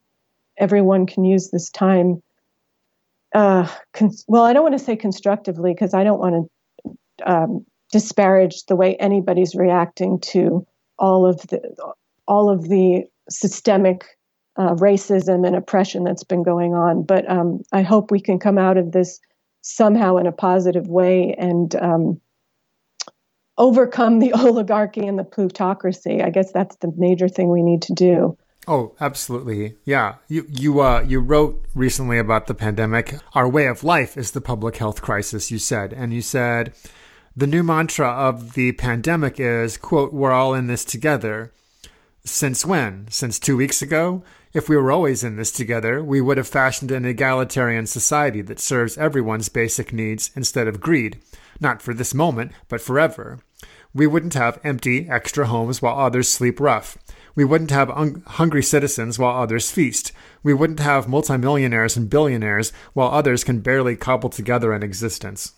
everyone 0.58 1.06
can 1.06 1.24
use 1.24 1.50
this 1.50 1.70
time. 1.70 2.22
Uh, 3.34 3.68
well, 4.28 4.44
I 4.44 4.52
don't 4.52 4.62
want 4.62 4.78
to 4.78 4.84
say 4.84 4.96
constructively 4.96 5.72
because 5.72 5.94
I 5.94 6.04
don't 6.04 6.18
want 6.18 6.34
to 6.34 6.50
um, 7.26 7.64
disparage 7.92 8.64
the 8.66 8.76
way 8.76 8.96
anybody's 8.96 9.54
reacting 9.54 10.20
to 10.20 10.66
all 10.98 11.26
of 11.26 11.40
the 11.48 11.60
all 12.26 12.50
of 12.50 12.68
the 12.68 13.04
systemic 13.28 14.04
uh, 14.56 14.74
racism 14.74 15.46
and 15.46 15.56
oppression 15.56 16.04
that's 16.04 16.24
been 16.24 16.42
going 16.42 16.74
on. 16.74 17.02
But 17.02 17.28
um, 17.30 17.62
I 17.72 17.82
hope 17.82 18.10
we 18.10 18.20
can 18.20 18.38
come 18.38 18.58
out 18.58 18.76
of 18.76 18.92
this 18.92 19.18
somehow 19.62 20.16
in 20.16 20.26
a 20.26 20.32
positive 20.32 20.86
way 20.86 21.34
and 21.38 21.74
um, 21.76 22.20
overcome 23.58 24.18
the 24.18 24.32
oligarchy 24.34 25.06
and 25.06 25.18
the 25.18 25.24
plutocracy. 25.24 26.22
I 26.22 26.30
guess 26.30 26.52
that's 26.52 26.76
the 26.76 26.92
major 26.96 27.28
thing 27.28 27.50
we 27.50 27.62
need 27.62 27.82
to 27.82 27.94
do. 27.94 28.36
Oh, 28.68 28.94
absolutely. 29.00 29.76
Yeah. 29.84 30.16
You 30.28 30.46
you 30.48 30.80
uh 30.80 31.00
you 31.00 31.20
wrote 31.20 31.64
recently 31.74 32.18
about 32.18 32.46
the 32.46 32.54
pandemic. 32.54 33.16
Our 33.34 33.48
way 33.48 33.66
of 33.66 33.82
life 33.82 34.18
is 34.18 34.32
the 34.32 34.40
public 34.40 34.76
health 34.76 35.00
crisis, 35.00 35.50
you 35.50 35.58
said. 35.58 35.94
And 35.94 36.12
you 36.12 36.20
said 36.20 36.74
the 37.40 37.46
new 37.46 37.62
mantra 37.62 38.06
of 38.06 38.52
the 38.52 38.70
pandemic 38.72 39.40
is, 39.40 39.78
quote, 39.78 40.12
we're 40.12 40.30
all 40.30 40.52
in 40.52 40.66
this 40.66 40.84
together. 40.84 41.50
Since 42.22 42.66
when? 42.66 43.06
Since 43.08 43.38
two 43.38 43.56
weeks 43.56 43.80
ago? 43.80 44.22
If 44.52 44.68
we 44.68 44.76
were 44.76 44.92
always 44.92 45.24
in 45.24 45.36
this 45.36 45.50
together, 45.50 46.04
we 46.04 46.20
would 46.20 46.36
have 46.36 46.46
fashioned 46.46 46.90
an 46.90 47.06
egalitarian 47.06 47.86
society 47.86 48.42
that 48.42 48.60
serves 48.60 48.98
everyone's 48.98 49.48
basic 49.48 49.90
needs 49.90 50.30
instead 50.36 50.68
of 50.68 50.82
greed, 50.82 51.18
not 51.58 51.80
for 51.80 51.94
this 51.94 52.12
moment, 52.12 52.52
but 52.68 52.82
forever. 52.82 53.38
We 53.94 54.06
wouldn't 54.06 54.34
have 54.34 54.60
empty, 54.62 55.08
extra 55.08 55.46
homes 55.46 55.80
while 55.80 55.98
others 55.98 56.28
sleep 56.28 56.60
rough. 56.60 56.98
We 57.34 57.44
wouldn't 57.44 57.70
have 57.70 57.88
un- 57.88 58.22
hungry 58.26 58.62
citizens 58.62 59.18
while 59.18 59.40
others 59.40 59.70
feast. 59.70 60.12
We 60.42 60.52
wouldn't 60.52 60.80
have 60.80 61.08
multimillionaires 61.08 61.96
and 61.96 62.10
billionaires 62.10 62.70
while 62.92 63.08
others 63.08 63.44
can 63.44 63.60
barely 63.60 63.96
cobble 63.96 64.28
together 64.28 64.74
an 64.74 64.82
existence. 64.82 65.54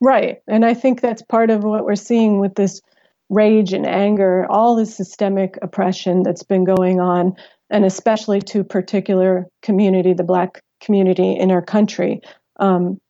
Right. 0.00 0.38
And 0.48 0.64
I 0.64 0.74
think 0.74 1.00
that's 1.00 1.22
part 1.22 1.50
of 1.50 1.64
what 1.64 1.84
we're 1.84 1.94
seeing 1.94 2.40
with 2.40 2.54
this 2.54 2.80
rage 3.30 3.72
and 3.72 3.86
anger, 3.86 4.46
all 4.50 4.76
the 4.76 4.86
systemic 4.86 5.58
oppression 5.62 6.22
that's 6.22 6.42
been 6.42 6.64
going 6.64 7.00
on, 7.00 7.34
and 7.70 7.84
especially 7.84 8.40
to 8.40 8.62
particular 8.62 9.46
community, 9.62 10.12
the 10.12 10.22
Black 10.22 10.62
community 10.80 11.32
in 11.32 11.50
our 11.50 11.62
country. 11.62 12.20
Um, 12.60 13.00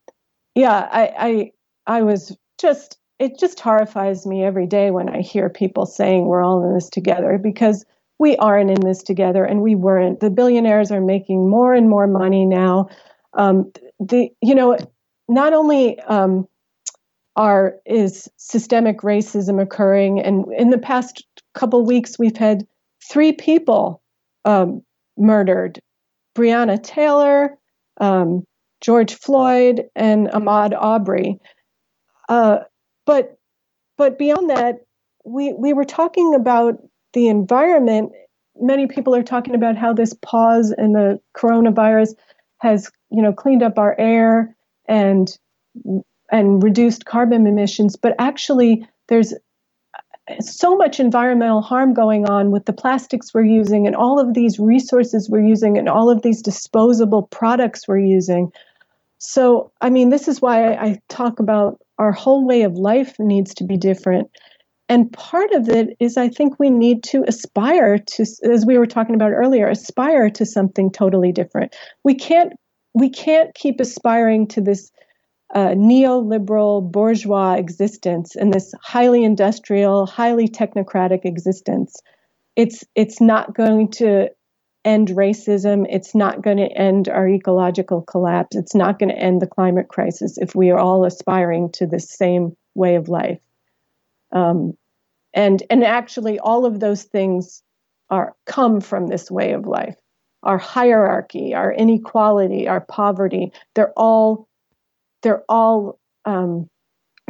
yeah, 0.55 0.89
I, 0.91 1.51
I, 1.87 1.99
I 1.99 2.03
was 2.03 2.37
just, 2.61 2.99
it 3.19 3.39
just 3.39 3.59
horrifies 3.59 4.27
me 4.27 4.45
every 4.45 4.67
day 4.67 4.91
when 4.91 5.09
I 5.09 5.21
hear 5.21 5.49
people 5.51 5.87
saying 5.87 6.27
we're 6.27 6.43
all 6.43 6.65
in 6.65 6.75
this 6.75 6.89
together 6.89 7.39
because 7.43 7.85
we 8.19 8.37
aren't 8.37 8.71
in 8.71 8.81
this 8.81 9.03
together 9.03 9.45
and 9.45 9.61
we 9.61 9.75
weren't. 9.75 10.21
The 10.21 10.31
billionaires 10.31 10.93
are 10.93 11.01
making 11.01 11.49
more 11.49 11.75
and 11.75 11.89
more 11.89 12.07
money 12.07 12.47
now. 12.47 12.89
Um, 13.33 13.73
the 13.99 14.31
you 14.41 14.55
know 14.55 14.79
not 15.29 15.53
only 15.53 15.99
um, 16.01 16.47
are 17.37 17.77
is 17.87 18.29
systemic 18.37 19.01
racism 19.01 19.61
occurring, 19.61 20.21
and 20.21 20.45
in 20.57 20.71
the 20.71 20.79
past 20.79 21.25
couple 21.55 21.85
weeks 21.85 22.19
we've 22.19 22.37
had 22.37 22.67
three 23.09 23.33
people 23.33 24.03
um, 24.45 24.83
murdered: 25.17 25.81
Breonna 26.37 26.83
Taylor, 26.83 27.57
um, 28.01 28.45
George 28.81 29.15
Floyd, 29.15 29.85
and 29.97 30.29
Ahmaud 30.29 30.77
Arbery. 30.79 31.39
Uh, 32.29 32.59
but 33.07 33.37
but 33.97 34.19
beyond 34.19 34.51
that, 34.51 34.81
we 35.25 35.53
we 35.53 35.73
were 35.73 35.85
talking 35.85 36.35
about 36.35 36.75
the 37.13 37.29
environment. 37.29 38.13
Many 38.57 38.87
people 38.87 39.15
are 39.15 39.23
talking 39.23 39.55
about 39.55 39.77
how 39.77 39.93
this 39.93 40.15
pause 40.23 40.73
in 40.77 40.93
the 40.93 41.21
coronavirus 41.37 42.15
has 42.59 42.91
you 43.11 43.23
know 43.23 43.33
cleaned 43.33 43.63
up 43.63 43.79
our 43.79 43.97
air 43.99 44.57
and 44.87 45.29
and 46.31 46.63
reduced 46.63 47.05
carbon 47.05 47.47
emissions, 47.47 47.97
but 47.97 48.15
actually 48.19 48.87
there's 49.09 49.35
so 50.41 50.77
much 50.77 51.01
environmental 51.01 51.61
harm 51.61 51.93
going 51.93 52.27
on 52.29 52.51
with 52.51 52.65
the 52.65 52.73
plastics 52.73 53.35
we're 53.35 53.45
using 53.45 53.87
and 53.87 53.95
all 53.95 54.19
of 54.19 54.35
these 54.35 54.59
resources 54.59 55.29
we're 55.29 55.47
using 55.47 55.77
and 55.77 55.89
all 55.89 56.11
of 56.11 56.23
these 56.23 56.41
disposable 56.41 57.25
products 57.25 57.87
we're 57.87 57.99
using. 57.99 58.51
So, 59.19 59.71
I 59.81 59.91
mean, 59.91 60.09
this 60.09 60.29
is 60.29 60.41
why 60.41 60.75
I 60.75 60.99
talk 61.09 61.41
about 61.41 61.81
our 61.99 62.13
whole 62.13 62.47
way 62.47 62.63
of 62.63 62.75
life 62.75 63.17
needs 63.19 63.55
to 63.55 63.65
be 63.65 63.77
different. 63.77 64.31
And 64.89 65.13
part 65.13 65.51
of 65.53 65.69
it 65.69 65.97
is 66.01 66.17
I 66.17 66.29
think 66.29 66.59
we 66.59 66.71
need 66.71 67.03
to 67.05 67.25
aspire 67.27 67.99
to, 67.99 68.27
as 68.51 68.67
we 68.67 68.79
were 68.79 68.87
talking 68.87 69.15
about 69.15 69.33
earlier, 69.33 69.69
aspire 69.69 70.31
to 70.31 70.45
something 70.45 70.91
totally 70.91 71.33
different. 71.33 71.75
We 72.03 72.15
can't 72.15 72.53
we 72.97 73.11
can't 73.11 73.53
keep 73.55 73.81
aspiring 73.81 74.47
to 74.47 74.61
this 74.61 74.91
uh, 75.55 75.69
neoliberal 75.69 76.91
bourgeois 76.91 77.55
existence 77.55 78.35
and 78.35 78.53
this 78.53 78.75
highly 78.83 79.23
industrial, 79.23 80.05
highly 80.07 80.49
technocratic 80.49 81.25
existence. 81.25 82.01
It's 82.57 82.85
it's 82.95 83.21
not 83.21 83.55
going 83.55 83.91
to 83.93 84.31
end 84.85 85.09
racism. 85.09 85.87
It's 85.89 86.15
not 86.15 86.43
going 86.43 86.59
to 86.59 86.71
end 86.77 87.09
our 87.09 87.29
ecological 87.29 88.03
collapse. 88.03 88.57
It's 88.57 88.75
not 88.75 88.99
going 88.99 89.09
to 89.09 89.19
end 89.19 89.41
the 89.41 89.47
climate 89.47 89.89
crisis 89.89 90.39
if 90.39 90.55
we 90.55 90.71
are 90.71 90.79
all 90.79 91.05
aspiring 91.05 91.71
to 91.73 91.87
the 91.87 92.01
same 92.01 92.57
way 92.75 92.97
of 92.97 93.09
life. 93.09 93.39
Um, 94.33 94.77
and 95.33 95.63
and 95.71 95.85
actually, 95.85 96.39
all 96.39 96.67
of 96.67 96.81
those 96.81 97.05
things 97.05 97.63
are 98.11 98.35
come 98.47 98.81
from 98.81 99.07
this 99.07 99.31
way 99.31 99.53
of 99.53 99.67
life. 99.67 99.97
Our 100.43 100.59
hierarchy, 100.59 101.55
our 101.55 101.73
inequality, 101.73 102.69
our 102.69 102.81
poverty, 102.81 103.53
they're 103.75 103.93
all 103.97 104.49
they're 105.25 105.43
all 105.49 105.99
um, 106.25 106.69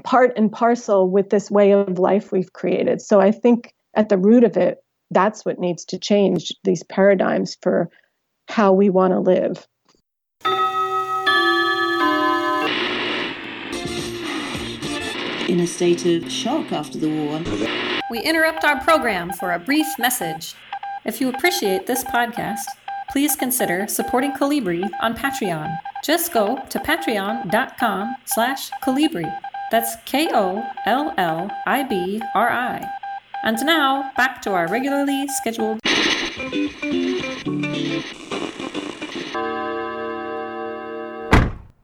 part 0.03 0.33
and 0.37 0.53
parcel 0.53 1.09
with 1.09 1.31
this 1.31 1.51
way 1.51 1.73
of 1.73 1.99
life 1.99 2.31
we've 2.31 2.53
created. 2.53 3.01
So 3.01 3.21
I 3.21 3.31
think 3.31 3.73
at 3.95 4.11
the 4.11 4.19
root 4.19 4.45
of 4.45 4.59
it, 4.59 4.79
that's 5.11 5.45
what 5.45 5.59
needs 5.59 5.87
to 5.87 5.99
change 5.99 6.53
these 6.65 6.83
paradigms 6.83 7.57
for 7.63 7.89
how 8.49 8.73
we 8.73 8.91
want 8.91 9.13
to 9.13 9.21
live. 9.21 9.67
In 15.49 15.61
a 15.61 15.67
state 15.67 16.05
of 16.05 16.31
shock 16.31 16.73
after 16.73 16.99
the 16.99 17.09
war. 17.09 17.41
We 18.11 18.21
interrupt 18.21 18.65
our 18.65 18.83
program 18.83 19.33
for 19.35 19.53
a 19.53 19.59
brief 19.59 19.87
message. 19.99 20.55
If 21.05 21.21
you 21.21 21.29
appreciate 21.29 21.87
this 21.87 22.03
podcast, 22.03 22.65
please 23.11 23.37
consider 23.37 23.87
supporting 23.87 24.33
Kollibri 24.33 24.89
on 25.01 25.15
Patreon. 25.15 25.77
Just 26.05 26.33
go 26.35 26.61
to 26.69 26.79
patreon.com 26.81 28.17
slash 28.27 28.71
Kollibri. 28.85 29.25
That's 29.71 29.97
K-O-L-L-I-B-R-I. 30.05 30.67
And 33.43 33.57
now, 33.65 34.13
back 34.15 34.43
to 34.43 34.53
our 34.53 34.69
regularly 34.69 35.27
scheduled... 35.29 35.81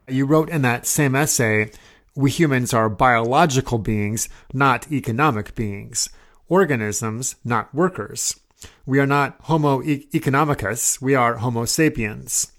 You 0.07 0.27
wrote 0.27 0.51
in 0.51 0.61
that 0.62 0.87
same 0.87 1.16
essay, 1.16 1.71
we 2.14 2.31
humans 2.31 2.75
are 2.75 2.91
biological 2.91 3.79
beings, 3.79 4.29
not 4.53 4.93
economic 4.93 5.55
beings. 5.55 6.11
Organisms, 6.47 7.37
not 7.43 7.75
workers. 7.75 8.39
We 8.85 8.99
are 8.99 9.07
not 9.07 9.37
Homo 9.45 9.81
economicus, 9.81 11.01
we 11.01 11.14
are 11.14 11.37
Homo 11.37 11.64
sapiens. 11.64 12.53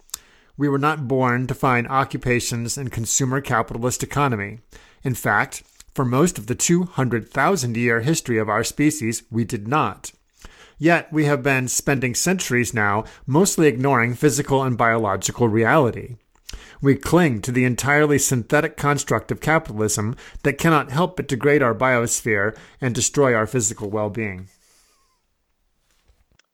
We 0.58 0.70
were 0.70 0.78
not 0.78 1.08
born 1.08 1.47
to 1.47 1.54
find 1.54 1.88
occupations 1.88 2.78
in 2.78 2.89
consumer 2.89 3.41
capitalist 3.41 4.04
economy. 4.04 4.60
In 5.04 5.16
fact, 5.16 5.64
for 5.93 6.06
most 6.06 6.38
of 6.38 6.47
the 6.47 6.56
200,000 6.56 7.78
year 7.78 8.02
history 8.02 8.38
of 8.38 8.49
our 8.49 8.64
species, 8.64 9.24
we 9.30 9.43
did 9.43 9.68
not. 9.68 10.12
Yet 10.78 11.12
we 11.12 11.26
have 11.26 11.43
been 11.43 11.68
spending 11.68 12.16
centuries 12.16 12.74
now 12.74 13.04
mostly 13.28 13.68
ignoring 13.68 14.16
physical 14.16 14.64
and 14.64 14.78
biological 14.78 15.47
reality. 15.47 16.16
We 16.82 16.95
cling 16.95 17.41
to 17.43 17.52
the 17.52 17.66
entirely 17.66 18.18
synthetic 18.18 18.78
construct 18.78 19.32
of 19.32 19.41
capitalism 19.41 20.16
that 20.43 20.58
cannot 20.58 20.91
help 20.91 21.18
but 21.18 21.28
degrade 21.28 21.62
our 21.62 21.76
biosphere 21.76 22.58
and 22.80 22.95
destroy 22.95 23.36
our 23.36 23.45
physical 23.45 23.89
well 23.89 24.10
being. 24.10 24.47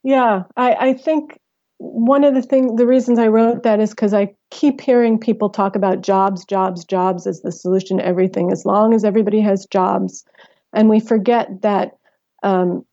Yeah, 0.03 0.43
I, 0.55 0.73
I 0.73 0.93
think 0.93 1.39
one 1.79 2.23
of 2.23 2.33
the 2.33 2.41
thing 2.41 2.75
the 2.75 2.87
reasons 2.87 3.19
I 3.19 3.27
wrote 3.27 3.63
that 3.63 3.79
is 3.79 3.91
because 3.91 4.13
I 4.13 4.33
keep 4.49 4.81
hearing 4.81 5.19
people 5.19 5.49
talk 5.49 5.75
about 5.75 6.01
jobs, 6.01 6.43
jobs, 6.45 6.83
jobs 6.83 7.27
as 7.27 7.41
the 7.41 7.51
solution 7.51 7.97
to 7.97 8.05
everything. 8.05 8.51
As 8.51 8.65
long 8.65 8.93
as 8.93 9.03
everybody 9.03 9.39
has 9.41 9.65
jobs, 9.65 10.25
and 10.73 10.89
we 10.89 10.99
forget 10.99 11.61
that 11.61 11.95
um, 12.43 12.83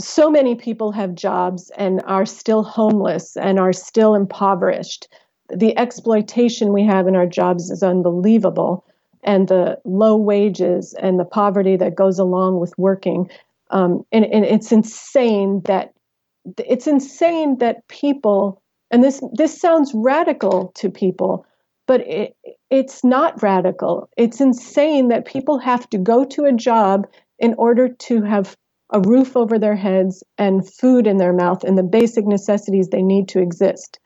so 0.00 0.30
many 0.30 0.56
people 0.56 0.90
have 0.92 1.14
jobs 1.14 1.70
and 1.76 2.02
are 2.06 2.26
still 2.26 2.64
homeless 2.64 3.36
and 3.36 3.60
are 3.60 3.72
still 3.72 4.14
impoverished. 4.14 5.08
The 5.54 5.76
exploitation 5.78 6.72
we 6.72 6.84
have 6.84 7.06
in 7.06 7.14
our 7.14 7.26
jobs 7.26 7.70
is 7.70 7.82
unbelievable, 7.82 8.84
and 9.22 9.46
the 9.46 9.78
low 9.84 10.16
wages 10.16 10.94
and 10.94 11.20
the 11.20 11.24
poverty 11.24 11.76
that 11.76 11.94
goes 11.94 12.18
along 12.18 12.58
with 12.58 12.76
working. 12.76 13.30
Um, 13.70 14.04
and, 14.10 14.24
and 14.26 14.44
it's 14.44 14.72
insane 14.72 15.62
that 15.66 15.93
it's 16.58 16.86
insane 16.86 17.58
that 17.58 17.86
people 17.88 18.62
and 18.90 19.02
this 19.02 19.22
this 19.32 19.60
sounds 19.60 19.92
radical 19.94 20.72
to 20.76 20.90
people 20.90 21.46
but 21.86 22.00
it, 22.00 22.34
it's 22.70 23.04
not 23.04 23.42
radical. 23.42 24.08
It's 24.16 24.40
insane 24.40 25.08
that 25.08 25.26
people 25.26 25.58
have 25.58 25.88
to 25.90 25.98
go 25.98 26.24
to 26.24 26.44
a 26.44 26.52
job 26.52 27.06
in 27.38 27.54
order 27.58 27.88
to 27.88 28.22
have 28.22 28.56
a 28.90 29.00
roof 29.00 29.36
over 29.36 29.58
their 29.58 29.76
heads 29.76 30.24
and 30.38 30.66
food 30.66 31.06
in 31.06 31.18
their 31.18 31.32
mouth 31.32 31.62
and 31.64 31.76
the 31.76 31.82
basic 31.82 32.26
necessities 32.26 32.88
they 32.88 33.02
need 33.02 33.28
to 33.28 33.40
exist. 33.40 33.98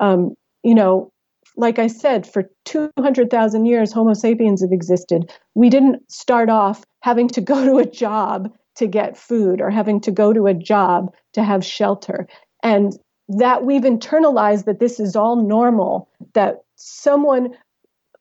Um, 0.00 0.34
you 0.62 0.74
know 0.74 1.12
like 1.56 1.78
i 1.78 1.86
said 1.86 2.26
for 2.26 2.50
200000 2.64 3.66
years 3.66 3.92
homo 3.92 4.14
sapiens 4.14 4.62
have 4.62 4.72
existed. 4.72 5.30
We 5.54 5.68
didn't 5.68 6.10
start 6.10 6.48
off 6.48 6.84
having 7.00 7.28
to 7.28 7.40
go 7.40 7.64
to 7.64 7.78
a 7.78 7.90
job 7.90 8.52
to 8.76 8.86
get 8.86 9.18
food 9.18 9.60
or 9.60 9.70
having 9.70 10.00
to 10.02 10.10
go 10.10 10.32
to 10.32 10.46
a 10.46 10.54
job 10.54 11.12
to 11.32 11.42
have 11.42 11.64
shelter. 11.64 12.26
And 12.62 12.92
that 13.28 13.64
we've 13.64 13.82
internalized 13.82 14.64
that 14.64 14.80
this 14.80 15.00
is 15.00 15.16
all 15.16 15.36
normal, 15.36 16.08
that 16.34 16.62
someone 16.76 17.50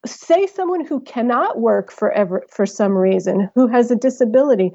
say 0.06 0.48
someone 0.48 0.84
who 0.84 1.00
cannot 1.02 1.60
work 1.60 1.92
forever 1.92 2.44
for 2.50 2.66
some 2.66 2.94
reason, 2.94 3.50
who 3.54 3.68
has 3.68 3.92
a 3.92 3.96
disability, 3.96 4.72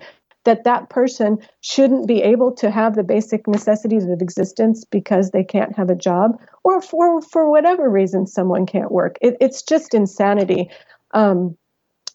that 0.46 0.64
that 0.64 0.88
person 0.88 1.38
shouldn't 1.60 2.06
be 2.06 2.22
able 2.22 2.52
to 2.52 2.70
have 2.70 2.94
the 2.94 3.02
basic 3.02 3.46
necessities 3.46 4.04
of 4.04 4.22
existence 4.22 4.84
because 4.84 5.30
they 5.30 5.44
can't 5.44 5.76
have 5.76 5.90
a 5.90 5.94
job 5.94 6.40
or 6.64 6.80
for 6.80 7.20
for 7.20 7.50
whatever 7.50 7.90
reason 7.90 8.26
someone 8.26 8.64
can't 8.64 8.92
work 8.92 9.18
it, 9.20 9.36
it's 9.40 9.60
just 9.60 9.92
insanity 9.92 10.70
um, 11.12 11.56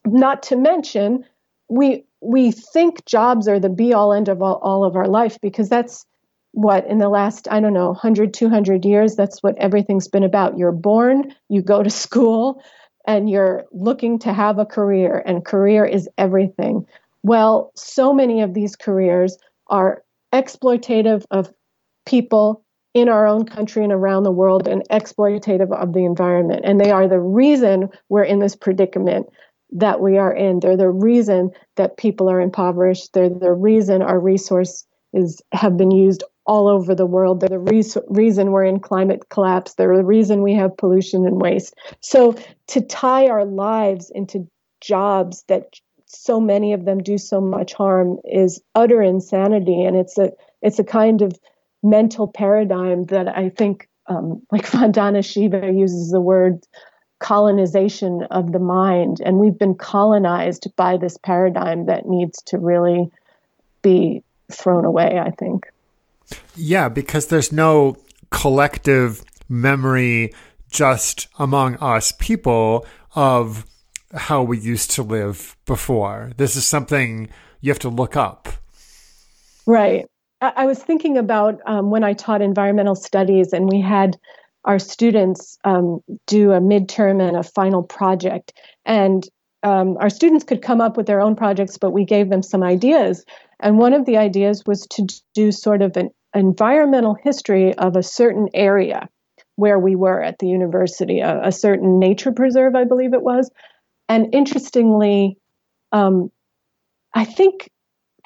not 0.05 0.41
to 0.41 0.55
mention 0.55 1.24
we 1.69 2.03
we 2.22 2.51
think 2.51 3.05
jobs 3.05 3.47
are 3.47 3.59
the 3.59 3.69
be 3.69 3.93
all 3.93 4.13
end 4.13 4.30
of 4.30 4.41
all, 4.41 4.59
all 4.63 4.84
of 4.84 4.95
our 4.95 5.07
life 5.07 5.38
because 5.41 5.69
that's 5.69 6.05
what 6.54 6.86
in 6.88 6.97
the 6.97 7.10
last 7.10 7.47
i 7.52 7.60
don't 7.60 7.74
know 7.74 7.88
100 7.88 8.34
200 8.34 8.86
years 8.86 9.16
that's 9.16 9.41
what 9.41 9.58
everything's 9.58 10.08
been 10.08 10.24
about 10.24 10.58
you're 10.58 10.72
born 10.72 11.34
you 11.49 11.62
go 11.62 11.82
to 11.82 11.89
school 11.89 12.62
and 13.08 13.30
you're 13.30 13.66
looking 13.72 14.20
to 14.20 14.34
have 14.34 14.60
a 14.60 14.66
career 14.66 15.22
and 15.26 15.45
career 15.45 15.86
is 15.86 16.10
everything 16.18 16.86
well 17.24 17.72
so 17.76 18.14
many 18.14 18.41
of 18.41 18.54
these 18.54 18.76
careers 18.76 19.38
are 19.68 20.04
exploitative 20.34 21.24
of 21.32 21.52
people 22.06 22.64
in 22.93 23.08
our 23.08 23.26
own 23.26 23.45
country 23.45 23.84
and 23.84 23.93
around 23.93 24.24
the 24.24 24.32
world 24.32 24.68
and 24.68 24.84
exploitative 24.89 25.72
of 25.72 25.93
the 25.93 26.04
environment 26.04 26.62
and 26.66 26.80
they 26.80 26.91
are 26.91 27.08
the 27.08 27.20
reason 27.20 27.89
we're 28.10 28.24
in 28.24 28.39
this 28.39 28.56
predicament 28.56 29.28
that 29.72 30.02
we 30.02 30.18
are 30.18 30.34
in. 30.34 30.60
They're 30.60 30.78
the 30.78 30.89
reason 30.89 31.52
that 31.78 31.97
people 31.97 32.30
are 32.30 32.41
impoverished. 32.41 33.14
They're 33.14 33.30
the 33.30 33.54
reason 33.54 34.02
our 34.02 34.20
resources 34.20 34.86
have 35.54 35.78
been 35.78 35.91
used 35.91 36.24
all 36.46 36.68
over 36.68 36.96
the 36.96 37.06
world. 37.06 37.39
They're 37.39 37.50
the 37.50 37.60
re- 37.60 37.84
reason 38.08 38.52
we're 38.52 38.66
in 38.66 38.80
climate 38.80 39.30
collapse. 39.30 39.76
They're 39.76 39.96
the 39.96 40.04
reason 40.04 40.42
we 40.42 40.56
have 40.56 40.78
pollution 40.78 41.26
and 41.26 41.42
waste. 41.42 41.76
So 42.00 42.36
to 42.68 42.82
tie 42.82 43.28
our 43.28 43.46
lives 43.46 44.12
into 44.14 44.48
jobs 44.82 45.44
that 45.48 45.76
so 46.06 46.42
many 46.42 46.74
of 46.74 46.86
them 46.86 47.00
do 47.00 47.18
so 47.18 47.39
much 47.39 47.74
harm 47.74 48.18
is 48.26 48.62
utter 48.76 49.02
insanity, 49.02 49.84
and 49.84 49.96
it's 49.96 50.18
a 50.18 50.32
it's 50.62 50.80
a 50.80 50.84
kind 50.84 51.22
of 51.22 51.39
mental 51.84 52.28
paradigm 52.28 53.06
that 53.06 53.28
I 53.28 53.50
think, 53.50 53.88
um, 54.08 54.42
like 54.52 54.66
Vandana 54.72 55.24
Shiva 55.24 55.72
uses 55.72 56.12
the 56.12 56.20
word 56.20 56.66
colonization 57.20 58.24
of 58.32 58.52
the 58.52 58.60
mind, 58.60 59.22
and 59.24 59.38
we've 59.38 59.58
been 59.58 59.76
colonized 59.76 60.68
by 60.76 60.98
this 60.98 61.18
paradigm 61.18 61.86
that 61.86 62.06
needs 62.06 62.42
to 62.44 62.58
really 62.58 63.10
be 63.82 64.24
thrown 64.52 64.86
away. 64.86 65.18
I 65.18 65.32
think. 65.32 65.68
Yeah, 66.56 66.90
because 66.90 67.28
there's 67.28 67.52
no 67.52 67.98
collective 68.30 69.24
memory 69.50 70.34
just 70.70 71.28
among 71.38 71.76
us 71.78 72.14
people 72.14 72.86
of 73.16 73.66
how 74.14 74.42
we 74.44 74.58
used 74.58 74.92
to 74.92 75.04
live 75.04 75.56
before. 75.66 76.32
This 76.38 76.56
is 76.56 76.66
something 76.66 77.30
you 77.60 77.72
have 77.72 77.80
to 77.80 77.90
look 77.90 78.16
up. 78.16 78.50
Right. 79.66 80.06
I, 80.42 80.66
was 80.66 80.82
thinking 80.82 81.18
about 81.18 81.60
um, 81.68 81.92
when 81.92 82.04
I 82.04 82.14
taught 82.14 82.42
environmental 82.42 82.96
studies 82.96 83.54
and 83.54 83.70
we 83.70 83.80
had 83.80 84.18
our 84.66 84.80
students 84.80 85.58
um, 85.64 86.02
do 86.26 86.52
a 86.52 86.60
midterm 86.60 87.22
and 87.22 87.38
a 87.38 87.44
final 87.44 87.84
project. 87.84 88.54
And 88.84 89.24
um, 89.64 89.98
our 89.98 90.10
students 90.10 90.44
could 90.44 90.64
come 90.64 90.82
up 90.82 90.98
with 90.98 91.06
their 91.06 91.22
own 91.22 91.36
projects, 91.36 91.78
but 91.78 91.92
we 91.92 92.06
gave 92.06 92.30
them 92.30 92.42
some 92.42 92.64
ideas. 92.64 93.24
And 93.60 93.78
one 93.78 93.94
of 93.94 94.06
the 94.06 94.18
ideas 94.18 94.64
was 94.66 94.88
to 94.92 95.08
do 95.36 95.52
sort 95.52 95.84
of 95.84 95.96
an 95.96 96.10
environmental 96.34 97.16
history 97.16 97.74
of 97.76 97.96
a 97.96 98.04
certain 98.04 98.50
area 98.54 99.10
where 99.56 99.80
we 99.80 99.96
were 99.96 100.22
at 100.22 100.40
the 100.40 100.48
university, 100.48 101.20
a, 101.20 101.48
a 101.48 101.52
certain 101.52 102.00
nature 102.00 102.32
preserve, 102.32 102.76
I 102.76 102.86
believe 102.86 103.14
it 103.14 103.22
was. 103.22 103.52
And 104.10 104.34
interestingly, 104.34 105.38
um, 105.92 106.32
I 107.14 107.26
think 107.26 107.70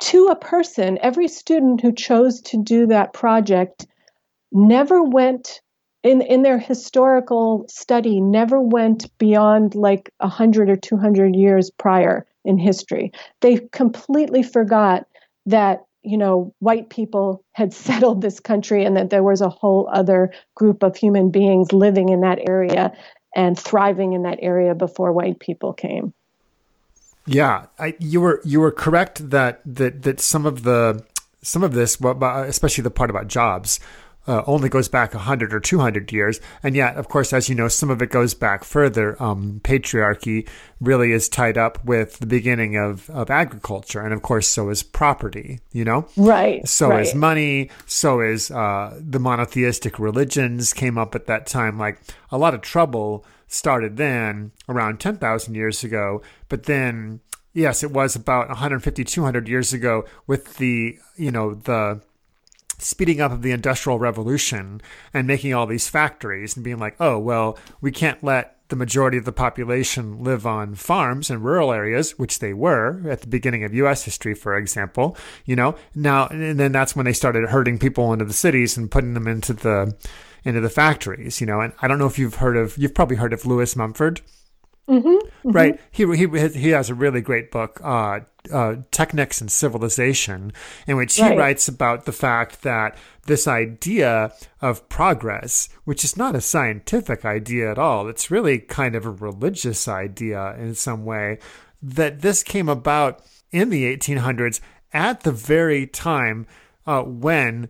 to 0.01 0.27
a 0.27 0.35
person, 0.35 0.99
every 1.01 1.27
student 1.27 1.81
who 1.81 1.91
chose 1.91 2.41
to 2.41 2.61
do 2.61 2.87
that 2.87 3.13
project 3.13 3.87
never 4.51 5.03
went 5.03 5.61
in 6.05 6.21
in 6.21 6.43
their 6.43 6.59
historical 6.59 7.65
study 7.67 8.21
never 8.21 8.61
went 8.61 9.09
beyond 9.17 9.73
like 9.73 10.11
100 10.19 10.69
or 10.69 10.75
200 10.75 11.35
years 11.35 11.71
prior 11.71 12.25
in 12.45 12.59
history 12.59 13.11
they 13.41 13.59
completely 13.71 14.43
forgot 14.43 15.07
that 15.47 15.79
you 16.05 16.17
know 16.17 16.53
white 16.59 16.89
people 16.89 17.43
had 17.53 17.73
settled 17.85 18.21
this 18.21 18.39
country 18.39 18.85
and 18.85 18.95
that 18.97 19.09
there 19.09 19.23
was 19.23 19.41
a 19.41 19.49
whole 19.49 19.89
other 19.91 20.31
group 20.55 20.83
of 20.83 20.95
human 20.95 21.31
beings 21.31 21.71
living 21.71 22.09
in 22.09 22.21
that 22.21 22.39
area 22.47 22.91
and 23.35 23.59
thriving 23.59 24.13
in 24.13 24.23
that 24.23 24.39
area 24.41 24.73
before 24.73 25.11
white 25.11 25.39
people 25.39 25.73
came. 25.73 26.13
Yeah, 27.27 27.65
I, 27.79 27.95
you 27.99 28.21
were 28.21 28.41
you 28.43 28.59
were 28.59 28.71
correct 28.71 29.29
that 29.31 29.61
that 29.65 30.03
that 30.03 30.19
some 30.19 30.45
of 30.45 30.63
the 30.63 31.03
some 31.41 31.63
of 31.63 31.73
this, 31.73 32.03
uh, 32.03 32.45
especially 32.47 32.81
the 32.81 32.91
part 32.91 33.09
about 33.09 33.27
jobs, 33.27 33.79
uh, 34.27 34.43
only 34.47 34.69
goes 34.69 34.87
back 34.87 35.13
100 35.13 35.53
or 35.53 35.59
200 35.59 36.11
years. 36.11 36.39
And 36.63 36.75
yet, 36.75 36.97
of 36.97 37.07
course, 37.07 37.33
as 37.33 37.49
you 37.49 37.55
know, 37.55 37.67
some 37.67 37.89
of 37.89 38.01
it 38.01 38.09
goes 38.09 38.33
back 38.33 38.63
further. 38.63 39.21
Um, 39.21 39.61
patriarchy 39.63 40.47
really 40.81 41.11
is 41.11 41.29
tied 41.29 41.57
up 41.57 41.83
with 41.85 42.19
the 42.19 42.25
beginning 42.25 42.77
of, 42.77 43.09
of 43.09 43.29
agriculture. 43.29 44.01
And 44.01 44.13
of 44.13 44.21
course, 44.21 44.47
so 44.47 44.69
is 44.69 44.83
property, 44.83 45.59
you 45.71 45.85
know? 45.85 46.07
Right. 46.17 46.67
So 46.67 46.89
right. 46.89 47.05
is 47.05 47.15
money. 47.15 47.69
So 47.85 48.21
is 48.21 48.51
uh, 48.51 48.99
the 48.99 49.19
monotheistic 49.19 49.99
religions 49.99 50.73
came 50.73 50.97
up 50.97 51.15
at 51.15 51.27
that 51.27 51.47
time. 51.47 51.77
Like 51.77 52.01
a 52.31 52.37
lot 52.37 52.53
of 52.53 52.61
trouble 52.61 53.25
started 53.47 53.97
then 53.97 54.51
around 54.67 54.99
10,000 54.99 55.55
years 55.55 55.83
ago. 55.83 56.21
But 56.49 56.63
then, 56.63 57.21
yes, 57.53 57.83
it 57.83 57.91
was 57.91 58.15
about 58.15 58.49
150, 58.49 59.03
200 59.03 59.47
years 59.47 59.73
ago 59.73 60.05
with 60.27 60.57
the, 60.57 60.97
you 61.15 61.31
know, 61.31 61.53
the 61.53 62.01
speeding 62.77 63.21
up 63.21 63.31
of 63.31 63.41
the 63.41 63.51
industrial 63.51 63.99
revolution 63.99 64.81
and 65.13 65.27
making 65.27 65.53
all 65.53 65.65
these 65.65 65.87
factories 65.87 66.55
and 66.55 66.63
being 66.63 66.79
like, 66.79 66.95
oh, 66.99 67.17
well, 67.17 67.57
we 67.81 67.91
can't 67.91 68.23
let 68.23 68.55
the 68.69 68.75
majority 68.75 69.17
of 69.17 69.25
the 69.25 69.31
population 69.31 70.23
live 70.23 70.45
on 70.45 70.73
farms 70.73 71.29
in 71.29 71.41
rural 71.41 71.71
areas, 71.71 72.17
which 72.17 72.39
they 72.39 72.53
were 72.53 73.01
at 73.07 73.21
the 73.21 73.27
beginning 73.27 73.63
of 73.63 73.73
US 73.75 74.03
history, 74.03 74.33
for 74.33 74.57
example, 74.57 75.15
you 75.45 75.55
know, 75.55 75.75
now, 75.93 76.27
and 76.27 76.59
then 76.59 76.71
that's 76.71 76.95
when 76.95 77.05
they 77.05 77.13
started 77.13 77.47
herding 77.49 77.77
people 77.77 78.11
into 78.11 78.25
the 78.25 78.33
cities 78.33 78.75
and 78.75 78.89
putting 78.89 79.13
them 79.13 79.27
into 79.27 79.53
the, 79.53 79.95
into 80.43 80.61
the 80.61 80.69
factories, 80.69 81.39
you 81.39 81.47
know. 81.47 81.61
And 81.61 81.73
I 81.81 81.87
don't 81.87 81.99
know 81.99 82.07
if 82.07 82.17
you've 82.17 82.35
heard 82.35 82.57
of, 82.57 82.77
you've 82.77 82.95
probably 82.95 83.17
heard 83.17 83.33
of 83.33 83.45
Lewis 83.45 83.75
Mumford. 83.75 84.21
Mm-hmm, 84.87 85.07
mm-hmm. 85.07 85.51
Right. 85.51 85.79
He, 85.91 86.05
he, 86.15 86.27
he 86.49 86.69
has 86.69 86.89
a 86.89 86.95
really 86.95 87.21
great 87.21 87.51
book, 87.51 87.81
uh, 87.83 88.19
uh, 88.51 88.75
Technics 88.91 89.41
and 89.41 89.51
Civilization, 89.51 90.53
in 90.85 90.95
which 90.95 91.15
he 91.15 91.23
right. 91.23 91.37
writes 91.37 91.67
about 91.67 92.05
the 92.05 92.11
fact 92.11 92.61
that 92.61 92.95
this 93.25 93.47
idea 93.47 94.31
of 94.61 94.87
progress, 94.87 95.69
which 95.85 96.03
is 96.03 96.15
not 96.15 96.35
a 96.35 96.41
scientific 96.41 97.25
idea 97.25 97.71
at 97.71 97.79
all, 97.79 98.07
it's 98.07 98.29
really 98.29 98.59
kind 98.59 98.95
of 98.95 99.05
a 99.05 99.11
religious 99.11 99.87
idea 99.87 100.55
in 100.57 100.75
some 100.75 101.03
way, 101.03 101.39
that 101.81 102.21
this 102.21 102.43
came 102.43 102.69
about 102.69 103.23
in 103.51 103.69
the 103.69 103.83
1800s 103.95 104.59
at 104.93 105.21
the 105.21 105.31
very 105.31 105.87
time 105.87 106.45
uh, 106.85 107.01
when 107.01 107.69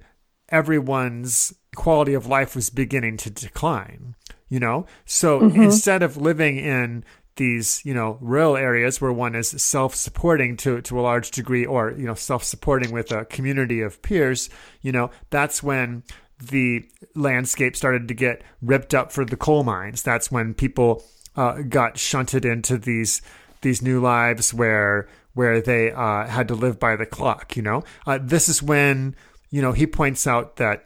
everyone's 0.50 1.54
quality 1.76 2.14
of 2.14 2.28
life 2.28 2.56
was 2.56 2.70
beginning 2.70 3.18
to 3.18 3.30
decline 3.30 4.16
you 4.50 4.60
know? 4.60 4.86
So 5.06 5.42
mm-hmm. 5.42 5.62
instead 5.62 6.04
of 6.04 6.18
living 6.18 6.58
in 6.58 7.04
these 7.38 7.84
you 7.84 7.94
know 7.94 8.18
rural 8.22 8.56
areas 8.56 9.02
where 9.02 9.12
one 9.12 9.36
is 9.36 9.50
self-supporting 9.50 10.56
to 10.56 10.80
to 10.80 10.98
a 10.98 11.02
large 11.02 11.32
degree 11.32 11.66
or 11.66 11.92
you 11.92 12.06
know 12.06 12.14
self-supporting 12.14 12.94
with 12.94 13.12
a 13.12 13.26
community 13.26 13.82
of 13.82 14.02
peers 14.02 14.50
you 14.82 14.90
know 14.90 15.12
that's 15.32 15.62
when 15.62 16.02
the 16.40 16.86
landscape 17.16 17.76
started 17.76 18.08
to 18.08 18.14
get 18.14 18.42
ripped 18.62 18.94
up 18.94 19.12
for 19.12 19.26
the 19.26 19.38
coal 19.38 19.64
mines. 19.64 20.04
That's 20.04 20.32
when 20.32 20.54
people 20.54 21.04
uh, 21.36 21.62
got 21.62 21.98
shunted 21.98 22.46
into 22.46 22.78
these 22.78 23.22
these 23.62 23.82
new 23.82 24.00
lives 24.00 24.54
where 24.54 25.08
where 25.34 25.62
they 25.62 25.92
uh, 25.92 26.28
had 26.28 26.48
to 26.48 26.56
live 26.56 26.80
by 26.80 26.96
the 26.96 27.06
clock 27.06 27.56
you 27.56 27.62
know? 27.62 27.84
Uh, 28.06 28.20
this 28.22 28.50
is 28.50 28.62
when 28.62 29.16
you 29.50 29.62
know 29.62 29.72
he 29.72 29.88
points 29.88 30.28
out 30.28 30.58
that 30.58 30.86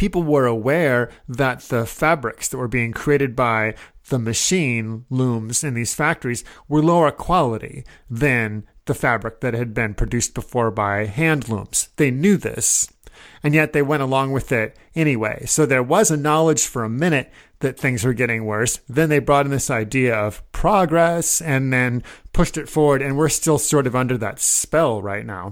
people 0.00 0.22
were 0.22 0.46
aware 0.46 1.10
that 1.28 1.60
the 1.64 1.84
fabrics 1.84 2.48
that 2.48 2.56
were 2.56 2.66
being 2.66 2.90
created 2.90 3.36
by 3.36 3.74
the 4.08 4.18
machine 4.18 5.04
looms 5.10 5.62
in 5.62 5.74
these 5.74 5.94
factories 5.94 6.42
were 6.68 6.82
lower 6.82 7.10
quality 7.10 7.84
than 8.08 8.66
the 8.86 8.94
fabric 8.94 9.42
that 9.42 9.52
had 9.52 9.74
been 9.74 9.92
produced 9.92 10.32
before 10.32 10.70
by 10.70 11.04
hand 11.04 11.50
looms. 11.50 11.90
They 11.96 12.10
knew 12.10 12.38
this, 12.38 12.90
and 13.42 13.52
yet 13.52 13.74
they 13.74 13.82
went 13.82 14.02
along 14.02 14.32
with 14.32 14.50
it 14.52 14.74
anyway. 14.94 15.44
So 15.44 15.66
there 15.66 15.82
was 15.82 16.10
a 16.10 16.16
knowledge 16.16 16.66
for 16.66 16.82
a 16.82 16.88
minute 16.88 17.30
that 17.58 17.78
things 17.78 18.02
were 18.02 18.14
getting 18.14 18.46
worse. 18.46 18.80
Then 18.88 19.10
they 19.10 19.18
brought 19.18 19.44
in 19.44 19.52
this 19.52 19.68
idea 19.68 20.16
of 20.16 20.42
progress 20.50 21.42
and 21.42 21.70
then 21.70 22.02
pushed 22.32 22.56
it 22.56 22.70
forward, 22.70 23.02
and 23.02 23.18
we're 23.18 23.28
still 23.28 23.58
sort 23.58 23.86
of 23.86 23.94
under 23.94 24.16
that 24.16 24.40
spell 24.40 25.02
right 25.02 25.26
now. 25.26 25.50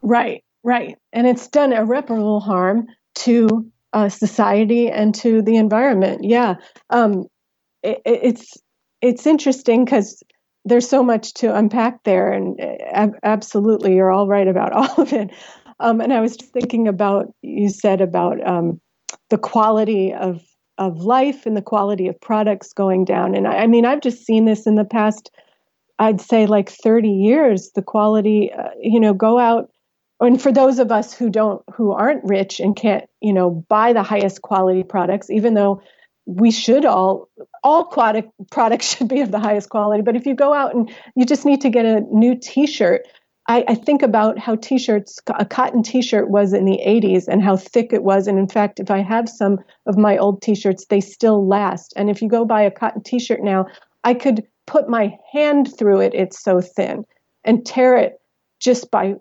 Right, 0.00 0.44
right. 0.64 0.96
And 1.12 1.26
it's 1.26 1.48
done 1.48 1.74
irreparable 1.74 2.40
harm 2.40 2.86
to 3.16 3.70
uh, 3.92 4.08
society 4.08 4.90
and 4.90 5.14
to 5.16 5.42
the 5.42 5.56
environment. 5.56 6.22
Yeah, 6.22 6.56
um, 6.90 7.26
it, 7.82 8.00
it's 8.04 8.54
it's 9.00 9.26
interesting 9.26 9.84
because 9.84 10.22
there's 10.64 10.88
so 10.88 11.02
much 11.02 11.34
to 11.34 11.54
unpack 11.54 12.02
there, 12.04 12.32
and 12.32 12.60
uh, 12.60 12.76
ab- 12.92 13.18
absolutely, 13.22 13.94
you're 13.94 14.10
all 14.10 14.28
right 14.28 14.48
about 14.48 14.72
all 14.74 15.02
of 15.02 15.12
it. 15.12 15.30
Um, 15.80 16.00
and 16.00 16.12
I 16.12 16.20
was 16.20 16.36
thinking 16.36 16.88
about 16.88 17.26
you 17.42 17.68
said 17.68 18.00
about 18.00 18.46
um, 18.46 18.80
the 19.30 19.38
quality 19.38 20.12
of 20.12 20.42
of 20.78 20.98
life 21.00 21.46
and 21.46 21.56
the 21.56 21.62
quality 21.62 22.06
of 22.06 22.20
products 22.20 22.72
going 22.74 23.04
down. 23.04 23.34
And 23.34 23.48
I, 23.48 23.60
I 23.60 23.66
mean, 23.66 23.86
I've 23.86 24.02
just 24.02 24.26
seen 24.26 24.44
this 24.44 24.66
in 24.66 24.74
the 24.74 24.84
past. 24.84 25.30
I'd 25.98 26.20
say 26.20 26.44
like 26.44 26.68
30 26.68 27.08
years. 27.08 27.70
The 27.74 27.82
quality, 27.82 28.52
uh, 28.52 28.68
you 28.78 29.00
know, 29.00 29.14
go 29.14 29.38
out 29.38 29.70
and 30.20 30.40
for 30.40 30.52
those 30.52 30.78
of 30.78 30.90
us 30.90 31.12
who 31.12 31.30
don't 31.30 31.62
who 31.74 31.92
aren't 31.92 32.24
rich 32.24 32.60
and 32.60 32.76
can't 32.76 33.08
you 33.20 33.32
know 33.32 33.50
buy 33.68 33.92
the 33.92 34.02
highest 34.02 34.42
quality 34.42 34.82
products 34.82 35.30
even 35.30 35.54
though 35.54 35.82
we 36.26 36.50
should 36.50 36.84
all 36.84 37.28
all 37.62 37.84
product 37.84 38.30
products 38.50 38.86
should 38.96 39.08
be 39.08 39.20
of 39.20 39.30
the 39.30 39.40
highest 39.40 39.68
quality 39.68 40.02
but 40.02 40.16
if 40.16 40.26
you 40.26 40.34
go 40.34 40.52
out 40.52 40.74
and 40.74 40.92
you 41.14 41.24
just 41.24 41.44
need 41.44 41.60
to 41.60 41.70
get 41.70 41.84
a 41.84 42.00
new 42.12 42.34
t-shirt 42.34 43.02
I, 43.48 43.64
I 43.68 43.74
think 43.76 44.02
about 44.02 44.40
how 44.40 44.56
t-shirts 44.56 45.20
a 45.28 45.44
cotton 45.44 45.84
t-shirt 45.84 46.28
was 46.28 46.52
in 46.52 46.64
the 46.64 46.80
80s 46.84 47.28
and 47.28 47.40
how 47.40 47.56
thick 47.56 47.92
it 47.92 48.02
was. 48.02 48.26
And 48.26 48.40
in 48.40 48.48
fact 48.48 48.80
if 48.80 48.90
i 48.90 48.98
have 48.98 49.28
some 49.28 49.60
of 49.86 49.96
my 49.96 50.16
old 50.18 50.42
t-shirts 50.42 50.86
they 50.86 51.00
still 51.00 51.46
last. 51.46 51.92
And 51.94 52.10
if 52.10 52.20
you 52.20 52.28
go 52.28 52.44
buy 52.44 52.62
a 52.62 52.72
cotton 52.72 53.02
t-shirt 53.02 53.42
now 53.42 53.66
i 54.02 54.14
could 54.14 54.44
put 54.66 54.88
my 54.88 55.16
hand 55.32 55.72
through 55.76 56.00
it. 56.00 56.14
It's 56.14 56.42
so 56.42 56.60
thin 56.60 57.04
and 57.44 57.64
tear 57.64 57.96
it 57.96 58.20
just 58.60 58.90
by 58.90 59.14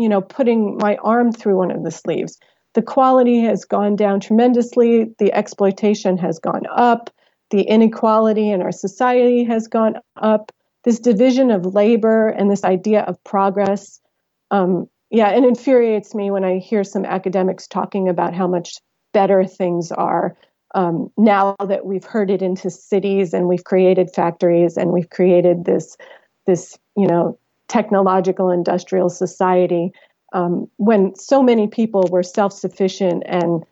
you 0.00 0.08
know, 0.08 0.20
putting 0.20 0.76
my 0.78 0.96
arm 0.96 1.32
through 1.32 1.56
one 1.56 1.70
of 1.70 1.84
the 1.84 1.90
sleeves. 1.90 2.38
the 2.74 2.82
quality 2.82 3.40
has 3.40 3.64
gone 3.64 3.96
down 3.96 4.20
tremendously, 4.20 5.12
the 5.18 5.32
exploitation 5.32 6.16
has 6.16 6.38
gone 6.38 6.62
up, 6.70 7.10
the 7.50 7.62
inequality 7.62 8.48
in 8.48 8.62
our 8.62 8.70
society 8.70 9.42
has 9.42 9.66
gone 9.66 9.96
up, 10.22 10.52
this 10.84 11.00
division 11.00 11.50
of 11.50 11.74
labor 11.74 12.28
and 12.28 12.48
this 12.48 12.62
idea 12.62 13.02
of 13.02 13.22
progress. 13.24 14.00
Um, 14.52 14.88
yeah, 15.10 15.30
it 15.30 15.42
infuriates 15.42 16.14
me 16.14 16.30
when 16.30 16.44
I 16.44 16.58
hear 16.58 16.84
some 16.84 17.04
academics 17.04 17.66
talking 17.66 18.08
about 18.08 18.34
how 18.34 18.46
much 18.46 18.78
better 19.12 19.44
things 19.44 19.90
are 19.90 20.36
um, 20.74 21.10
now 21.16 21.56
that 21.66 21.84
we've 21.84 22.04
herded 22.04 22.42
into 22.42 22.70
cities 22.70 23.34
and 23.34 23.48
we've 23.48 23.64
created 23.64 24.10
factories 24.14 24.76
and 24.76 24.92
we've 24.92 25.10
created 25.10 25.64
this 25.64 25.96
this 26.46 26.78
you 26.96 27.06
know 27.06 27.38
technological 27.70 28.50
industrial 28.50 29.08
society 29.08 29.92
um, 30.32 30.68
when 30.76 31.14
so 31.14 31.42
many 31.42 31.68
people 31.68 32.06
were 32.10 32.22
self-sufficient 32.22 33.22
and 33.26 33.64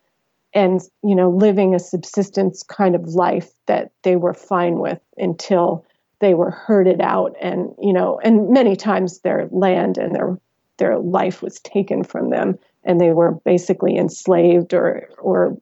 and 0.55 0.80
you 1.03 1.14
know 1.14 1.30
living 1.30 1.74
a 1.74 1.78
subsistence 1.78 2.62
kind 2.62 2.94
of 2.94 3.09
life 3.09 3.51
that 3.66 3.90
they 4.05 4.16
were 4.16 4.32
fine 4.32 4.78
with 4.78 5.01
until 5.16 5.84
they 6.20 6.34
were 6.34 6.51
herded 6.51 7.01
out 7.01 7.34
and 7.42 7.74
you 7.82 7.92
know 7.92 8.20
and 8.22 8.51
many 8.51 8.76
times 8.76 9.20
their 9.20 9.49
land 9.51 9.99
and 9.99 10.14
their 10.14 10.38
their 10.78 10.99
life 10.99 11.42
was 11.42 11.59
taken 11.61 12.05
from 12.05 12.30
them 12.30 12.57
and 12.84 13.01
they 13.01 13.11
were 13.11 13.32
basically 13.44 13.96
enslaved 13.96 14.72
or 14.72 15.09
or 15.18 15.57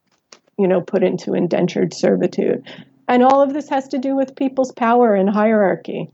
you 0.58 0.68
know 0.68 0.80
put 0.80 1.02
into 1.02 1.34
indentured 1.34 1.94
servitude. 1.94 2.62
And 3.08 3.22
all 3.22 3.40
of 3.40 3.54
this 3.54 3.68
has 3.70 3.88
to 3.88 3.98
do 3.98 4.16
with 4.16 4.36
people's 4.36 4.72
power 4.72 5.14
and 5.14 5.30
hierarchy 5.30 6.10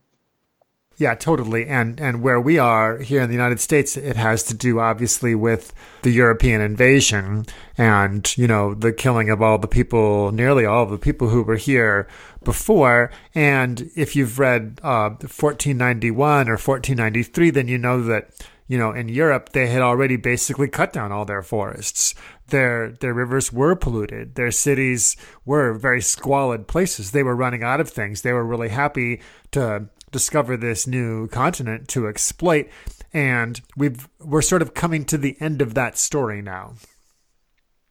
yeah, 0.96 1.14
totally. 1.14 1.66
And 1.66 2.00
and 2.00 2.22
where 2.22 2.40
we 2.40 2.58
are 2.58 2.98
here 2.98 3.22
in 3.22 3.28
the 3.28 3.34
United 3.34 3.60
States, 3.60 3.96
it 3.96 4.16
has 4.16 4.42
to 4.44 4.54
do 4.54 4.80
obviously 4.80 5.34
with 5.34 5.72
the 6.02 6.10
European 6.10 6.60
invasion 6.60 7.46
and, 7.78 8.36
you 8.36 8.46
know, 8.46 8.74
the 8.74 8.92
killing 8.92 9.30
of 9.30 9.40
all 9.40 9.58
the 9.58 9.68
people, 9.68 10.32
nearly 10.32 10.64
all 10.64 10.84
of 10.84 10.90
the 10.90 10.98
people 10.98 11.28
who 11.28 11.42
were 11.42 11.56
here 11.56 12.08
before. 12.44 13.10
And 13.34 13.90
if 13.96 14.14
you've 14.14 14.38
read 14.38 14.80
uh, 14.82 15.10
1491 15.20 16.48
or 16.48 16.52
1493, 16.52 17.50
then 17.50 17.68
you 17.68 17.78
know 17.78 18.02
that 18.02 18.30
you 18.68 18.78
know, 18.78 18.92
in 18.92 19.10
Europe, 19.10 19.50
they 19.50 19.66
had 19.66 19.82
already 19.82 20.16
basically 20.16 20.66
cut 20.66 20.94
down 20.94 21.12
all 21.12 21.26
their 21.26 21.42
forests. 21.42 22.14
Their 22.46 22.92
their 22.92 23.12
rivers 23.12 23.52
were 23.52 23.74
polluted. 23.74 24.34
Their 24.34 24.50
cities 24.50 25.14
were 25.44 25.74
very 25.74 26.00
squalid 26.00 26.68
places. 26.68 27.10
They 27.10 27.22
were 27.22 27.36
running 27.36 27.62
out 27.62 27.80
of 27.80 27.90
things. 27.90 28.22
They 28.22 28.32
were 28.32 28.46
really 28.46 28.70
happy 28.70 29.20
to 29.50 29.88
discover 30.12 30.56
this 30.56 30.86
new 30.86 31.26
continent 31.28 31.88
to 31.88 32.06
exploit. 32.06 32.68
And 33.12 33.60
we've 33.76 34.08
we're 34.20 34.42
sort 34.42 34.62
of 34.62 34.74
coming 34.74 35.04
to 35.06 35.18
the 35.18 35.36
end 35.40 35.60
of 35.60 35.74
that 35.74 35.98
story 35.98 36.40
now. 36.40 36.74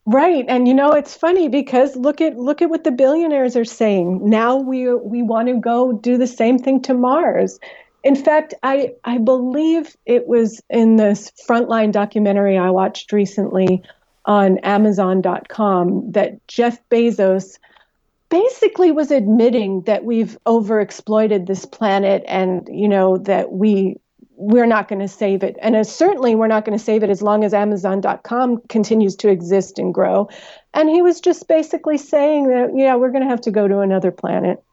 Right. 0.04 0.44
And 0.48 0.66
you 0.66 0.74
know 0.74 0.92
it's 0.92 1.14
funny 1.14 1.48
because 1.48 1.94
look 1.94 2.20
at 2.20 2.36
look 2.36 2.60
at 2.60 2.70
what 2.70 2.82
the 2.84 2.90
billionaires 2.90 3.56
are 3.56 3.64
saying. 3.64 4.28
Now 4.28 4.56
we 4.56 4.92
we 4.94 5.22
want 5.22 5.48
to 5.48 5.60
go 5.60 5.92
do 5.92 6.16
the 6.16 6.26
same 6.26 6.58
thing 6.58 6.82
to 6.82 6.94
Mars. 6.94 7.60
In 8.02 8.16
fact, 8.16 8.54
I 8.64 8.94
I 9.04 9.18
believe 9.18 9.96
it 10.06 10.26
was 10.26 10.60
in 10.68 10.96
this 10.96 11.30
frontline 11.48 11.92
documentary 11.92 12.58
I 12.58 12.70
watched 12.70 13.12
recently 13.12 13.82
on 14.24 14.58
amazon.com 14.58 16.12
that 16.12 16.46
Jeff 16.48 16.78
Bezos 16.88 17.58
basically 18.32 18.90
was 18.92 19.10
admitting 19.10 19.82
that 19.82 20.04
we've 20.04 20.38
overexploited 20.46 21.46
this 21.46 21.66
planet 21.66 22.24
and 22.26 22.66
you 22.72 22.88
know 22.88 23.18
that 23.18 23.52
we 23.52 24.00
we're 24.36 24.66
not 24.66 24.88
going 24.88 25.00
to 25.00 25.06
save 25.06 25.42
it. 25.42 25.56
And 25.60 25.76
as 25.76 25.94
certainly 25.94 26.34
we're 26.34 26.48
not 26.48 26.64
going 26.64 26.76
to 26.76 26.82
save 26.82 27.02
it 27.02 27.10
as 27.10 27.20
long 27.20 27.44
as 27.44 27.52
amazon.com 27.52 28.62
continues 28.70 29.14
to 29.16 29.28
exist 29.28 29.78
and 29.78 29.92
grow. 29.92 30.30
And 30.72 30.88
he 30.88 31.02
was 31.02 31.20
just 31.20 31.46
basically 31.46 31.98
saying 31.98 32.48
that 32.48 32.70
yeah 32.74 32.96
we're 32.96 33.10
going 33.10 33.22
to 33.22 33.28
have 33.28 33.42
to 33.42 33.50
go 33.50 33.68
to 33.68 33.80
another 33.80 34.10
planet. 34.10 34.64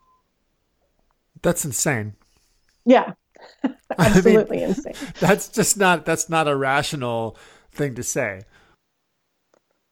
That's 1.41 1.66
insane. 1.66 2.14
Yeah. 2.86 3.12
Absolutely 3.97 4.57
I 4.64 4.68
mean, 4.68 4.70
insane. 4.70 4.93
that's 5.20 5.49
just 5.49 5.78
not 5.78 6.05
that's 6.05 6.30
not 6.30 6.47
a 6.47 6.55
rational 6.55 7.36
thing 7.74 7.95
to 7.95 8.03
say 8.03 8.43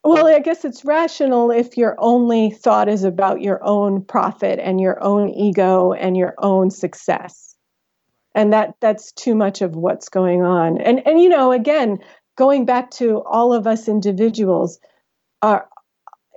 well, 0.04 0.26
I 0.26 0.38
guess 0.38 0.64
it's 0.64 0.84
rational 0.84 1.50
if 1.50 1.76
your 1.76 1.96
only 1.98 2.50
thought 2.50 2.88
is 2.88 3.04
about 3.04 3.42
your 3.42 3.62
own 3.64 4.02
profit 4.02 4.58
and 4.58 4.80
your 4.80 5.02
own 5.02 5.30
ego 5.30 5.92
and 5.92 6.16
your 6.16 6.34
own 6.38 6.70
success. 6.70 7.56
And 8.34 8.52
that 8.52 8.74
that's 8.80 9.12
too 9.12 9.34
much 9.34 9.62
of 9.62 9.74
what's 9.74 10.08
going 10.08 10.42
on. 10.42 10.80
And 10.80 11.04
and 11.06 11.20
you 11.20 11.28
know, 11.28 11.52
again, 11.52 11.98
going 12.36 12.64
back 12.64 12.90
to 12.92 13.22
all 13.24 13.52
of 13.52 13.66
us 13.66 13.88
individuals, 13.88 14.78
are 15.42 15.68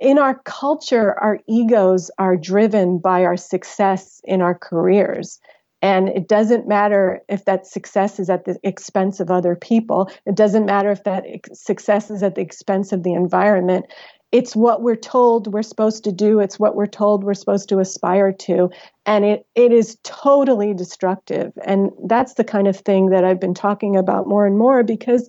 in 0.00 0.18
our 0.18 0.40
culture, 0.44 1.16
our 1.20 1.38
egos 1.46 2.10
are 2.18 2.36
driven 2.36 2.98
by 2.98 3.24
our 3.24 3.36
success 3.36 4.20
in 4.24 4.42
our 4.42 4.54
careers. 4.54 5.38
And 5.82 6.08
it 6.08 6.28
doesn't 6.28 6.68
matter 6.68 7.20
if 7.28 7.44
that 7.44 7.66
success 7.66 8.20
is 8.20 8.30
at 8.30 8.44
the 8.44 8.56
expense 8.62 9.18
of 9.18 9.30
other 9.30 9.56
people. 9.56 10.08
It 10.24 10.36
doesn't 10.36 10.64
matter 10.64 10.92
if 10.92 11.02
that 11.04 11.26
success 11.52 12.08
is 12.08 12.22
at 12.22 12.36
the 12.36 12.40
expense 12.40 12.92
of 12.92 13.02
the 13.02 13.12
environment. 13.12 13.86
It's 14.30 14.54
what 14.54 14.80
we're 14.80 14.96
told 14.96 15.52
we're 15.52 15.62
supposed 15.62 16.04
to 16.04 16.12
do. 16.12 16.38
It's 16.38 16.58
what 16.58 16.76
we're 16.76 16.86
told 16.86 17.24
we're 17.24 17.34
supposed 17.34 17.68
to 17.68 17.80
aspire 17.80 18.32
to. 18.32 18.70
And 19.04 19.24
it, 19.24 19.44
it 19.56 19.72
is 19.72 19.98
totally 20.04 20.72
destructive. 20.72 21.52
And 21.66 21.90
that's 22.06 22.34
the 22.34 22.44
kind 22.44 22.68
of 22.68 22.76
thing 22.76 23.10
that 23.10 23.24
I've 23.24 23.40
been 23.40 23.52
talking 23.52 23.96
about 23.96 24.28
more 24.28 24.46
and 24.46 24.56
more 24.56 24.84
because, 24.84 25.28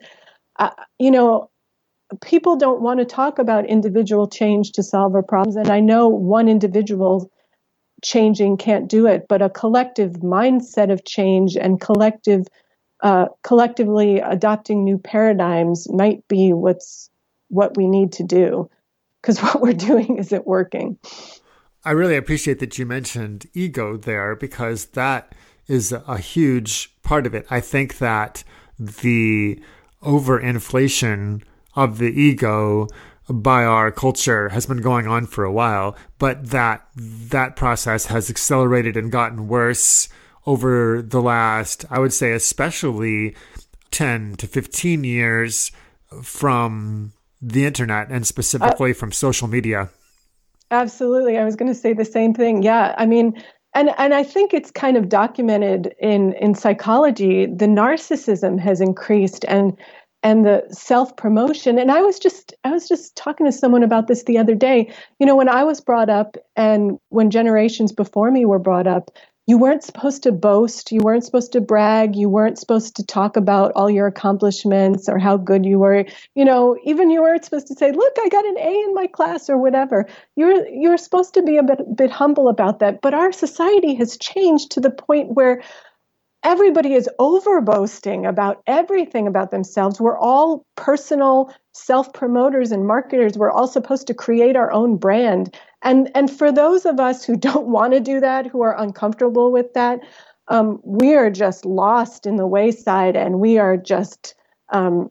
uh, 0.59 0.69
you 0.99 1.09
know, 1.09 1.49
people 2.21 2.55
don't 2.55 2.81
want 2.81 2.99
to 2.99 3.05
talk 3.05 3.39
about 3.39 3.65
individual 3.65 4.27
change 4.27 4.71
to 4.73 4.83
solve 4.83 5.15
our 5.15 5.23
problems. 5.23 5.55
And 5.55 5.69
I 5.69 5.79
know 5.79 6.07
one 6.07 6.47
individual 6.47 7.31
changing 8.03 8.57
can't 8.57 8.87
do 8.87 9.07
it, 9.07 9.27
but 9.27 9.41
a 9.41 9.49
collective 9.49 10.11
mindset 10.13 10.91
of 10.91 11.05
change 11.05 11.55
and 11.55 11.81
collective 11.81 12.47
uh, 13.01 13.27
collectively 13.43 14.19
adopting 14.19 14.83
new 14.83 14.97
paradigms 14.97 15.91
might 15.91 16.25
be 16.29 16.53
what's 16.53 17.09
what 17.49 17.75
we 17.75 17.85
need 17.85 18.13
to 18.13 18.23
do 18.23 18.69
because 19.21 19.39
what 19.41 19.61
we're 19.61 19.73
doing 19.73 20.17
isn't 20.17 20.47
working. 20.47 20.97
I 21.85 21.91
really 21.91 22.15
appreciate 22.15 22.59
that 22.59 22.77
you 22.77 22.85
mentioned 22.85 23.45
ego 23.53 23.97
there 23.97 24.35
because 24.35 24.85
that 24.85 25.35
is 25.67 25.91
a 25.91 26.17
huge 26.17 26.93
part 27.03 27.25
of 27.25 27.33
it. 27.33 27.45
I 27.49 27.59
think 27.59 27.97
that 27.97 28.43
the 28.79 29.61
overinflation 30.01 31.43
of 31.75 31.97
the 31.97 32.11
ego 32.19 32.87
by 33.41 33.65
our 33.65 33.91
culture 33.91 34.49
has 34.49 34.65
been 34.65 34.81
going 34.81 35.07
on 35.07 35.25
for 35.25 35.43
a 35.43 35.51
while, 35.51 35.95
but 36.19 36.51
that 36.51 36.85
that 36.95 37.55
process 37.55 38.05
has 38.05 38.29
accelerated 38.29 38.95
and 38.95 39.11
gotten 39.11 39.47
worse 39.47 40.09
over 40.45 41.01
the 41.01 41.21
last, 41.21 41.85
I 41.89 41.99
would 41.99 42.13
say, 42.13 42.33
especially 42.33 43.35
10 43.91 44.35
to 44.37 44.47
15 44.47 45.03
years 45.03 45.71
from 46.21 47.13
the 47.41 47.65
internet 47.65 48.09
and 48.09 48.27
specifically 48.27 48.91
uh, 48.91 48.95
from 48.95 49.11
social 49.11 49.47
media. 49.47 49.89
Absolutely. 50.71 51.37
I 51.37 51.45
was 51.45 51.55
going 51.55 51.71
to 51.71 51.77
say 51.77 51.93
the 51.93 52.05
same 52.05 52.33
thing. 52.33 52.63
Yeah. 52.63 52.93
I 52.97 53.05
mean, 53.05 53.41
and 53.75 53.89
and 53.97 54.13
I 54.13 54.23
think 54.23 54.53
it's 54.53 54.71
kind 54.71 54.97
of 54.97 55.09
documented 55.09 55.95
in 55.99 56.33
in 56.33 56.53
psychology 56.53 57.47
the 57.47 57.65
narcissism 57.65 58.59
has 58.59 58.81
increased 58.81 59.45
and 59.47 59.75
and 60.23 60.45
the 60.45 60.65
self 60.71 61.15
promotion 61.17 61.77
and 61.79 61.91
i 61.91 62.01
was 62.01 62.19
just 62.19 62.53
i 62.63 62.71
was 62.71 62.87
just 62.87 63.15
talking 63.15 63.45
to 63.45 63.51
someone 63.51 63.83
about 63.83 64.07
this 64.07 64.23
the 64.23 64.37
other 64.39 64.55
day. 64.55 64.91
You 65.19 65.25
know 65.27 65.35
when 65.35 65.49
i 65.49 65.63
was 65.63 65.81
brought 65.81 66.09
up 66.09 66.37
and 66.55 66.99
when 67.09 67.29
generations 67.31 67.91
before 67.91 68.31
me 68.31 68.45
were 68.45 68.59
brought 68.59 68.87
up 68.87 69.11
you 69.47 69.57
weren't 69.57 69.83
supposed 69.83 70.23
to 70.23 70.31
boast 70.31 70.91
you 70.91 71.01
weren't 71.01 71.25
supposed 71.25 71.51
to 71.53 71.61
brag 71.61 72.15
you 72.15 72.29
weren't 72.29 72.57
supposed 72.57 72.95
to 72.97 73.05
talk 73.05 73.37
about 73.37 73.73
all 73.75 73.89
your 73.89 74.07
accomplishments 74.07 75.09
or 75.09 75.19
how 75.19 75.37
good 75.37 75.65
you 75.65 75.79
were. 75.79 76.05
You 76.35 76.45
know 76.45 76.77
even 76.85 77.09
you 77.09 77.21
weren't 77.21 77.45
supposed 77.45 77.67
to 77.67 77.75
say 77.75 77.91
look 77.91 78.13
i 78.19 78.29
got 78.29 78.45
an 78.45 78.57
a 78.57 78.83
in 78.85 78.93
my 78.93 79.07
class 79.07 79.49
or 79.49 79.57
whatever. 79.57 80.07
You're 80.35 80.67
you're 80.69 80.97
supposed 80.97 81.33
to 81.35 81.43
be 81.43 81.57
a 81.57 81.63
bit, 81.63 81.79
bit 81.95 82.11
humble 82.11 82.47
about 82.49 82.79
that. 82.79 83.01
But 83.01 83.13
our 83.13 83.31
society 83.33 83.95
has 83.95 84.17
changed 84.17 84.71
to 84.71 84.79
the 84.81 84.91
point 84.91 85.31
where 85.33 85.61
everybody 86.43 86.93
is 86.93 87.09
over 87.19 87.61
boasting 87.61 88.25
about 88.25 88.61
everything 88.67 89.27
about 89.27 89.51
themselves. 89.51 89.99
We're 89.99 90.17
all 90.17 90.65
personal 90.75 91.53
self 91.71 92.11
promoters 92.13 92.71
and 92.71 92.85
marketers. 92.85 93.37
We're 93.37 93.51
all 93.51 93.67
supposed 93.67 94.07
to 94.07 94.13
create 94.13 94.55
our 94.55 94.71
own 94.71 94.97
brand. 94.97 95.55
And, 95.81 96.11
and 96.15 96.29
for 96.29 96.51
those 96.51 96.85
of 96.85 96.99
us 96.99 97.23
who 97.23 97.35
don't 97.37 97.67
want 97.67 97.93
to 97.93 97.99
do 97.99 98.19
that, 98.19 98.47
who 98.47 98.61
are 98.61 98.77
uncomfortable 98.77 99.51
with 99.51 99.73
that, 99.73 100.01
um, 100.49 100.79
we 100.83 101.15
are 101.15 101.29
just 101.29 101.65
lost 101.65 102.25
in 102.25 102.35
the 102.35 102.47
wayside 102.47 103.15
and 103.15 103.39
we 103.39 103.57
are 103.57 103.77
just, 103.77 104.35
um, 104.69 105.09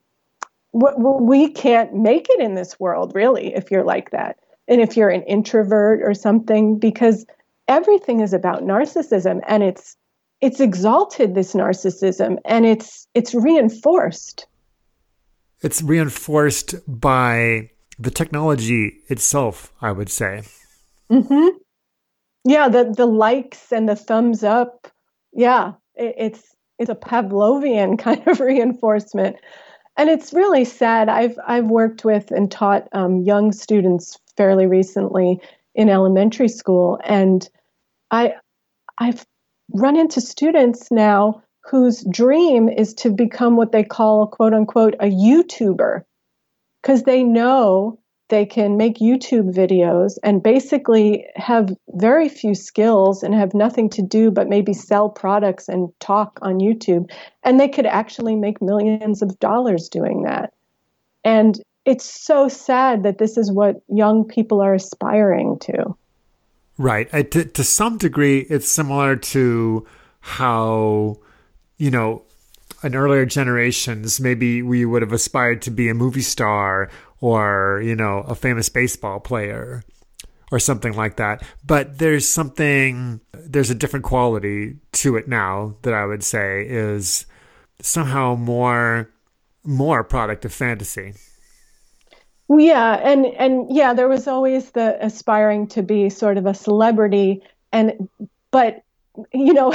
we 0.72 1.48
can't 1.48 1.94
make 1.94 2.28
it 2.30 2.40
in 2.40 2.54
this 2.54 2.78
world, 2.78 3.12
really, 3.14 3.54
if 3.54 3.70
you're 3.70 3.84
like 3.84 4.10
that. 4.10 4.38
And 4.68 4.80
if 4.80 4.96
you're 4.96 5.10
an 5.10 5.22
introvert 5.22 6.00
or 6.02 6.14
something, 6.14 6.78
because 6.78 7.26
everything 7.68 8.20
is 8.20 8.32
about 8.32 8.62
narcissism 8.62 9.40
and 9.46 9.62
it's 9.62 9.96
it's 10.42 10.60
exalted 10.60 11.34
this 11.34 11.54
narcissism 11.54 12.36
and 12.44 12.66
it's 12.66 13.06
it's 13.14 13.34
reinforced 13.34 14.46
it's 15.62 15.80
reinforced 15.80 16.74
by 16.88 17.70
the 17.98 18.10
technology 18.10 19.00
itself, 19.08 19.72
I 19.80 19.92
would 19.92 20.10
say. 20.10 20.42
hmm 21.08 21.48
Yeah, 22.44 22.68
the 22.68 22.92
the 22.96 23.06
likes 23.06 23.72
and 23.72 23.88
the 23.88 23.96
thumbs 23.96 24.42
up. 24.42 24.88
Yeah, 25.32 25.74
it, 25.94 26.14
it's 26.18 26.56
it's 26.78 26.90
a 26.90 26.96
Pavlovian 26.96 27.98
kind 28.06 28.26
of 28.26 28.40
reinforcement, 28.40 29.36
and 29.96 30.10
it's 30.10 30.32
really 30.32 30.64
sad. 30.64 31.08
I've 31.08 31.38
I've 31.46 31.66
worked 31.66 32.04
with 32.04 32.30
and 32.32 32.50
taught 32.50 32.88
um, 32.92 33.20
young 33.22 33.52
students 33.52 34.18
fairly 34.36 34.66
recently 34.66 35.40
in 35.74 35.88
elementary 35.88 36.48
school, 36.48 36.98
and 37.04 37.48
I 38.10 38.34
I've 38.98 39.24
run 39.74 39.96
into 39.96 40.20
students 40.20 40.90
now 40.90 41.42
whose 41.64 42.04
dream 42.10 42.68
is 42.68 42.94
to 42.94 43.10
become 43.10 43.56
what 43.56 43.72
they 43.72 43.84
call 43.84 44.26
quote 44.26 44.52
unquote 44.52 44.94
a 45.00 45.06
YouTuber 45.06 46.02
because 46.82 47.04
they 47.04 47.22
know 47.22 47.98
they 48.32 48.46
can 48.46 48.78
make 48.78 48.98
YouTube 48.98 49.54
videos 49.54 50.14
and 50.24 50.42
basically 50.42 51.26
have 51.36 51.68
very 51.88 52.30
few 52.30 52.54
skills 52.54 53.22
and 53.22 53.34
have 53.34 53.52
nothing 53.52 53.90
to 53.90 54.02
do 54.02 54.30
but 54.30 54.48
maybe 54.48 54.72
sell 54.72 55.10
products 55.10 55.68
and 55.68 55.90
talk 56.00 56.38
on 56.40 56.54
YouTube. 56.58 57.10
And 57.42 57.60
they 57.60 57.68
could 57.68 57.84
actually 57.84 58.34
make 58.34 58.62
millions 58.62 59.20
of 59.20 59.38
dollars 59.38 59.90
doing 59.90 60.22
that. 60.22 60.54
And 61.24 61.60
it's 61.84 62.06
so 62.06 62.48
sad 62.48 63.02
that 63.02 63.18
this 63.18 63.36
is 63.36 63.52
what 63.52 63.82
young 63.88 64.24
people 64.24 64.62
are 64.62 64.74
aspiring 64.74 65.58
to. 65.60 65.94
Right. 66.78 67.08
I, 67.12 67.22
to, 67.22 67.44
to 67.44 67.64
some 67.64 67.98
degree, 67.98 68.40
it's 68.40 68.68
similar 68.68 69.16
to 69.16 69.86
how, 70.20 71.18
you 71.76 71.90
know, 71.90 72.22
in 72.82 72.94
earlier 72.94 73.26
generations, 73.26 74.20
maybe 74.20 74.62
we 74.62 74.84
would 74.84 75.02
have 75.02 75.12
aspired 75.12 75.62
to 75.62 75.70
be 75.70 75.88
a 75.88 75.94
movie 75.94 76.22
star 76.22 76.90
or, 77.20 77.80
you 77.84 77.94
know, 77.94 78.18
a 78.26 78.34
famous 78.34 78.68
baseball 78.68 79.20
player 79.20 79.84
or 80.50 80.58
something 80.58 80.94
like 80.94 81.16
that. 81.16 81.42
But 81.64 81.98
there's 81.98 82.28
something, 82.28 83.20
there's 83.32 83.70
a 83.70 83.74
different 83.74 84.04
quality 84.04 84.76
to 84.92 85.16
it 85.16 85.28
now 85.28 85.76
that 85.82 85.94
I 85.94 86.04
would 86.04 86.24
say 86.24 86.66
is 86.66 87.26
somehow 87.80 88.34
more, 88.34 89.10
more 89.64 90.02
product 90.02 90.44
of 90.44 90.52
fantasy. 90.52 91.14
Yeah, 92.48 92.94
and 92.94 93.26
and 93.26 93.66
yeah, 93.74 93.94
there 93.94 94.08
was 94.08 94.28
always 94.28 94.70
the 94.72 95.04
aspiring 95.04 95.68
to 95.68 95.82
be 95.82 96.10
sort 96.10 96.36
of 96.36 96.46
a 96.46 96.54
celebrity, 96.54 97.42
and 97.72 98.08
but 98.50 98.82
you 99.32 99.52
know, 99.52 99.74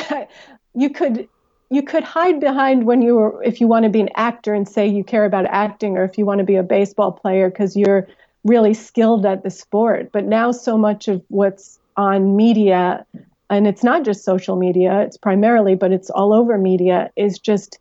you 0.75 0.89
could 0.89 1.27
you 1.69 1.81
could 1.81 2.03
hide 2.03 2.39
behind 2.39 2.85
when 2.85 3.01
you 3.01 3.15
were 3.15 3.43
if 3.43 3.59
you 3.59 3.67
want 3.67 3.83
to 3.83 3.89
be 3.89 4.01
an 4.01 4.09
actor 4.15 4.53
and 4.53 4.67
say 4.67 4.87
you 4.87 5.03
care 5.03 5.25
about 5.25 5.45
acting 5.45 5.97
or 5.97 6.03
if 6.03 6.17
you 6.17 6.25
want 6.25 6.39
to 6.39 6.45
be 6.45 6.55
a 6.55 6.63
baseball 6.63 7.11
player 7.11 7.49
because 7.49 7.75
you're 7.75 8.07
really 8.43 8.73
skilled 8.73 9.25
at 9.25 9.43
the 9.43 9.49
sport. 9.49 10.11
But 10.11 10.25
now 10.25 10.51
so 10.51 10.77
much 10.77 11.07
of 11.07 11.21
what's 11.27 11.79
on 11.97 12.35
media 12.35 13.05
and 13.49 13.67
it's 13.67 13.83
not 13.83 14.03
just 14.03 14.23
social 14.23 14.55
media 14.55 15.01
it's 15.01 15.17
primarily 15.17 15.73
but 15.73 15.91
it's 15.91 16.11
all 16.11 16.31
over 16.33 16.57
media 16.57 17.09
is 17.15 17.39
just 17.39 17.79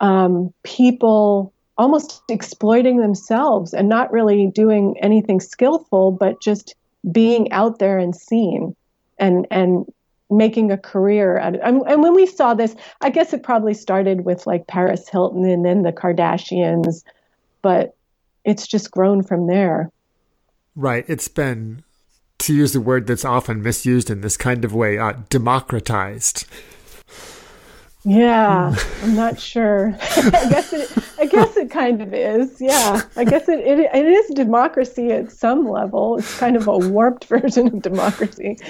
um, 0.00 0.52
people 0.62 1.52
almost 1.78 2.22
exploiting 2.28 2.98
themselves 2.98 3.74
and 3.74 3.88
not 3.88 4.12
really 4.12 4.46
doing 4.46 4.96
anything 5.00 5.40
skillful 5.40 6.10
but 6.10 6.40
just 6.40 6.74
being 7.12 7.50
out 7.52 7.78
there 7.78 7.98
and 7.98 8.14
seen 8.16 8.74
and 9.18 9.46
and 9.50 9.86
making 10.28 10.72
a 10.72 10.78
career 10.78 11.38
out 11.38 11.54
of 11.54 11.60
and, 11.62 11.82
and 11.86 12.02
when 12.02 12.14
we 12.14 12.26
saw 12.26 12.52
this 12.52 12.74
i 13.00 13.10
guess 13.10 13.32
it 13.32 13.42
probably 13.42 13.74
started 13.74 14.24
with 14.24 14.46
like 14.46 14.66
paris 14.66 15.08
hilton 15.08 15.44
and 15.44 15.64
then 15.64 15.82
the 15.82 15.92
kardashians 15.92 17.04
but 17.62 17.96
it's 18.46 18.66
just 18.66 18.92
grown 18.92 19.22
from 19.22 19.48
there. 19.48 19.90
Right. 20.76 21.04
It's 21.08 21.28
been 21.28 21.82
to 22.38 22.54
use 22.54 22.76
a 22.76 22.80
word 22.80 23.08
that's 23.08 23.24
often 23.24 23.62
misused 23.62 24.08
in 24.08 24.20
this 24.20 24.36
kind 24.36 24.64
of 24.64 24.72
way 24.72 24.98
uh, 24.98 25.14
democratized 25.28 26.46
yeah 28.06 28.72
hmm. 28.74 29.04
i'm 29.04 29.14
not 29.14 29.38
sure. 29.38 29.96
I 30.00 30.48
guess 30.48 30.72
it 30.72 30.90
i 31.18 31.26
guess 31.26 31.56
it 31.56 31.70
kind 31.70 32.00
of 32.00 32.14
is 32.14 32.60
yeah. 32.60 33.02
I 33.16 33.24
guess 33.24 33.48
it, 33.48 33.60
it 33.60 33.78
it 33.78 34.06
is 34.06 34.34
democracy 34.34 35.10
at 35.12 35.32
some 35.32 35.68
level. 35.68 36.18
It's 36.18 36.38
kind 36.38 36.56
of 36.56 36.66
a 36.68 36.78
warped 36.78 37.24
version 37.34 37.68
of 37.68 37.82
democracy. 37.82 38.58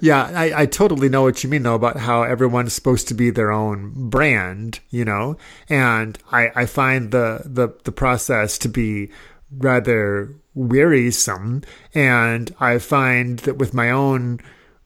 Yeah, 0.00 0.30
I, 0.34 0.62
I 0.62 0.66
totally 0.66 1.08
know 1.08 1.22
what 1.22 1.42
you 1.42 1.50
mean 1.50 1.62
though 1.64 1.74
about 1.74 1.96
how 1.96 2.22
everyone's 2.22 2.72
supposed 2.72 3.08
to 3.08 3.14
be 3.14 3.30
their 3.30 3.50
own 3.50 4.08
brand, 4.08 4.78
you 4.90 5.04
know, 5.04 5.36
and 5.68 6.16
I, 6.30 6.52
I 6.54 6.66
find 6.66 7.10
the, 7.10 7.42
the 7.44 7.74
the 7.84 7.90
process 7.90 8.58
to 8.58 8.68
be 8.68 9.10
rather 9.50 10.34
wearisome, 10.54 11.62
and 11.94 12.54
I 12.60 12.78
find 12.78 13.40
that 13.40 13.56
with 13.56 13.74
my 13.74 13.90
own 13.90 14.40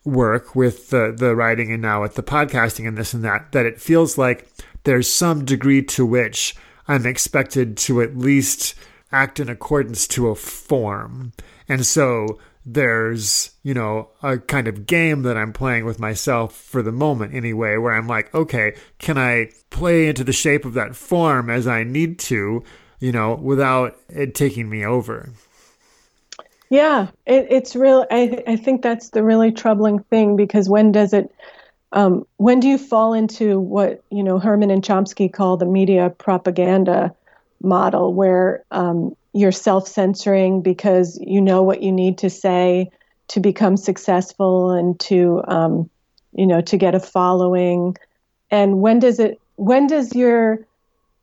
work, 0.05 0.55
with 0.55 0.91
the 0.91 1.15
the 1.17 1.35
writing 1.35 1.73
and 1.73 1.83
now 1.83 2.03
with 2.03 2.15
the 2.15 2.23
podcasting 2.23 2.87
and 2.89 2.99
this 2.99 3.15
and 3.15 3.25
that, 3.25 3.53
that 3.53 3.67
it 3.67 3.81
feels 3.81 4.19
like 4.19 4.49
there's 4.85 5.13
some 5.13 5.45
degree 5.45 5.83
to 5.83 6.05
which 6.05 6.57
I'm 6.89 7.07
expected 7.07 7.77
to 7.79 8.03
at 8.03 8.17
least 8.17 8.75
act 9.13 9.39
in 9.39 9.49
accordance 9.49 10.07
to 10.09 10.29
a 10.29 10.35
form, 10.35 11.33
and 11.69 11.87
so 11.87 12.39
there's, 12.65 13.51
you 13.63 13.75
know, 13.75 14.09
a 14.23 14.39
kind 14.39 14.69
of 14.69 14.87
game 14.87 15.23
that 15.23 15.37
I'm 15.37 15.53
playing 15.53 15.85
with 15.85 15.99
myself 15.99 16.55
for 16.55 16.81
the 16.83 16.93
moment 16.93 17.35
anyway, 17.35 17.77
where 17.77 17.95
I'm 17.95 18.07
like, 18.07 18.33
okay, 18.35 18.77
can 18.99 19.19
I 19.19 19.51
play 19.71 20.07
into 20.09 20.23
the 20.23 20.33
shape 20.33 20.65
of 20.65 20.75
that 20.75 20.95
form 20.95 21.51
as 21.51 21.67
I 21.67 21.83
need 21.83 22.21
to, 22.21 22.63
you 23.01 23.13
know, 23.13 23.35
without 23.35 23.97
it 24.09 24.35
taking 24.35 24.71
me 24.71 24.85
over? 24.85 25.31
Yeah, 26.73 27.09
it, 27.27 27.49
it's 27.51 27.77
real. 27.77 28.07
I, 28.11 28.43
I 28.47 28.57
think 28.57 28.81
that's 28.81 29.11
the 29.11 29.23
really 29.23 29.53
troubling 29.53 29.99
thing 30.05 30.37
because 30.37 30.71
when 30.71 30.91
does 30.91 31.13
it, 31.13 31.31
um, 31.93 32.27
when 32.39 32.61
do 32.61 32.69
you 32.69 32.79
fall 32.79 33.13
into 33.13 33.61
what, 33.61 34.03
you 34.11 34.23
know, 34.23 34.39
Herman 34.39 34.71
and 34.71 34.83
Chomsky 34.83 35.31
call 35.31 35.59
the 35.59 35.67
media 35.67 36.09
propaganda 36.09 37.15
model, 37.63 38.15
where 38.15 38.65
um, 38.71 39.15
you're 39.35 39.53
self 39.53 39.87
censoring 39.87 40.63
because 40.63 41.19
you 41.21 41.43
know 41.43 41.63
what 41.63 41.83
you 41.83 41.93
need 41.93 42.17
to 42.19 42.31
say 42.31 42.91
to 43.29 43.41
become 43.41 43.77
successful 43.77 44.71
and 44.71 44.99
to 45.01 45.43
um, 45.49 45.91
you 46.33 46.47
know 46.47 46.63
to 46.63 46.79
get 46.79 46.95
a 46.95 47.01
following 47.01 47.99
and 48.51 48.81
when 48.81 48.99
does 48.99 49.21
it 49.21 49.39
when 49.57 49.87
does 49.87 50.15
your 50.15 50.67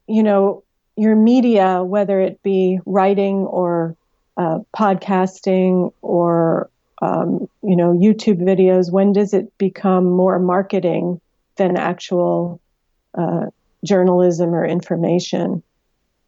you 0.07 0.21
know 0.21 0.63
your 0.95 1.15
media 1.15 1.83
whether 1.83 2.19
it 2.19 2.41
be 2.43 2.79
writing 2.85 3.37
or 3.37 3.95
uh, 4.39 4.59
podcasting 4.75 5.93
or 6.01 6.69
um, 7.01 7.47
you 7.61 7.75
know 7.75 7.93
youtube 7.93 8.41
videos 8.41 8.91
when 8.91 9.13
does 9.13 9.33
it 9.33 9.45
become 9.57 10.05
more 10.09 10.39
marketing 10.39 11.21
than 11.57 11.77
actual 11.77 12.59
uh, 13.15 13.47
journalism 13.83 14.53
or 14.53 14.65
information? 14.65 15.63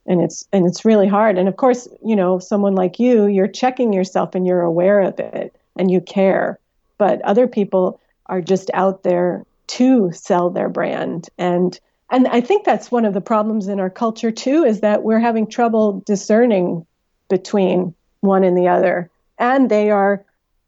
And 0.06 0.22
it's 0.22 0.48
and 0.52 0.66
it's 0.66 0.86
really 0.86 1.08
hard. 1.08 1.38
And 1.38 1.48
of 1.48 1.58
course 1.58 1.88
you 2.04 2.16
know 2.16 2.40
someone 2.40 2.76
like 2.76 3.00
you 3.00 3.28
you're 3.28 3.48
checking 3.48 3.94
yourself 3.94 4.36
and 4.36 4.46
you're 4.46 4.62
aware 4.62 5.02
of 5.02 5.20
it 5.20 5.56
and 5.76 5.90
you 5.90 6.02
care. 6.02 6.60
But 6.98 7.22
other 7.22 7.48
people 7.48 8.00
are 8.28 8.42
just 8.42 8.72
out 8.74 9.04
there 9.04 9.46
to 9.68 10.12
sell 10.12 10.50
their 10.50 10.70
brand. 10.70 11.30
And 11.38 11.80
and 12.10 12.28
I 12.28 12.42
think 12.42 12.66
that's 12.66 12.92
one 12.92 13.06
of 13.06 13.14
the 13.14 13.22
problems 13.22 13.68
in 13.68 13.80
our 13.80 13.90
culture 13.90 14.32
too 14.32 14.64
is 14.64 14.82
that 14.82 15.04
we're 15.04 15.20
having 15.20 15.48
trouble 15.48 16.04
discerning 16.06 16.86
between 17.30 17.94
one 18.22 18.44
and 18.44 18.58
the 18.58 18.68
other 18.68 19.10
and 19.38 19.70
they 19.70 19.92
are 19.92 20.24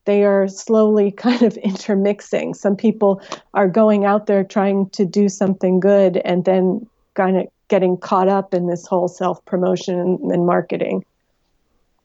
they 0.05 0.23
are 0.23 0.47
slowly 0.47 1.11
kind 1.25 1.41
of 1.41 1.55
intermixing 1.57 2.53
some 2.53 2.75
people 2.75 3.21
are 3.53 3.67
going 3.67 4.05
out 4.05 4.27
there 4.27 4.43
trying 4.43 4.89
to 4.89 5.05
do 5.05 5.29
something 5.29 5.79
good 5.79 6.17
and 6.17 6.45
then 6.45 6.85
kind 7.15 7.37
of 7.37 7.47
getting 7.73 7.97
caught 7.97 8.27
up 8.27 8.53
in 8.53 8.67
this 8.67 8.85
whole 8.85 9.07
self 9.07 9.43
promotion 9.45 9.99
and, 9.99 10.45
marketing. 10.45 11.03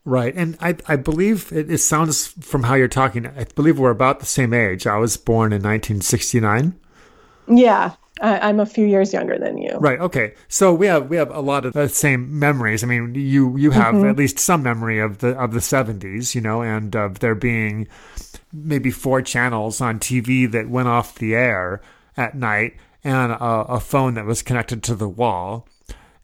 Right. 0.04 0.34
And 0.34 0.56
I, 0.60 0.76
I 0.86 0.96
believe 0.96 1.52
it, 1.52 1.70
it, 1.70 1.78
sounds 1.78 2.28
from 2.28 2.62
how 2.62 2.74
you're 2.74 2.88
talking, 2.88 3.26
I 3.26 3.44
believe 3.54 3.78
we're 3.78 3.90
about 3.90 4.20
the 4.20 4.26
same 4.26 4.54
age. 4.54 4.86
I 4.86 4.96
was 4.96 5.18
born 5.18 5.52
in 5.52 5.60
1969. 5.62 6.74
Yeah. 7.48 7.92
I, 8.20 8.48
am 8.48 8.60
a 8.60 8.66
few 8.66 8.86
years 8.86 9.12
younger 9.12 9.38
than 9.38 9.58
you. 9.58 9.76
Right. 9.78 10.00
Okay. 10.00 10.34
So 10.48 10.72
we 10.72 10.86
have 10.86 11.08
we 11.08 11.16
have 11.16 11.30
a 11.30 11.40
lot 11.40 11.64
of 11.64 11.72
the 11.72 11.88
same 11.88 12.38
memories. 12.38 12.82
I 12.82 12.86
mean, 12.86 13.14
you 13.14 13.56
you 13.56 13.70
have 13.72 13.94
mm-hmm. 13.94 14.08
at 14.08 14.16
least 14.16 14.38
some 14.38 14.62
memory 14.62 15.00
of 15.00 15.18
the 15.18 15.38
of 15.38 15.52
the 15.52 15.60
70s, 15.60 16.34
you 16.34 16.40
know, 16.40 16.62
and 16.62 16.94
of 16.94 17.20
there 17.20 17.34
being 17.34 17.88
maybe 18.52 18.90
four 18.90 19.22
channels 19.22 19.80
on 19.80 19.98
TV 19.98 20.50
that 20.50 20.68
went 20.68 20.88
off 20.88 21.16
the 21.16 21.34
air 21.34 21.80
at 22.16 22.34
night 22.34 22.76
and 23.04 23.32
a, 23.32 23.44
a 23.44 23.80
phone 23.80 24.14
that 24.14 24.24
was 24.24 24.42
connected 24.42 24.82
to 24.84 24.94
the 24.94 25.08
wall 25.08 25.66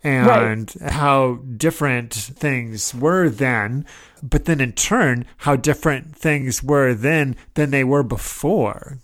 and 0.04 0.76
right. 0.80 0.92
how 0.92 1.36
different 1.56 2.12
things 2.12 2.94
were 2.94 3.30
then, 3.30 3.86
but 4.22 4.44
then 4.44 4.60
in 4.60 4.72
turn, 4.72 5.24
how 5.38 5.56
different 5.56 6.14
things 6.14 6.62
were 6.62 6.92
then 6.92 7.34
than 7.54 7.70
they 7.70 7.82
were 7.82 8.02
before. 8.02 8.98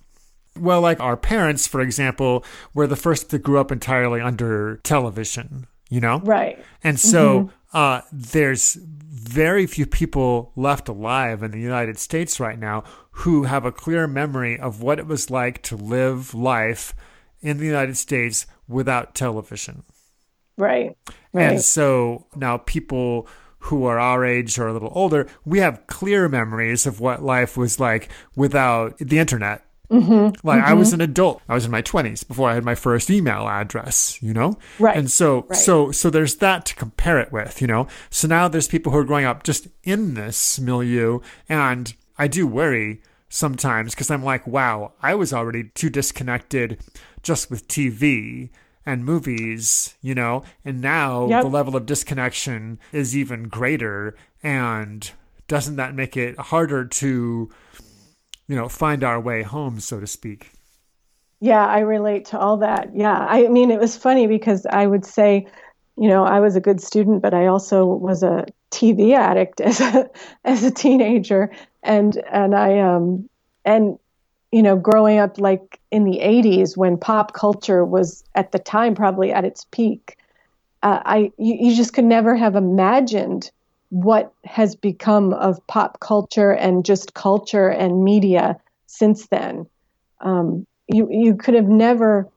Well, 0.58 0.80
like 0.80 1.00
our 1.00 1.16
parents, 1.16 1.66
for 1.66 1.80
example, 1.80 2.44
were 2.74 2.86
the 2.86 2.96
first 2.96 3.30
that 3.30 3.38
grew 3.40 3.58
up 3.58 3.70
entirely 3.70 4.20
under 4.20 4.80
television, 4.82 5.66
you 5.88 6.00
know? 6.00 6.20
Right. 6.20 6.62
And 6.82 6.98
so 6.98 7.50
uh, 7.72 8.02
there's 8.12 8.74
very 8.74 9.66
few 9.66 9.86
people 9.86 10.52
left 10.56 10.88
alive 10.88 11.42
in 11.42 11.50
the 11.50 11.60
United 11.60 11.98
States 11.98 12.40
right 12.40 12.58
now 12.58 12.84
who 13.12 13.44
have 13.44 13.64
a 13.64 13.72
clear 13.72 14.06
memory 14.06 14.58
of 14.58 14.82
what 14.82 14.98
it 14.98 15.06
was 15.06 15.30
like 15.30 15.62
to 15.62 15.76
live 15.76 16.34
life 16.34 16.94
in 17.40 17.58
the 17.58 17.66
United 17.66 17.96
States 17.96 18.46
without 18.66 19.14
television. 19.14 19.84
Right. 20.56 20.96
right. 21.32 21.52
And 21.52 21.60
so 21.60 22.26
now 22.34 22.58
people 22.58 23.26
who 23.64 23.84
are 23.84 23.98
our 23.98 24.24
age 24.24 24.58
or 24.58 24.68
a 24.68 24.72
little 24.72 24.92
older, 24.94 25.26
we 25.44 25.58
have 25.58 25.86
clear 25.86 26.28
memories 26.28 26.86
of 26.86 27.00
what 27.00 27.22
life 27.22 27.56
was 27.56 27.78
like 27.78 28.08
without 28.34 28.96
the 28.98 29.18
internet. 29.18 29.64
Mm-hmm, 29.90 30.46
like 30.46 30.60
mm-hmm. 30.60 30.70
I 30.70 30.74
was 30.74 30.92
an 30.92 31.00
adult. 31.00 31.42
I 31.48 31.54
was 31.54 31.64
in 31.64 31.70
my 31.70 31.82
20s 31.82 32.26
before 32.26 32.48
I 32.48 32.54
had 32.54 32.64
my 32.64 32.76
first 32.76 33.10
email 33.10 33.48
address, 33.48 34.22
you 34.22 34.32
know? 34.32 34.56
Right. 34.78 34.96
And 34.96 35.10
so 35.10 35.46
right. 35.48 35.58
so 35.58 35.90
so 35.90 36.10
there's 36.10 36.36
that 36.36 36.64
to 36.66 36.76
compare 36.76 37.18
it 37.18 37.32
with, 37.32 37.60
you 37.60 37.66
know? 37.66 37.88
So 38.08 38.28
now 38.28 38.46
there's 38.46 38.68
people 38.68 38.92
who 38.92 38.98
are 38.98 39.04
growing 39.04 39.24
up 39.24 39.42
just 39.42 39.66
in 39.82 40.14
this 40.14 40.60
milieu 40.60 41.20
and 41.48 41.94
I 42.18 42.28
do 42.28 42.46
worry 42.46 43.02
sometimes 43.30 43.94
because 43.94 44.10
I'm 44.10 44.22
like, 44.22 44.46
wow, 44.46 44.92
I 45.02 45.14
was 45.14 45.32
already 45.32 45.64
too 45.74 45.88
disconnected 45.88 46.78
just 47.22 47.50
with 47.50 47.66
TV 47.66 48.50
and 48.84 49.04
movies, 49.04 49.94
you 50.02 50.14
know, 50.14 50.42
and 50.64 50.80
now 50.80 51.28
yep. 51.28 51.42
the 51.42 51.48
level 51.48 51.76
of 51.76 51.86
disconnection 51.86 52.78
is 52.92 53.16
even 53.16 53.44
greater. 53.44 54.16
And 54.42 55.10
doesn't 55.48 55.76
that 55.76 55.94
make 55.94 56.16
it 56.16 56.38
harder 56.38 56.84
to, 56.84 57.50
you 58.50 58.56
know, 58.56 58.68
find 58.68 59.04
our 59.04 59.20
way 59.20 59.42
home, 59.44 59.78
so 59.78 60.00
to 60.00 60.08
speak? 60.08 60.50
Yeah, 61.38 61.64
I 61.64 61.78
relate 61.78 62.24
to 62.26 62.38
all 62.38 62.56
that. 62.56 62.90
Yeah. 62.92 63.16
I 63.16 63.46
mean, 63.46 63.70
it 63.70 63.78
was 63.78 63.96
funny 63.96 64.26
because 64.26 64.66
I 64.66 64.88
would 64.88 65.04
say, 65.06 65.46
you 65.96 66.08
know, 66.08 66.24
I 66.24 66.40
was 66.40 66.56
a 66.56 66.60
good 66.60 66.80
student, 66.80 67.22
but 67.22 67.32
I 67.32 67.46
also 67.46 67.86
was 67.86 68.24
a 68.24 68.46
TV 68.72 69.14
addict 69.14 69.60
as 69.60 69.80
a 69.80 70.10
as 70.44 70.64
a 70.64 70.70
teenager, 70.72 71.52
and 71.84 72.16
and 72.32 72.56
I 72.56 72.80
um 72.80 73.28
and 73.64 73.96
you 74.50 74.64
know, 74.64 74.76
growing 74.76 75.18
up 75.18 75.38
like 75.38 75.78
in 75.92 76.02
the 76.02 76.18
80s 76.18 76.76
when 76.76 76.98
pop 76.98 77.34
culture 77.34 77.84
was 77.84 78.24
at 78.34 78.50
the 78.50 78.58
time 78.58 78.96
probably 78.96 79.30
at 79.30 79.44
its 79.44 79.64
peak, 79.70 80.18
uh, 80.82 81.00
I 81.04 81.18
you, 81.38 81.54
you, 81.68 81.76
just 81.76 81.92
could 81.92 82.04
never 82.04 82.34
have 82.34 82.56
imagined 82.56 83.52
what 83.90 84.32
has 84.44 84.74
become 84.74 85.32
of 85.34 85.64
pop 85.66 86.00
culture 86.00 86.52
and 86.52 86.84
just 86.84 87.14
culture 87.14 87.68
and 87.68 88.04
media 88.04 88.58
since 88.86 89.26
then. 89.28 89.66
Um, 90.20 90.66
you 90.88 91.08
you 91.10 91.36
could 91.36 91.54
have 91.54 91.68
never 91.68 92.28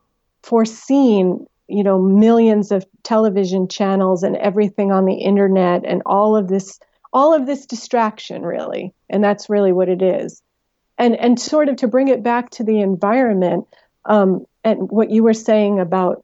foreseen 0.43 1.47
you 1.67 1.83
know 1.83 1.99
millions 1.99 2.71
of 2.71 2.85
television 3.03 3.67
channels 3.67 4.23
and 4.23 4.35
everything 4.35 4.91
on 4.91 5.05
the 5.05 5.15
internet 5.15 5.83
and 5.85 6.01
all 6.05 6.35
of 6.35 6.47
this 6.47 6.79
all 7.13 7.33
of 7.33 7.45
this 7.45 7.65
distraction 7.65 8.43
really 8.43 8.93
and 9.09 9.23
that's 9.23 9.49
really 9.49 9.71
what 9.71 9.87
it 9.87 10.01
is 10.01 10.41
and 10.97 11.15
and 11.15 11.39
sort 11.39 11.69
of 11.69 11.77
to 11.77 11.87
bring 11.87 12.09
it 12.09 12.21
back 12.21 12.49
to 12.49 12.63
the 12.63 12.81
environment 12.81 13.65
um, 14.05 14.45
and 14.63 14.89
what 14.89 15.09
you 15.09 15.23
were 15.23 15.33
saying 15.33 15.79
about 15.79 16.21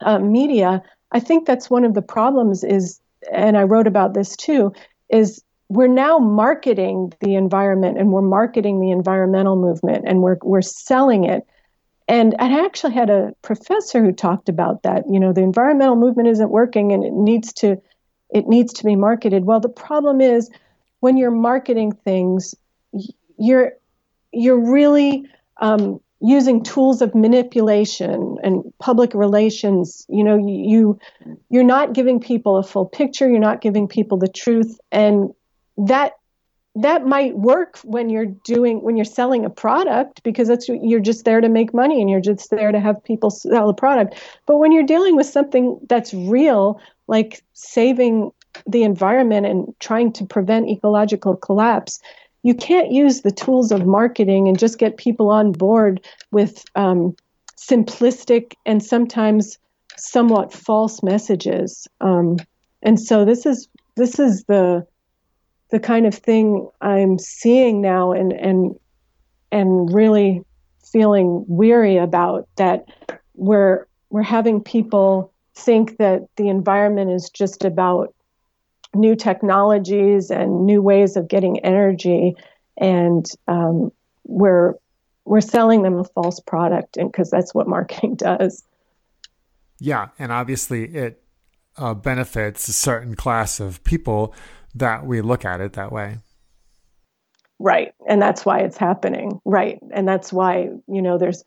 uh, 0.00 0.18
media, 0.18 0.82
I 1.10 1.20
think 1.20 1.46
that's 1.46 1.70
one 1.70 1.84
of 1.84 1.94
the 1.94 2.02
problems. 2.02 2.64
Is 2.64 3.00
and 3.30 3.56
I 3.56 3.62
wrote 3.62 3.86
about 3.86 4.14
this 4.14 4.36
too. 4.36 4.72
Is 5.08 5.42
we're 5.68 5.88
now 5.88 6.18
marketing 6.18 7.12
the 7.20 7.34
environment 7.34 7.98
and 7.98 8.12
we're 8.12 8.22
marketing 8.22 8.80
the 8.80 8.90
environmental 8.90 9.56
movement 9.56 10.04
and 10.06 10.20
we're 10.20 10.38
we're 10.42 10.62
selling 10.62 11.24
it. 11.24 11.46
And 12.08 12.34
I 12.38 12.64
actually 12.64 12.94
had 12.94 13.10
a 13.10 13.32
professor 13.42 14.04
who 14.04 14.12
talked 14.12 14.48
about 14.48 14.82
that. 14.82 15.04
You 15.08 15.20
know, 15.20 15.32
the 15.32 15.42
environmental 15.42 15.96
movement 15.96 16.28
isn't 16.28 16.50
working 16.50 16.92
and 16.92 17.04
it 17.04 17.12
needs 17.12 17.52
to 17.54 17.80
it 18.30 18.48
needs 18.48 18.72
to 18.74 18.84
be 18.84 18.96
marketed. 18.96 19.44
Well, 19.44 19.60
the 19.60 19.68
problem 19.68 20.20
is 20.20 20.50
when 21.00 21.16
you're 21.16 21.30
marketing 21.30 21.92
things, 21.92 22.54
you're 23.38 23.72
you're 24.32 24.72
really 24.72 25.26
um, 25.60 26.00
using 26.22 26.62
tools 26.62 27.02
of 27.02 27.14
manipulation 27.14 28.36
and 28.42 28.62
public 28.78 29.12
relations 29.14 30.06
you 30.08 30.22
know 30.22 30.36
you 30.36 30.98
you're 31.50 31.64
not 31.64 31.92
giving 31.92 32.20
people 32.20 32.56
a 32.56 32.62
full 32.62 32.86
picture 32.86 33.28
you're 33.28 33.40
not 33.40 33.60
giving 33.60 33.88
people 33.88 34.16
the 34.18 34.28
truth 34.28 34.78
and 34.90 35.30
that 35.76 36.12
that 36.74 37.04
might 37.06 37.36
work 37.36 37.78
when 37.84 38.08
you're 38.08 38.26
doing 38.44 38.82
when 38.82 38.96
you're 38.96 39.04
selling 39.04 39.44
a 39.44 39.50
product 39.50 40.22
because 40.22 40.48
that's 40.48 40.68
you're 40.68 41.00
just 41.00 41.24
there 41.24 41.40
to 41.40 41.48
make 41.48 41.74
money 41.74 42.00
and 42.00 42.08
you're 42.08 42.20
just 42.20 42.50
there 42.50 42.72
to 42.72 42.80
have 42.80 43.02
people 43.04 43.28
sell 43.28 43.68
a 43.68 43.74
product. 43.74 44.14
But 44.46 44.56
when 44.56 44.72
you're 44.72 44.82
dealing 44.82 45.14
with 45.14 45.26
something 45.26 45.78
that's 45.88 46.14
real 46.14 46.80
like 47.08 47.42
saving 47.52 48.30
the 48.66 48.82
environment 48.84 49.46
and 49.46 49.74
trying 49.80 50.12
to 50.14 50.24
prevent 50.24 50.70
ecological 50.70 51.36
collapse 51.36 52.00
you 52.42 52.54
can't 52.54 52.90
use 52.90 53.20
the 53.20 53.30
tools 53.30 53.70
of 53.72 53.86
marketing 53.86 54.48
and 54.48 54.58
just 54.58 54.78
get 54.78 54.96
people 54.96 55.30
on 55.30 55.52
board 55.52 56.04
with 56.30 56.64
um, 56.74 57.14
simplistic 57.56 58.54
and 58.66 58.82
sometimes 58.82 59.58
somewhat 59.96 60.52
false 60.52 61.02
messages. 61.02 61.86
Um, 62.00 62.38
and 62.82 63.00
so 63.00 63.24
this 63.24 63.46
is 63.46 63.68
this 63.96 64.18
is 64.18 64.44
the 64.44 64.86
the 65.70 65.80
kind 65.80 66.06
of 66.06 66.14
thing 66.14 66.68
I'm 66.80 67.18
seeing 67.18 67.80
now 67.80 68.12
and 68.12 68.32
and 68.32 68.74
and 69.52 69.92
really 69.92 70.42
feeling 70.84 71.44
weary 71.46 71.96
about 71.96 72.48
that 72.56 72.86
we're 73.34 73.86
we're 74.10 74.22
having 74.22 74.62
people 74.62 75.32
think 75.54 75.98
that 75.98 76.22
the 76.36 76.48
environment 76.48 77.10
is 77.10 77.30
just 77.30 77.64
about 77.64 78.14
new 78.94 79.16
technologies 79.16 80.30
and 80.30 80.66
new 80.66 80.82
ways 80.82 81.16
of 81.16 81.28
getting 81.28 81.60
energy, 81.60 82.36
and 82.76 83.26
um, 83.48 83.92
we're 84.24 84.74
we're 85.24 85.40
selling 85.40 85.82
them 85.82 85.98
a 85.98 86.04
false 86.04 86.40
product, 86.40 86.96
and 86.96 87.10
because 87.10 87.30
that's 87.30 87.54
what 87.54 87.68
marketing 87.68 88.14
does. 88.16 88.64
Yeah, 89.78 90.08
and 90.18 90.30
obviously 90.30 90.84
it 90.84 91.22
uh, 91.76 91.94
benefits 91.94 92.68
a 92.68 92.72
certain 92.72 93.14
class 93.14 93.60
of 93.60 93.82
people 93.84 94.34
that 94.74 95.06
we 95.06 95.20
look 95.20 95.44
at 95.44 95.60
it 95.60 95.74
that 95.74 95.92
way. 95.92 96.18
Right, 97.58 97.92
and 98.08 98.20
that's 98.20 98.44
why 98.44 98.60
it's 98.60 98.76
happening. 98.76 99.40
Right, 99.44 99.78
and 99.92 100.06
that's 100.06 100.32
why 100.32 100.70
you 100.86 101.02
know 101.02 101.18
there's 101.18 101.44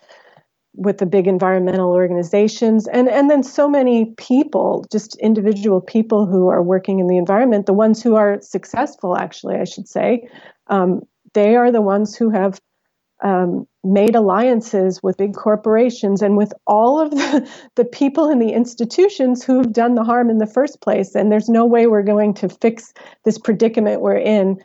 with 0.78 0.98
the 0.98 1.06
big 1.06 1.28
environmental 1.28 1.92
organizations 1.92 2.88
and 2.88 3.08
and 3.10 3.30
then 3.30 3.44
so 3.44 3.68
many 3.68 4.14
people 4.18 4.86
just 4.92 5.16
individual 5.18 5.82
people 5.82 6.26
who 6.26 6.48
are 6.50 6.62
working 6.62 7.00
in 7.00 7.08
the 7.08 7.18
environment 7.18 7.66
the 7.66 7.74
ones 7.74 8.02
who 8.04 8.16
are 8.16 8.40
successful 8.42 9.18
actually 9.18 9.56
i 9.56 9.64
should 9.64 9.88
say 9.88 10.28
um, 10.68 11.02
they 11.34 11.56
are 11.56 11.72
the 11.72 11.82
ones 11.82 12.16
who 12.16 12.30
have 12.30 12.60
um, 13.24 13.68
made 13.84 14.16
alliances 14.16 15.02
with 15.02 15.18
big 15.18 15.36
corporations 15.36 16.22
and 16.22 16.38
with 16.38 16.54
all 16.68 17.00
of 17.00 17.12
the, 17.12 17.50
the 17.76 17.86
people 17.86 18.30
in 18.30 18.40
the 18.40 18.52
institutions 18.52 19.44
who 19.44 19.58
have 19.58 19.72
done 19.72 19.96
the 19.96 20.04
harm 20.04 20.30
in 20.30 20.38
the 20.38 20.48
first 20.48 20.82
place. 20.82 21.16
And 21.16 21.32
there's 21.32 21.50
no 21.50 21.66
way 21.66 21.88
we're 21.88 22.04
going 22.04 22.34
to 22.36 22.50
fix 22.50 22.94
this 23.24 23.38
predicament 23.38 24.02
we're 24.02 24.18
in 24.18 24.64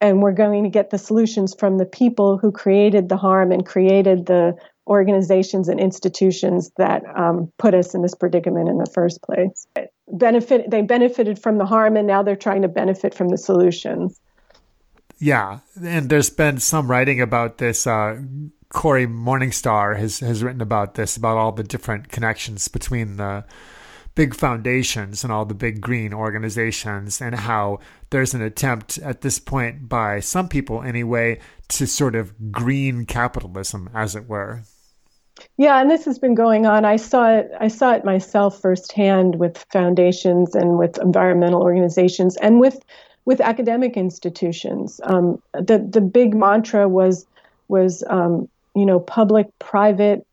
and 0.00 0.22
we're 0.22 0.32
going 0.32 0.64
to 0.64 0.70
get 0.70 0.90
the 0.90 0.98
solutions 0.98 1.54
from 1.58 1.78
the 1.78 1.86
people 1.86 2.38
who 2.38 2.52
created 2.52 3.08
the 3.08 3.16
harm 3.16 3.50
and 3.50 3.66
created 3.66 4.26
the 4.26 4.54
organizations 4.88 5.68
and 5.68 5.78
institutions 5.78 6.70
that 6.76 7.02
um, 7.16 7.52
put 7.58 7.74
us 7.74 7.94
in 7.94 8.02
this 8.02 8.14
predicament 8.14 8.68
in 8.68 8.78
the 8.78 8.90
first 8.92 9.22
place. 9.22 9.66
Benefit 10.08 10.70
they 10.70 10.82
benefited 10.82 11.38
from 11.38 11.58
the 11.58 11.66
harm, 11.66 11.96
and 11.96 12.06
now 12.06 12.22
they're 12.22 12.36
trying 12.36 12.62
to 12.62 12.68
benefit 12.68 13.14
from 13.14 13.28
the 13.28 13.38
solutions. 13.38 14.18
Yeah, 15.18 15.58
and 15.82 16.08
there's 16.08 16.30
been 16.30 16.58
some 16.58 16.90
writing 16.90 17.20
about 17.20 17.58
this. 17.58 17.86
Uh, 17.86 18.22
Cory 18.70 19.06
Morningstar 19.06 19.96
has 19.98 20.20
has 20.20 20.42
written 20.42 20.60
about 20.60 20.94
this 20.94 21.16
about 21.16 21.36
all 21.36 21.52
the 21.52 21.62
different 21.62 22.08
connections 22.08 22.68
between 22.68 23.16
the 23.16 23.44
big 24.14 24.34
foundations 24.34 25.22
and 25.22 25.32
all 25.32 25.44
the 25.44 25.54
big 25.54 25.80
green 25.80 26.12
organizations 26.12 27.20
and 27.20 27.36
how 27.36 27.78
there's 28.10 28.34
an 28.34 28.42
attempt 28.42 28.98
at 28.98 29.20
this 29.20 29.38
point 29.38 29.88
by 29.88 30.18
some 30.18 30.48
people 30.48 30.82
anyway 30.82 31.38
to 31.68 31.86
sort 31.86 32.16
of 32.16 32.50
green 32.50 33.06
capitalism 33.06 33.88
as 33.94 34.16
it 34.16 34.28
were 34.28 34.64
yeah, 35.56 35.80
and 35.80 35.90
this 35.90 36.04
has 36.04 36.18
been 36.18 36.34
going 36.34 36.66
on. 36.66 36.84
I 36.84 36.96
saw 36.96 37.30
it. 37.30 37.50
I 37.58 37.68
saw 37.68 37.92
it 37.92 38.04
myself 38.04 38.60
firsthand 38.60 39.36
with 39.36 39.64
foundations 39.72 40.54
and 40.54 40.78
with 40.78 40.98
environmental 40.98 41.62
organizations 41.62 42.36
and 42.36 42.60
with 42.60 42.80
with 43.24 43.40
academic 43.40 43.96
institutions. 43.96 45.00
Um, 45.04 45.42
the 45.52 45.78
the 45.78 46.00
big 46.00 46.34
mantra 46.34 46.88
was 46.88 47.26
was 47.68 48.04
um, 48.08 48.48
you 48.74 48.86
know 48.86 49.00
public 49.00 49.46
private 49.58 50.26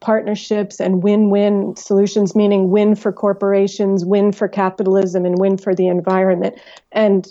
partnerships 0.00 0.80
and 0.80 1.02
win-win 1.02 1.74
solutions, 1.76 2.36
meaning 2.36 2.70
win 2.70 2.94
for 2.94 3.10
corporations, 3.10 4.04
win 4.04 4.32
for 4.32 4.48
capitalism, 4.48 5.24
and 5.24 5.38
win 5.38 5.56
for 5.56 5.74
the 5.74 5.88
environment. 5.88 6.54
And 6.92 7.26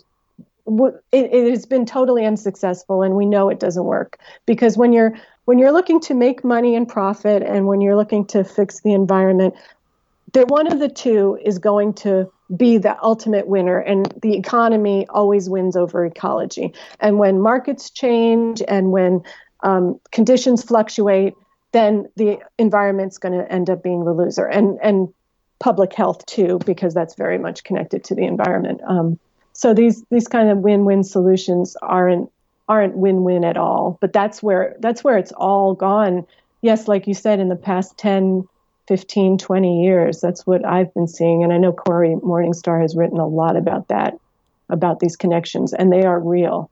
it, 0.65 1.01
it 1.11 1.49
has 1.51 1.65
been 1.65 1.85
totally 1.85 2.25
unsuccessful, 2.25 3.03
and 3.03 3.15
we 3.15 3.25
know 3.25 3.49
it 3.49 3.59
doesn't 3.59 3.83
work 3.83 4.17
because 4.45 4.77
when 4.77 4.93
you're 4.93 5.13
when 5.45 5.59
you're 5.59 5.71
looking 5.71 5.99
to 6.01 6.13
make 6.13 6.43
money 6.43 6.75
and 6.75 6.87
profit 6.87 7.43
and 7.43 7.67
when 7.67 7.81
you're 7.81 7.95
looking 7.95 8.25
to 8.27 8.43
fix 8.43 8.81
the 8.81 8.93
environment, 8.93 9.55
that 10.33 10.47
one 10.47 10.71
of 10.71 10.79
the 10.79 10.89
two 10.89 11.37
is 11.43 11.59
going 11.59 11.93
to 11.93 12.31
be 12.55 12.77
the 12.77 13.01
ultimate 13.03 13.47
winner. 13.47 13.79
And 13.79 14.05
the 14.21 14.35
economy 14.35 15.05
always 15.09 15.49
wins 15.49 15.75
over 15.75 16.05
ecology. 16.05 16.73
And 16.99 17.19
when 17.19 17.41
markets 17.41 17.89
change 17.89 18.61
and 18.67 18.91
when 18.91 19.23
um, 19.61 19.99
conditions 20.11 20.63
fluctuate 20.63 21.33
then 21.73 22.07
the 22.15 22.37
environment's 22.57 23.17
going 23.17 23.37
to 23.37 23.51
end 23.51 23.69
up 23.69 23.83
being 23.83 24.05
the 24.05 24.13
loser. 24.13 24.45
And 24.45 24.79
and 24.81 25.13
public 25.59 25.93
health 25.93 26.25
too 26.25 26.59
because 26.65 26.93
that's 26.93 27.15
very 27.15 27.37
much 27.37 27.63
connected 27.63 28.03
to 28.05 28.15
the 28.15 28.23
environment. 28.23 28.81
Um, 28.87 29.19
so 29.51 29.73
these 29.73 30.03
these 30.09 30.27
kind 30.27 30.49
of 30.49 30.59
win-win 30.59 31.03
solutions 31.03 31.75
aren't 31.81 32.31
aren't 32.67 32.97
win-win 32.97 33.43
at 33.43 33.57
all 33.57 33.97
but 34.01 34.13
that's 34.13 34.41
where 34.41 34.75
that's 34.79 35.03
where 35.03 35.17
it's 35.17 35.33
all 35.33 35.73
gone 35.73 36.25
yes 36.61 36.87
like 36.87 37.07
you 37.07 37.13
said 37.13 37.39
in 37.39 37.49
the 37.49 37.55
past 37.55 37.97
10 37.97 38.47
15, 38.87 39.37
20 39.37 39.83
years. 39.83 40.19
That's 40.19 40.45
what 40.45 40.65
I've 40.65 40.93
been 40.93 41.07
seeing. 41.07 41.43
And 41.43 41.53
I 41.53 41.57
know 41.57 41.71
Cory 41.71 42.15
Morningstar 42.15 42.81
has 42.81 42.95
written 42.95 43.19
a 43.19 43.27
lot 43.27 43.55
about 43.55 43.87
that, 43.87 44.17
about 44.69 44.99
these 44.99 45.15
connections, 45.15 45.73
and 45.73 45.91
they 45.91 46.03
are 46.03 46.19
real. 46.19 46.69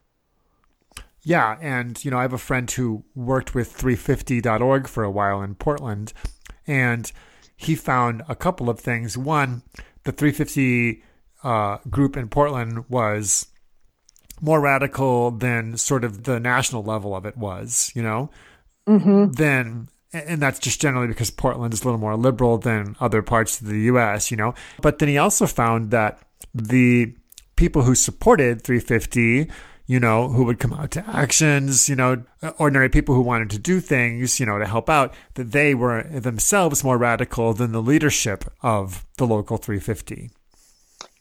Yeah. 1.23 1.57
And, 1.61 2.03
you 2.03 2.11
know, 2.11 2.17
I 2.17 2.23
have 2.23 2.33
a 2.33 2.37
friend 2.37 2.69
who 2.69 3.03
worked 3.15 3.53
with 3.53 3.77
350.org 3.77 4.87
for 4.87 5.03
a 5.03 5.11
while 5.11 5.41
in 5.41 5.55
Portland, 5.55 6.13
and 6.67 7.11
he 7.55 7.75
found 7.75 8.23
a 8.27 8.35
couple 8.35 8.69
of 8.69 8.79
things. 8.79 9.17
One, 9.17 9.61
the 10.03 10.11
350 10.11 11.03
uh, 11.43 11.77
group 11.89 12.17
in 12.17 12.27
Portland 12.27 12.89
was 12.89 13.47
more 14.41 14.59
radical 14.59 15.31
than 15.31 15.77
sort 15.77 16.03
of 16.03 16.23
the 16.23 16.39
national 16.39 16.83
level 16.83 17.15
of 17.15 17.25
it 17.25 17.37
was, 17.37 17.91
you 17.95 18.01
know? 18.01 18.29
Mm-hmm. 18.87 19.31
Then 19.33 19.87
and 20.13 20.41
that's 20.41 20.59
just 20.59 20.81
generally 20.81 21.07
because 21.07 21.31
Portland 21.31 21.73
is 21.73 21.81
a 21.81 21.85
little 21.85 21.99
more 21.99 22.17
liberal 22.17 22.57
than 22.57 22.95
other 22.99 23.21
parts 23.21 23.61
of 23.61 23.67
the 23.67 23.79
US, 23.81 24.29
you 24.29 24.37
know. 24.37 24.53
But 24.81 24.99
then 24.99 25.09
he 25.09 25.17
also 25.17 25.47
found 25.47 25.91
that 25.91 26.19
the 26.53 27.15
people 27.55 27.83
who 27.83 27.95
supported 27.95 28.63
350, 28.63 29.49
you 29.87 29.99
know, 29.99 30.27
who 30.27 30.43
would 30.43 30.59
come 30.59 30.73
out 30.73 30.91
to 30.91 31.07
actions, 31.07 31.87
you 31.87 31.95
know, 31.95 32.23
ordinary 32.57 32.89
people 32.89 33.15
who 33.15 33.21
wanted 33.21 33.49
to 33.51 33.59
do 33.59 33.79
things, 33.79 34.39
you 34.39 34.45
know, 34.45 34.59
to 34.59 34.65
help 34.65 34.89
out, 34.89 35.13
that 35.35 35.51
they 35.51 35.73
were 35.73 36.03
themselves 36.03 36.83
more 36.83 36.97
radical 36.97 37.53
than 37.53 37.71
the 37.71 37.81
leadership 37.81 38.43
of 38.61 39.05
the 39.17 39.25
local 39.25 39.57
350. 39.57 40.29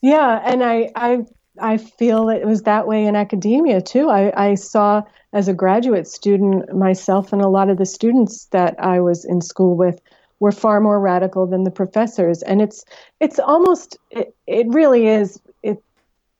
Yeah, 0.02 0.40
and 0.44 0.64
I 0.64 0.90
I 0.96 1.26
I 1.58 1.76
feel 1.76 2.28
it 2.28 2.46
was 2.46 2.62
that 2.62 2.86
way 2.86 3.04
in 3.04 3.16
academia 3.16 3.80
too. 3.80 4.08
I, 4.08 4.50
I 4.50 4.54
saw 4.54 5.02
as 5.32 5.48
a 5.48 5.54
graduate 5.54 6.06
student, 6.06 6.74
myself 6.74 7.32
and 7.32 7.42
a 7.42 7.48
lot 7.48 7.68
of 7.68 7.78
the 7.78 7.86
students 7.86 8.46
that 8.46 8.74
I 8.78 9.00
was 9.00 9.24
in 9.24 9.40
school 9.40 9.76
with 9.76 10.00
were 10.38 10.52
far 10.52 10.80
more 10.80 11.00
radical 11.00 11.46
than 11.46 11.64
the 11.64 11.70
professors. 11.70 12.42
And 12.42 12.62
it's 12.62 12.84
it's 13.20 13.38
almost 13.38 13.96
it, 14.10 14.34
it 14.46 14.66
really 14.68 15.06
is 15.06 15.40
it 15.62 15.82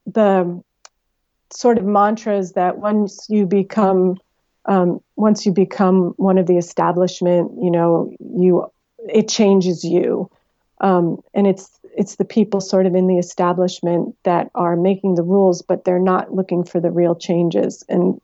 the 0.06 0.62
sort 1.52 1.78
of 1.78 1.84
mantras 1.84 2.52
that 2.52 2.78
once 2.78 3.26
you 3.28 3.46
become 3.46 4.18
um, 4.66 5.00
once 5.16 5.46
you 5.46 5.52
become 5.52 6.14
one 6.16 6.38
of 6.38 6.46
the 6.46 6.56
establishment, 6.56 7.52
you 7.62 7.70
know, 7.70 8.14
you 8.34 8.70
it 9.08 9.28
changes 9.28 9.84
you. 9.84 10.30
Um, 10.80 11.22
and 11.34 11.46
it's 11.46 11.80
it's 12.01 12.16
the 12.16 12.24
people 12.24 12.62
sort 12.62 12.86
of 12.86 12.94
in 12.94 13.09
the 13.09 13.18
establishment 13.18 14.16
that 14.22 14.51
are 14.55 14.74
making 14.74 15.16
the 15.16 15.22
rules, 15.22 15.61
but 15.61 15.84
they're 15.84 15.98
not 15.98 16.32
looking 16.32 16.64
for 16.64 16.80
the 16.80 16.90
real 16.90 17.14
changes. 17.14 17.84
And 17.90 18.18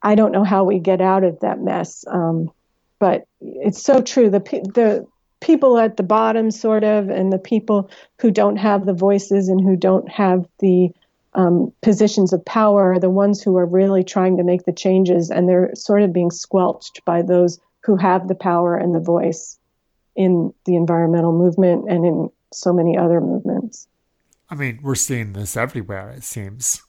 I 0.00 0.14
don't 0.14 0.30
know 0.30 0.44
how 0.44 0.62
we 0.62 0.78
get 0.78 1.00
out 1.00 1.24
of 1.24 1.40
that 1.40 1.60
mess. 1.60 2.04
Um, 2.06 2.52
but 3.00 3.26
it's 3.40 3.82
so 3.82 4.00
true. 4.00 4.30
The 4.30 4.38
the 4.38 5.04
people 5.40 5.76
at 5.76 5.96
the 5.96 6.04
bottom, 6.04 6.52
sort 6.52 6.84
of, 6.84 7.08
and 7.08 7.32
the 7.32 7.38
people 7.40 7.90
who 8.20 8.30
don't 8.30 8.58
have 8.58 8.86
the 8.86 8.92
voices 8.92 9.48
and 9.48 9.60
who 9.60 9.74
don't 9.74 10.08
have 10.08 10.46
the 10.60 10.90
um, 11.34 11.72
positions 11.82 12.32
of 12.32 12.44
power 12.44 12.92
are 12.92 13.00
the 13.00 13.10
ones 13.10 13.42
who 13.42 13.56
are 13.56 13.66
really 13.66 14.04
trying 14.04 14.36
to 14.36 14.44
make 14.44 14.66
the 14.66 14.72
changes, 14.72 15.32
and 15.32 15.48
they're 15.48 15.74
sort 15.74 16.02
of 16.02 16.12
being 16.12 16.30
squelched 16.30 17.04
by 17.04 17.22
those 17.22 17.58
who 17.82 17.96
have 17.96 18.28
the 18.28 18.36
power 18.36 18.76
and 18.76 18.94
the 18.94 19.00
voice 19.00 19.58
in 20.14 20.54
the 20.64 20.76
environmental 20.76 21.32
movement 21.32 21.90
and 21.90 22.06
in 22.06 22.30
so 22.52 22.72
many 22.72 22.96
other 22.96 23.20
movements. 23.20 23.88
I 24.50 24.54
mean, 24.54 24.80
we're 24.82 24.94
seeing 24.94 25.34
this 25.34 25.56
everywhere, 25.56 26.10
it 26.10 26.24
seems. 26.24 26.82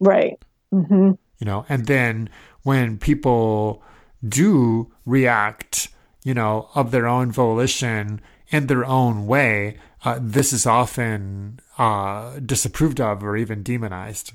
Right. 0.00 0.38
Mm-hmm 0.72 1.12
you 1.38 1.44
know 1.44 1.64
and 1.68 1.86
then 1.86 2.28
when 2.62 2.98
people 2.98 3.82
do 4.26 4.90
react 5.04 5.88
you 6.22 6.34
know 6.34 6.68
of 6.74 6.90
their 6.90 7.06
own 7.06 7.30
volition 7.30 8.20
in 8.48 8.66
their 8.66 8.84
own 8.84 9.26
way 9.26 9.76
uh, 10.04 10.18
this 10.20 10.52
is 10.52 10.66
often 10.66 11.58
uh, 11.78 12.38
disapproved 12.40 13.00
of 13.00 13.22
or 13.22 13.36
even 13.36 13.62
demonized 13.62 14.32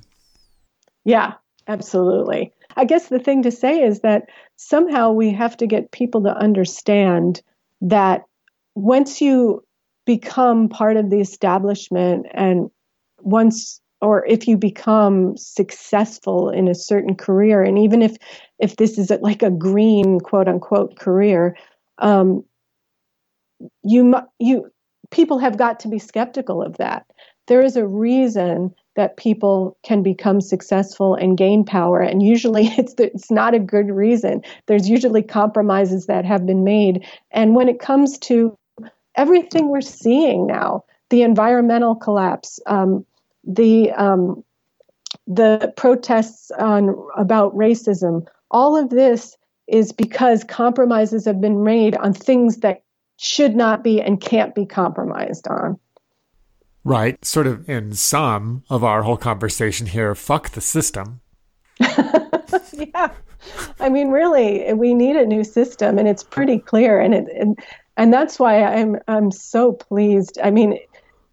yeah 1.04 1.34
absolutely 1.68 2.52
i 2.76 2.86
guess 2.86 3.08
the 3.08 3.20
thing 3.20 3.42
to 3.44 3.52
say 3.52 3.82
is 3.82 4.02
that 4.02 4.28
somehow 4.56 5.12
we 5.12 5.32
have 5.32 5.56
to 5.56 5.68
get 5.68 5.92
people 5.92 6.24
to 6.24 6.38
understand 6.38 7.42
that 7.82 8.24
once 8.76 9.22
you 9.22 9.64
become 10.10 10.68
part 10.68 10.98
of 10.98 11.12
the 11.12 11.20
establishment 11.20 12.26
and 12.34 12.72
once 13.22 13.80
or 14.02 14.26
if 14.26 14.48
you 14.48 14.58
become 14.58 15.38
successful 15.38 16.50
in 16.50 16.68
a 16.68 16.74
certain 16.74 17.14
career 17.14 17.62
and 17.62 17.78
even 17.78 18.02
if 18.02 18.18
if 18.58 18.78
this 18.78 18.98
is 18.98 19.12
like 19.22 19.44
a 19.44 19.52
green 19.52 20.20
quote 20.20 20.48
unquote 20.48 20.98
career 20.98 21.56
um, 22.00 22.44
you 23.84 24.16
you 24.40 24.72
people 25.12 25.38
have 25.38 25.58
got 25.58 25.80
to 25.82 25.88
be 25.88 26.00
skeptical 26.00 26.64
of 26.64 26.78
that. 26.78 27.06
There 27.46 27.62
is 27.62 27.76
a 27.76 27.86
reason 27.86 28.74
that 28.96 29.18
people 29.18 29.78
can 29.84 30.02
become 30.02 30.42
successful 30.42 31.14
and 31.14 31.38
gain 31.38 31.64
power 31.64 32.00
and 32.00 32.24
usually 32.24 32.66
it's 32.80 32.96
the, 32.96 33.14
it's 33.14 33.30
not 33.30 33.54
a 33.54 33.60
good 33.60 33.92
reason. 33.92 34.42
There's 34.66 34.90
usually 34.90 35.22
compromises 35.22 36.08
that 36.08 36.26
have 36.26 36.48
been 36.48 36.64
made 36.64 37.06
and 37.30 37.54
when 37.54 37.70
it 37.70 37.80
comes 37.80 38.18
to 38.30 38.58
everything 39.20 39.70
we're 39.70 39.82
seeing 39.82 40.48
now 40.48 40.84
the 41.10 41.22
environmental 41.22 41.96
collapse 41.96 42.60
um, 42.66 43.06
the 43.44 43.92
um, 43.92 44.44
the 45.28 45.74
protests 45.78 46.52
on 46.52 46.96
about 47.16 47.56
racism, 47.56 48.26
all 48.52 48.76
of 48.76 48.90
this 48.90 49.38
is 49.68 49.92
because 49.92 50.44
compromises 50.44 51.26
have 51.26 51.40
been 51.40 51.64
made 51.64 51.96
on 51.96 52.14
things 52.14 52.58
that 52.58 52.84
should 53.18 53.56
not 53.56 53.84
be 53.84 54.02
and 54.02 54.22
can't 54.22 54.56
be 54.56 54.66
compromised 54.66 55.48
on. 55.48 55.80
Right. 56.84 57.24
Sort 57.24 57.46
of 57.46 57.70
in 57.70 57.94
sum 57.94 58.64
of 58.70 58.84
our 58.84 59.04
whole 59.04 59.18
conversation 59.18 59.88
here, 59.88 60.16
fuck 60.16 60.50
the 60.52 60.62
system. 60.62 61.22
yeah. 61.80 63.12
I 63.80 63.90
mean, 63.90 64.10
really, 64.10 64.74
we 64.74 64.94
need 64.94 65.16
a 65.16 65.26
new 65.26 65.44
system, 65.44 65.98
and 65.98 66.08
it's 66.08 66.24
pretty 66.24 66.60
clear, 66.60 67.00
and 67.00 67.14
it, 67.14 67.28
and 67.40 67.58
and 68.00 68.14
that's 68.14 68.40
why 68.40 68.64
I'm 68.64 68.96
I'm 69.10 69.30
so 69.30 69.74
pleased. 69.74 70.40
I 70.42 70.52
mean, 70.52 70.80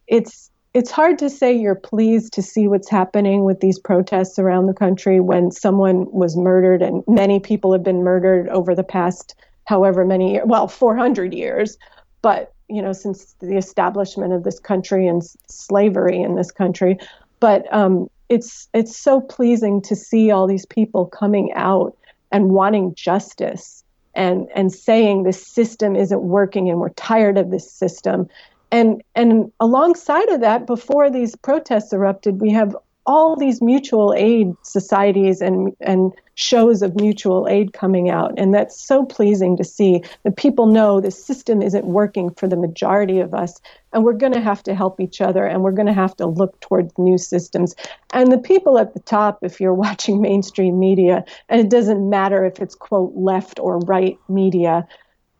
it's 0.09 0.51
it's 0.75 0.91
hard 0.91 1.17
to 1.21 1.31
say 1.31 1.57
you're 1.57 1.77
pleased 1.77 2.33
to 2.35 2.43
see 2.43 2.67
what's 2.67 2.91
happening 2.91 3.45
with 3.45 3.61
these 3.61 3.79
protests 3.79 4.37
around 4.39 4.67
the 4.67 4.75
country 4.75 5.21
when 5.21 5.53
someone 5.53 6.11
was 6.11 6.37
murdered 6.37 6.83
and 6.83 7.05
many 7.07 7.39
people 7.39 7.73
have 7.73 7.85
been 7.85 8.03
murdered 8.03 8.49
over 8.49 8.75
the 8.75 8.83
past 8.83 9.37
however 9.65 10.05
many 10.05 10.33
years 10.33 10.45
well 10.47 10.67
400 10.67 11.33
years. 11.33 11.79
But 12.21 12.53
you 12.69 12.83
know 12.83 12.93
since 12.93 13.37
the 13.39 13.57
establishment 13.57 14.33
of 14.33 14.43
this 14.43 14.59
country 14.59 15.07
and 15.07 15.23
slavery 15.49 16.21
in 16.21 16.35
this 16.35 16.51
country. 16.51 16.99
But 17.39 17.73
um, 17.73 18.11
it's 18.29 18.69
it's 18.75 18.99
so 18.99 19.21
pleasing 19.21 19.81
to 19.83 19.95
see 19.95 20.33
all 20.33 20.49
these 20.49 20.67
people 20.67 21.07
coming 21.07 21.53
out 21.55 21.97
and 22.33 22.51
wanting 22.51 22.93
justice 22.97 23.76
and 24.17 24.49
and 24.55 24.73
saying 24.73 25.23
this 25.23 25.47
system 25.47 25.95
isn't 25.95 26.23
working 26.23 26.69
and 26.69 26.81
we're 26.81 26.89
tired 26.91 27.39
of 27.39 27.51
this 27.51 27.71
system. 27.71 28.29
And 28.73 29.03
and 29.15 29.53
alongside 29.61 30.29
of 30.31 30.41
that, 30.41 30.67
before 30.67 31.11
these 31.11 31.37
protests 31.37 31.93
erupted, 31.93 32.41
we 32.41 32.51
have 32.51 32.75
all 33.07 33.37
these 33.37 33.63
mutual 33.63 34.15
aid 34.17 34.55
societies 34.63 35.41
and 35.41 35.75
and 35.81 36.13
shows 36.35 36.83
of 36.83 36.95
mutual 36.97 37.49
aid 37.49 37.73
coming 37.73 38.11
out. 38.11 38.35
And 38.37 38.53
that's 38.53 38.79
so 38.79 39.07
pleasing 39.07 39.57
to 39.57 39.65
see. 39.65 40.03
That 40.25 40.37
people 40.37 40.67
know 40.67 41.01
the 41.01 41.11
system 41.11 41.63
isn't 41.63 41.87
working 41.87 42.31
for 42.35 42.47
the 42.47 42.57
majority 42.57 43.21
of 43.21 43.33
us. 43.33 43.59
And 43.93 44.05
we're 44.05 44.13
going 44.13 44.35
to 44.35 44.41
have 44.41 44.63
to 44.65 44.75
help 44.75 45.01
each 45.01 45.23
other 45.23 45.47
and 45.47 45.63
we're 45.63 45.73
going 45.73 45.87
to 45.87 45.95
have 45.95 46.15
to 46.17 46.27
look 46.27 46.61
towards 46.61 46.93
new 46.99 47.17
systems. 47.17 47.75
And 48.13 48.31
the 48.31 48.39
people 48.39 48.79
at 48.79 48.93
the 48.93 49.01
top 49.01 49.39
if 49.43 49.61
you're 49.61 49.75
watching 49.87 50.21
mainstream 50.21 50.79
media 50.79 51.25
and 51.49 51.61
it 51.61 51.71
doesn't 51.71 52.09
matter 52.09 52.45
if 52.45 52.61
it's 52.61 52.75
quote 52.75 53.15
left 53.15 53.59
or 53.59 53.79
right 53.79 54.19
media 54.29 54.87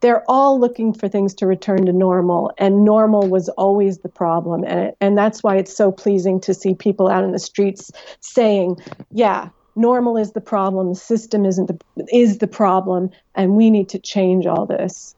they're 0.07 0.23
all 0.31 0.61
looking 0.61 0.93
for 0.93 1.09
things 1.09 1.35
to 1.35 1.47
return 1.47 1.85
to 1.87 1.93
normal 1.93 2.53
and 2.59 2.85
normal 2.85 3.29
was 3.29 3.49
always 3.51 3.99
the 3.99 4.09
problem 4.09 4.63
and 4.63 4.81
it, 4.89 4.97
and 5.01 5.19
that's 5.19 5.43
why 5.43 5.57
it's 5.57 5.77
so 5.77 5.91
pleasing 5.91 6.41
to 6.41 6.55
see 6.55 6.75
people 6.75 7.09
out 7.09 7.25
in 7.25 7.33
the 7.33 7.39
streets 7.39 7.91
saying 8.21 8.77
yeah 9.11 9.49
normal 9.75 10.17
is 10.17 10.33
the 10.33 10.41
problem 10.41 10.91
the 10.91 10.95
system 10.95 11.45
isn't 11.45 11.67
the 11.67 12.07
is 12.13 12.39
the 12.39 12.47
problem 12.47 13.11
and 13.35 13.57
we 13.57 13.69
need 13.71 13.89
to 13.89 13.99
change 13.99 14.47
all 14.47 14.65
this 14.65 15.15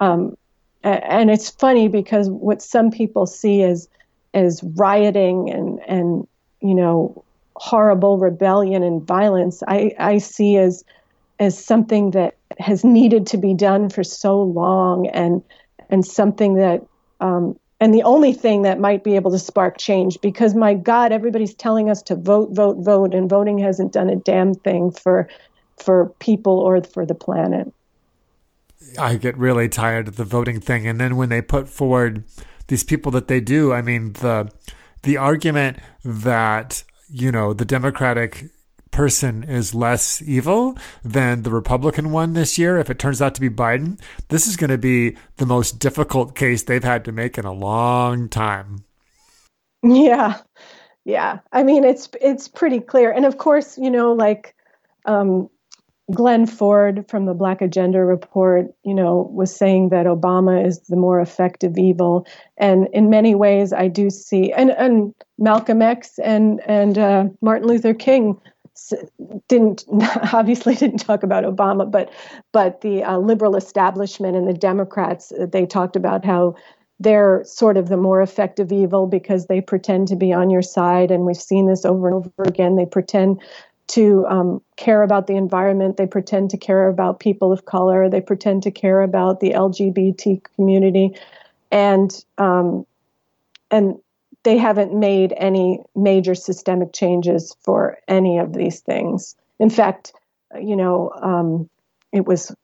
um, 0.00 0.36
and 0.82 1.30
it's 1.30 1.48
funny 1.48 1.86
because 1.86 2.28
what 2.28 2.60
some 2.60 2.90
people 2.90 3.26
see 3.26 3.62
as 3.62 3.88
as 4.34 4.62
rioting 4.76 5.48
and 5.50 5.78
and 5.86 6.26
you 6.60 6.74
know 6.74 7.24
horrible 7.56 8.18
rebellion 8.18 8.82
and 8.82 9.06
violence. 9.06 9.62
I 9.68 9.94
I 9.98 10.18
see 10.18 10.56
as 10.56 10.84
as 11.38 11.62
something 11.62 12.10
that 12.12 12.36
has 12.62 12.84
needed 12.84 13.26
to 13.28 13.36
be 13.36 13.54
done 13.54 13.88
for 13.88 14.04
so 14.04 14.42
long 14.42 15.06
and 15.08 15.42
and 15.90 16.04
something 16.04 16.54
that 16.54 16.86
um, 17.20 17.58
and 17.80 17.92
the 17.92 18.02
only 18.04 18.32
thing 18.32 18.62
that 18.62 18.78
might 18.78 19.04
be 19.04 19.16
able 19.16 19.32
to 19.32 19.38
spark 19.38 19.76
change 19.76 20.20
because 20.20 20.54
my 20.54 20.74
god 20.74 21.12
everybody's 21.12 21.54
telling 21.54 21.90
us 21.90 22.02
to 22.02 22.14
vote 22.14 22.50
vote 22.52 22.78
vote 22.78 23.14
and 23.14 23.28
voting 23.28 23.58
hasn't 23.58 23.92
done 23.92 24.08
a 24.08 24.16
damn 24.16 24.54
thing 24.54 24.90
for 24.90 25.28
for 25.82 26.10
people 26.20 26.58
or 26.58 26.82
for 26.82 27.04
the 27.04 27.14
planet. 27.14 27.72
I 28.98 29.16
get 29.16 29.36
really 29.36 29.68
tired 29.68 30.08
of 30.08 30.16
the 30.16 30.24
voting 30.24 30.60
thing. 30.60 30.86
And 30.86 31.00
then 31.00 31.16
when 31.16 31.28
they 31.28 31.40
put 31.40 31.68
forward 31.68 32.24
these 32.72 32.84
people 32.84 33.12
that 33.12 33.28
they 33.28 33.40
do 33.40 33.72
i 33.72 33.82
mean 33.82 34.12
the 34.14 34.50
the 35.02 35.16
argument 35.16 35.78
that 36.04 36.82
you 37.10 37.30
know 37.30 37.52
the 37.52 37.64
democratic 37.64 38.46
person 38.92 39.42
is 39.42 39.74
less 39.74 40.22
evil 40.22 40.76
than 41.02 41.42
the 41.42 41.50
Republican 41.50 42.12
one 42.12 42.34
this 42.34 42.56
year, 42.58 42.78
if 42.78 42.88
it 42.88 42.98
turns 42.98 43.20
out 43.20 43.34
to 43.34 43.40
be 43.40 43.50
Biden, 43.50 43.98
this 44.28 44.46
is 44.46 44.56
going 44.56 44.70
to 44.70 44.78
be 44.78 45.16
the 45.38 45.46
most 45.46 45.80
difficult 45.80 46.36
case 46.36 46.62
they've 46.62 46.84
had 46.84 47.04
to 47.06 47.12
make 47.12 47.36
in 47.36 47.44
a 47.44 47.52
long 47.52 48.28
time. 48.28 48.84
Yeah. 49.82 50.38
Yeah. 51.04 51.40
I 51.52 51.64
mean, 51.64 51.82
it's 51.82 52.08
it's 52.20 52.46
pretty 52.46 52.78
clear. 52.78 53.10
And 53.10 53.24
of 53.24 53.38
course, 53.38 53.76
you 53.76 53.90
know, 53.90 54.12
like 54.12 54.54
um, 55.06 55.50
Glen 56.12 56.46
Ford 56.46 57.04
from 57.08 57.26
the 57.26 57.34
Black 57.34 57.62
Agenda 57.62 58.04
report, 58.04 58.66
you 58.84 58.94
know, 58.94 59.30
was 59.32 59.54
saying 59.54 59.88
that 59.88 60.06
Obama 60.06 60.64
is 60.64 60.80
the 60.82 60.96
more 60.96 61.20
effective 61.20 61.78
evil, 61.78 62.26
and 62.56 62.88
in 62.92 63.10
many 63.10 63.34
ways, 63.34 63.72
I 63.72 63.88
do 63.88 64.10
see, 64.10 64.52
and 64.52 64.70
and 64.70 65.14
Malcolm 65.38 65.82
X 65.82 66.18
and 66.18 66.60
and 66.66 66.98
uh, 66.98 67.24
Martin 67.40 67.66
Luther 67.68 67.94
King 67.94 68.38
didn't 69.48 69.84
obviously 70.32 70.74
didn't 70.74 70.98
talk 70.98 71.22
about 71.22 71.44
Obama, 71.44 71.90
but 71.90 72.10
but 72.52 72.80
the 72.80 73.02
uh, 73.02 73.18
liberal 73.18 73.56
establishment 73.56 74.36
and 74.36 74.48
the 74.48 74.54
Democrats 74.54 75.32
uh, 75.32 75.46
they 75.46 75.66
talked 75.66 75.96
about 75.96 76.24
how 76.24 76.54
they're 77.00 77.42
sort 77.44 77.76
of 77.76 77.88
the 77.88 77.96
more 77.96 78.22
effective 78.22 78.70
evil 78.70 79.06
because 79.06 79.46
they 79.46 79.60
pretend 79.60 80.08
to 80.08 80.16
be 80.16 80.32
on 80.32 80.50
your 80.50 80.62
side, 80.62 81.10
and 81.10 81.24
we've 81.24 81.36
seen 81.36 81.66
this 81.66 81.84
over 81.84 82.06
and 82.08 82.16
over 82.16 82.48
again. 82.48 82.76
They 82.76 82.86
pretend 82.86 83.40
to 83.88 84.24
um, 84.26 84.62
care 84.76 85.02
about 85.02 85.26
the 85.26 85.36
environment. 85.36 85.96
They 85.96 86.06
pretend 86.06 86.50
to 86.50 86.56
care 86.56 86.88
about 86.88 87.20
people 87.20 87.52
of 87.52 87.64
color. 87.64 88.08
They 88.08 88.20
pretend 88.20 88.62
to 88.62 88.70
care 88.70 89.02
about 89.02 89.40
the 89.40 89.50
LGBT 89.50 90.44
community, 90.54 91.16
and 91.70 92.24
um, 92.38 92.86
and 93.70 93.96
they 94.44 94.56
haven't 94.56 94.94
made 94.94 95.32
any 95.36 95.80
major 95.94 96.34
systemic 96.34 96.92
changes 96.92 97.54
for 97.62 97.98
any 98.08 98.38
of 98.38 98.54
these 98.54 98.80
things. 98.80 99.36
In 99.58 99.70
fact, 99.70 100.12
you 100.60 100.76
know, 100.76 101.12
um, 101.22 101.68
it 102.12 102.26
was 102.26 102.54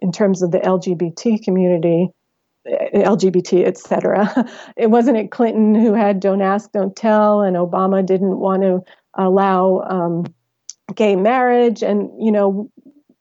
in 0.00 0.12
terms 0.12 0.42
of 0.42 0.50
the 0.50 0.58
LGBT 0.58 1.42
community, 1.44 2.08
LGBT, 2.66 3.66
et 3.66 3.78
cetera. 3.78 4.48
It 4.76 4.90
wasn't 4.90 5.18
it 5.18 5.30
Clinton 5.30 5.74
who 5.74 5.92
had 5.92 6.20
"Don't 6.20 6.42
Ask, 6.42 6.72
Don't 6.72 6.96
Tell," 6.96 7.42
and 7.42 7.56
Obama 7.56 8.04
didn't 8.04 8.38
want 8.38 8.62
to 8.62 8.82
allow 9.14 9.80
um, 9.80 10.34
gay 10.94 11.16
marriage, 11.16 11.82
and 11.82 12.10
you 12.18 12.32
know, 12.32 12.70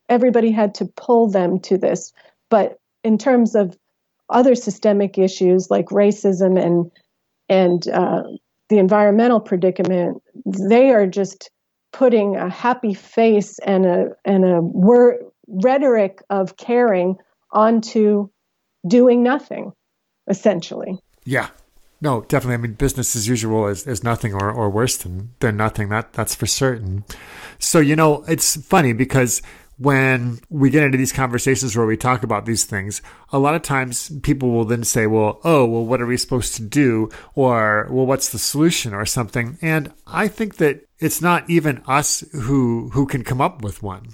everybody 0.08 0.52
had 0.52 0.76
to 0.76 0.86
pull 0.86 1.30
them 1.30 1.60
to 1.62 1.78
this. 1.78 2.14
But 2.50 2.80
in 3.04 3.18
terms 3.18 3.56
of 3.56 3.78
other 4.30 4.56
systemic 4.56 5.18
issues 5.18 5.70
like 5.70 5.88
racism 5.88 6.62
and 6.62 6.92
and 7.50 7.88
uh, 7.90 8.24
the 8.70 8.78
environmental 8.78 9.40
predicament, 9.40 10.22
they 10.46 10.92
are 10.92 11.08
just 11.08 11.50
putting 11.92 12.36
a 12.36 12.50
happy 12.50 12.94
face 12.94 13.58
and 13.60 13.86
a 13.86 14.10
and 14.26 14.46
a 14.46 14.62
rhetoric 15.48 16.22
of 16.30 16.58
caring 16.58 17.18
onto 17.52 18.30
doing 18.88 19.24
nothing, 19.24 19.72
essentially. 20.28 21.00
Yeah. 21.26 21.50
No, 22.02 22.22
definitely. 22.22 22.54
I 22.54 22.58
mean, 22.58 22.74
business 22.74 23.14
as 23.14 23.28
usual 23.28 23.68
is, 23.68 23.86
is 23.86 24.06
nothing 24.06 24.34
or, 24.34 24.50
or 24.50 24.70
worse 24.70 24.96
than, 24.96 25.32
than 25.40 25.58
nothing. 25.58 25.90
That 25.90 26.14
that's 26.14 26.34
for 26.34 26.46
certain. 26.46 27.04
So, 27.58 27.80
you 27.80 27.96
know, 27.96 28.24
it's 28.26 28.56
funny 28.66 28.94
because 28.94 29.42
when 29.80 30.40
we 30.50 30.70
get 30.70 30.84
into 30.84 30.98
these 30.98 31.14
conversations 31.14 31.76
where 31.76 31.86
we 31.86 31.98
talk 31.98 32.22
about 32.22 32.46
these 32.46 32.66
things, 32.66 33.02
a 33.32 33.40
lot 33.40 33.56
of 33.56 33.62
times 33.62 34.12
people 34.22 34.52
will 34.52 34.66
then 34.66 34.84
say, 34.84 35.08
well, 35.08 35.40
oh, 35.44 35.66
well, 35.66 35.86
what 35.86 36.02
are 36.02 36.06
we 36.06 36.18
supposed 36.18 36.56
to 36.56 36.62
do? 36.62 37.10
Or, 37.34 37.88
well, 37.90 38.06
what's 38.06 38.30
the 38.30 38.40
solution 38.40 38.94
or 38.94 39.06
something? 39.06 39.58
And 39.62 39.94
I 40.06 40.28
think 40.28 40.58
that 40.58 40.82
it's 41.00 41.22
not 41.22 41.50
even 41.50 41.82
us 41.88 42.26
who, 42.34 42.90
who 42.90 43.06
can 43.06 43.24
come 43.24 43.40
up 43.40 43.62
with 43.62 43.82
one. 43.82 44.10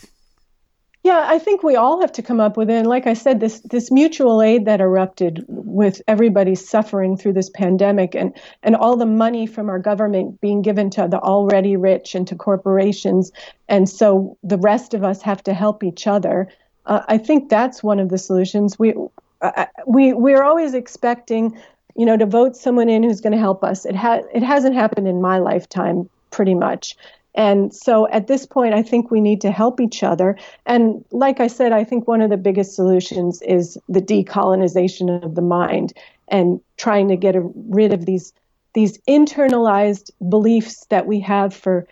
Yeah, 1.06 1.24
I 1.28 1.38
think 1.38 1.62
we 1.62 1.76
all 1.76 2.02
have 2.02 2.12
to 2.14 2.24
come 2.24 2.40
up 2.40 2.58
with 2.58 2.68
it. 2.68 2.74
And 2.74 2.88
like 2.88 3.06
I 3.06 3.14
said, 3.14 3.40
this 3.40 3.60
this 3.60 3.92
mutual 3.92 4.42
aid 4.42 4.66
that 4.66 4.82
erupted 4.82 5.46
with 5.48 6.02
everybody 6.08 6.56
suffering 6.56 7.16
through 7.16 7.34
this 7.34 7.48
pandemic 7.48 8.16
and, 8.16 8.34
and 8.64 8.76
all 8.76 8.98
the 8.98 9.06
money 9.06 9.46
from 9.46 9.70
our 9.70 9.78
government 9.78 10.42
being 10.42 10.64
given 10.64 10.90
to 10.90 11.08
the 11.08 11.20
already 11.20 11.78
rich 11.78 12.16
and 12.16 12.28
to 12.30 12.36
corporations. 12.36 13.32
And 13.70 13.88
so 13.88 14.36
the 14.42 14.58
rest 14.58 14.96
of 14.96 15.04
us 15.04 15.22
have 15.22 15.44
to 15.44 15.54
help 15.54 15.84
each 15.84 16.08
other. 16.08 16.52
Uh, 16.88 17.04
I 17.08 17.20
think 17.20 17.50
that's 17.50 17.84
one 17.84 18.00
of 18.00 18.10
the 18.10 18.18
solutions. 18.18 18.80
We 18.80 18.96
uh, 19.42 19.68
we 19.86 20.12
we're 20.12 20.42
always 20.42 20.74
expecting, 20.74 21.56
you 21.96 22.08
know, 22.08 22.18
to 22.18 22.26
vote 22.26 22.56
someone 22.56 22.90
in 22.90 23.04
who's 23.04 23.22
going 23.22 23.34
to 23.34 23.38
help 23.38 23.64
us. 23.64 23.86
It 23.86 23.96
has 23.96 24.26
it 24.34 24.42
hasn't 24.42 24.74
happened 24.74 25.08
in 25.08 25.22
my 25.22 25.38
lifetime 25.38 26.10
pretty 26.32 26.56
much. 26.56 26.98
And 27.36 27.74
so 27.74 28.08
at 28.10 28.28
this 28.28 28.46
point, 28.46 28.74
I 28.74 28.82
think 28.82 29.12
we 29.12 29.22
need 29.22 29.42
to 29.42 29.52
help 29.52 29.82
each 29.82 30.04
other. 30.04 30.38
And 30.66 31.04
like 31.12 31.40
I 31.40 31.48
said, 31.48 31.74
I 31.74 31.84
think 31.84 32.08
one 32.08 32.22
of 32.22 32.30
the 32.30 32.38
biggest 32.38 32.76
solutions 32.76 33.42
is 33.42 33.78
the 33.90 34.02
decolonization 34.02 35.24
of 35.24 35.36
the 35.36 35.42
mind 35.42 35.94
and 36.30 36.62
trying 36.78 37.10
to 37.10 37.18
get 37.18 37.36
rid 37.38 37.94
of 37.94 38.06
these 38.06 38.34
these 38.74 38.98
internalized 39.08 40.12
beliefs 40.28 40.86
that 40.88 41.08
we 41.08 41.22
have 41.22 41.54
for 41.54 41.88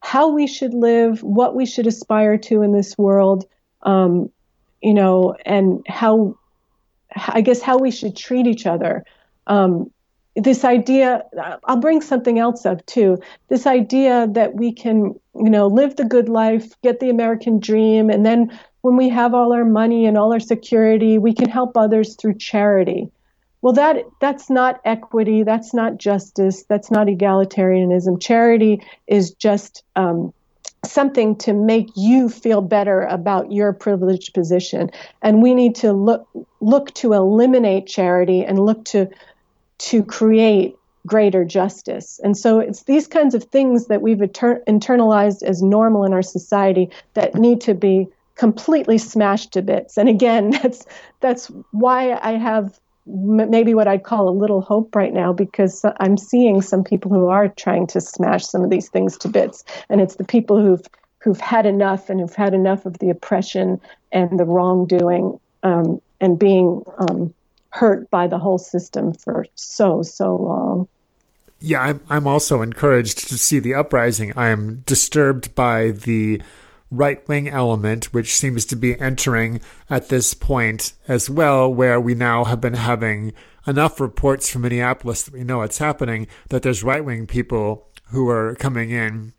how 0.00 0.28
we 0.28 0.46
should 0.46 0.74
live, 0.74 1.22
what 1.22 1.54
we 1.54 1.64
should 1.64 1.86
aspire 1.86 2.36
to 2.36 2.60
in 2.60 2.72
this 2.72 2.98
world, 2.98 3.46
um, 3.82 4.30
you 4.82 4.92
know, 4.92 5.34
and 5.46 5.82
how 5.88 6.36
I 7.28 7.40
guess 7.40 7.62
how 7.62 7.78
we 7.78 7.90
should 7.90 8.16
treat 8.16 8.46
each 8.46 8.66
other. 8.66 9.04
Um, 9.46 9.90
this 10.36 10.64
idea 10.64 11.24
i'll 11.64 11.76
bring 11.76 12.00
something 12.00 12.38
else 12.38 12.64
up 12.64 12.84
too. 12.86 13.18
This 13.48 13.66
idea 13.66 14.28
that 14.32 14.54
we 14.54 14.72
can 14.72 15.14
you 15.34 15.50
know 15.50 15.66
live 15.66 15.96
the 15.96 16.04
good 16.04 16.28
life 16.28 16.80
get 16.82 17.00
the 17.00 17.10
american 17.10 17.58
dream 17.58 18.10
and 18.10 18.24
then 18.24 18.58
when 18.82 18.96
we 18.96 19.08
have 19.08 19.34
all 19.34 19.52
our 19.52 19.64
money 19.64 20.06
and 20.06 20.16
all 20.16 20.32
our 20.32 20.40
security 20.40 21.18
we 21.18 21.34
can 21.34 21.48
help 21.48 21.76
others 21.76 22.16
through 22.16 22.34
charity. 22.34 23.10
Well 23.62 23.72
that 23.74 24.04
that's 24.20 24.48
not 24.48 24.80
equity 24.84 25.42
that's 25.42 25.74
not 25.74 25.98
justice 25.98 26.64
that's 26.68 26.90
not 26.90 27.08
egalitarianism. 27.08 28.20
Charity 28.20 28.82
is 29.06 29.32
just 29.32 29.82
um, 29.96 30.32
something 30.84 31.36
to 31.36 31.52
make 31.52 31.88
you 31.96 32.28
feel 32.28 32.62
better 32.62 33.02
about 33.02 33.52
your 33.52 33.72
privileged 33.72 34.32
position. 34.32 34.90
And 35.20 35.42
we 35.42 35.54
need 35.54 35.74
to 35.76 35.92
look 35.92 36.26
look 36.60 36.94
to 36.94 37.12
eliminate 37.12 37.86
charity 37.86 38.44
and 38.44 38.58
look 38.58 38.84
to 38.86 39.10
to 39.80 40.02
create 40.02 40.76
greater 41.06 41.44
justice. 41.44 42.20
And 42.22 42.36
so 42.36 42.60
it's 42.60 42.84
these 42.84 43.06
kinds 43.06 43.34
of 43.34 43.44
things 43.44 43.86
that 43.86 44.02
we've 44.02 44.20
inter- 44.20 44.62
internalized 44.68 45.42
as 45.42 45.62
normal 45.62 46.04
in 46.04 46.12
our 46.12 46.22
society 46.22 46.90
that 47.14 47.34
need 47.34 47.60
to 47.62 47.74
be 47.74 48.06
completely 48.34 48.98
smashed 48.98 49.52
to 49.52 49.62
bits. 49.62 49.96
And 49.96 50.08
again, 50.08 50.50
that's 50.62 50.84
that's 51.20 51.46
why 51.72 52.18
I 52.22 52.32
have 52.32 52.78
m- 53.06 53.50
maybe 53.50 53.74
what 53.74 53.88
I'd 53.88 54.04
call 54.04 54.28
a 54.28 54.30
little 54.30 54.60
hope 54.60 54.94
right 54.94 55.12
now 55.12 55.32
because 55.32 55.84
I'm 55.98 56.18
seeing 56.18 56.60
some 56.60 56.84
people 56.84 57.10
who 57.10 57.28
are 57.28 57.48
trying 57.48 57.86
to 57.88 58.00
smash 58.00 58.44
some 58.44 58.62
of 58.62 58.70
these 58.70 58.90
things 58.90 59.16
to 59.18 59.28
bits. 59.28 59.64
And 59.88 60.00
it's 60.00 60.16
the 60.16 60.24
people 60.24 60.60
who've 60.60 60.86
who've 61.20 61.40
had 61.40 61.66
enough 61.66 62.08
and 62.10 62.20
who've 62.20 62.34
had 62.34 62.54
enough 62.54 62.86
of 62.86 62.98
the 62.98 63.10
oppression 63.10 63.80
and 64.12 64.38
the 64.38 64.44
wrongdoing 64.44 65.38
um, 65.62 66.00
and 66.20 66.38
being 66.38 66.82
um, 66.98 67.32
hurt 67.70 68.10
by 68.10 68.26
the 68.26 68.38
whole 68.38 68.58
system 68.58 69.12
for 69.12 69.46
so, 69.54 70.02
so 70.02 70.36
long. 70.36 70.88
Yeah, 71.60 71.82
I'm, 71.82 72.00
I'm 72.08 72.26
also 72.26 72.62
encouraged 72.62 73.28
to 73.28 73.38
see 73.38 73.58
the 73.58 73.74
uprising. 73.74 74.32
I'm 74.36 74.82
disturbed 74.86 75.54
by 75.54 75.90
the 75.90 76.40
right 76.90 77.26
wing 77.28 77.48
element, 77.48 78.12
which 78.12 78.34
seems 78.34 78.64
to 78.66 78.76
be 78.76 78.98
entering 78.98 79.60
at 79.88 80.08
this 80.08 80.34
point 80.34 80.94
as 81.06 81.30
well, 81.30 81.72
where 81.72 82.00
we 82.00 82.14
now 82.14 82.44
have 82.44 82.60
been 82.60 82.74
having 82.74 83.32
enough 83.66 84.00
reports 84.00 84.50
from 84.50 84.62
Minneapolis 84.62 85.22
that 85.22 85.34
we 85.34 85.44
know 85.44 85.62
it's 85.62 85.78
happening, 85.78 86.26
that 86.48 86.62
there's 86.62 86.82
right 86.82 87.04
wing 87.04 87.26
people 87.26 87.86
who 88.06 88.28
are 88.28 88.56
coming 88.56 88.90
in 88.90 89.34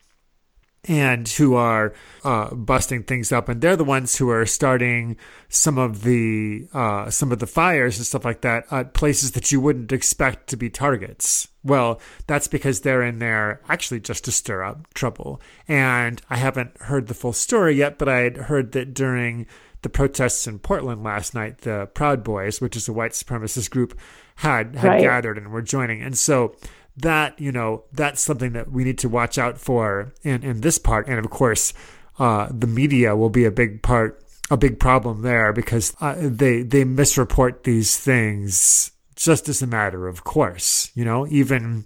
and 0.87 1.27
who 1.29 1.53
are 1.55 1.93
uh, 2.23 2.53
busting 2.55 3.03
things 3.03 3.31
up, 3.31 3.47
and 3.49 3.61
they're 3.61 3.75
the 3.75 3.83
ones 3.83 4.17
who 4.17 4.29
are 4.29 4.45
starting 4.47 5.15
some 5.47 5.77
of 5.77 6.01
the 6.03 6.67
uh, 6.73 7.09
some 7.09 7.31
of 7.31 7.37
the 7.39 7.47
fires 7.47 7.97
and 7.97 8.05
stuff 8.07 8.25
like 8.25 8.41
that 8.41 8.65
at 8.71 8.93
places 8.93 9.33
that 9.33 9.51
you 9.51 9.61
wouldn't 9.61 9.91
expect 9.91 10.47
to 10.49 10.57
be 10.57 10.69
targets. 10.69 11.47
Well, 11.63 12.01
that's 12.25 12.47
because 12.47 12.81
they're 12.81 13.03
in 13.03 13.19
there 13.19 13.61
actually 13.69 13.99
just 13.99 14.25
to 14.25 14.31
stir 14.31 14.63
up 14.63 14.91
trouble. 14.95 15.39
And 15.67 16.19
I 16.29 16.37
haven't 16.37 16.75
heard 16.81 17.07
the 17.07 17.13
full 17.13 17.33
story 17.33 17.75
yet, 17.75 17.99
but 17.99 18.09
I 18.09 18.19
had 18.21 18.37
heard 18.37 18.71
that 18.71 18.95
during 18.95 19.45
the 19.83 19.89
protests 19.89 20.47
in 20.47 20.57
Portland 20.59 21.03
last 21.03 21.35
night, 21.35 21.59
the 21.59 21.87
Proud 21.93 22.23
Boys, 22.23 22.59
which 22.61 22.75
is 22.75 22.87
a 22.87 22.93
white 22.93 23.11
supremacist 23.11 23.69
group, 23.69 23.97
had 24.37 24.75
had 24.75 24.87
Right. 24.87 25.01
gathered 25.01 25.37
and 25.37 25.51
were 25.51 25.61
joining, 25.61 26.01
and 26.01 26.17
so 26.17 26.55
that 26.97 27.39
you 27.39 27.51
know 27.51 27.83
that's 27.91 28.21
something 28.21 28.53
that 28.53 28.71
we 28.71 28.83
need 28.83 28.97
to 28.99 29.09
watch 29.09 29.37
out 29.37 29.57
for 29.57 30.13
in 30.23 30.43
in 30.43 30.61
this 30.61 30.77
part. 30.77 31.07
And 31.07 31.19
of 31.19 31.29
course 31.29 31.73
uh 32.19 32.49
the 32.51 32.67
media 32.67 33.15
will 33.15 33.29
be 33.29 33.45
a 33.45 33.51
big 33.51 33.81
part 33.81 34.21
a 34.49 34.57
big 34.57 34.79
problem 34.79 35.21
there 35.21 35.53
because 35.53 35.95
uh, 36.01 36.15
they 36.17 36.61
they 36.61 36.83
misreport 36.83 37.63
these 37.63 37.97
things 37.97 38.91
just 39.23 39.49
as 39.49 39.61
a 39.61 39.67
matter 39.67 40.07
of 40.07 40.23
course 40.23 40.91
you 40.95 41.05
know 41.05 41.27
even 41.27 41.85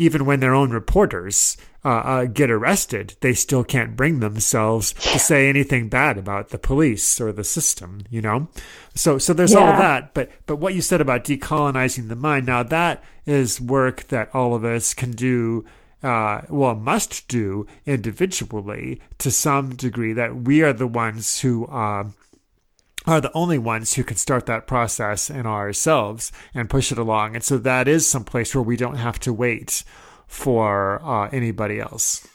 even 0.00 0.24
when 0.24 0.40
their 0.40 0.54
own 0.54 0.70
reporters 0.70 1.58
uh, 1.84 1.88
uh, 1.88 2.24
get 2.24 2.50
arrested, 2.50 3.16
they 3.20 3.34
still 3.34 3.62
can't 3.64 3.96
bring 3.96 4.20
themselves 4.20 4.94
to 4.94 5.18
say 5.18 5.48
anything 5.48 5.88
bad 5.88 6.16
about 6.16 6.48
the 6.48 6.58
police 6.58 7.20
or 7.20 7.32
the 7.32 7.44
system. 7.44 8.00
You 8.10 8.22
know, 8.22 8.48
so 8.94 9.18
so 9.18 9.32
there's 9.34 9.54
all 9.54 9.68
of 9.68 9.78
that. 9.78 10.14
But 10.14 10.30
but 10.46 10.56
what 10.56 10.74
you 10.74 10.80
said 10.80 11.00
about 11.00 11.24
decolonizing 11.24 12.08
the 12.08 12.16
mind, 12.16 12.46
now 12.46 12.62
that 12.62 13.04
is 13.26 13.60
work 13.60 14.08
that 14.08 14.34
all 14.34 14.54
of 14.54 14.64
us 14.64 14.94
can 14.94 15.12
do. 15.12 15.64
Uh, 16.02 16.40
well, 16.48 16.74
must 16.74 17.28
do 17.28 17.66
individually 17.84 18.98
to 19.18 19.30
some 19.30 19.76
degree. 19.76 20.14
That 20.14 20.34
we 20.34 20.62
are 20.62 20.72
the 20.72 20.86
ones 20.86 21.40
who 21.40 21.68
um, 21.68 22.14
are 23.10 23.20
the 23.20 23.32
only 23.34 23.58
ones 23.58 23.94
who 23.94 24.04
can 24.04 24.16
start 24.16 24.46
that 24.46 24.66
process 24.66 25.28
in 25.28 25.46
ourselves 25.46 26.32
and 26.54 26.70
push 26.70 26.92
it 26.92 26.98
along. 26.98 27.34
And 27.34 27.44
so 27.44 27.58
that 27.58 27.88
is 27.88 28.08
some 28.08 28.24
place 28.24 28.54
where 28.54 28.62
we 28.62 28.76
don't 28.76 28.96
have 28.96 29.18
to 29.20 29.32
wait 29.32 29.84
for 30.26 31.02
uh, 31.04 31.28
anybody 31.32 31.80
else. 31.80 32.26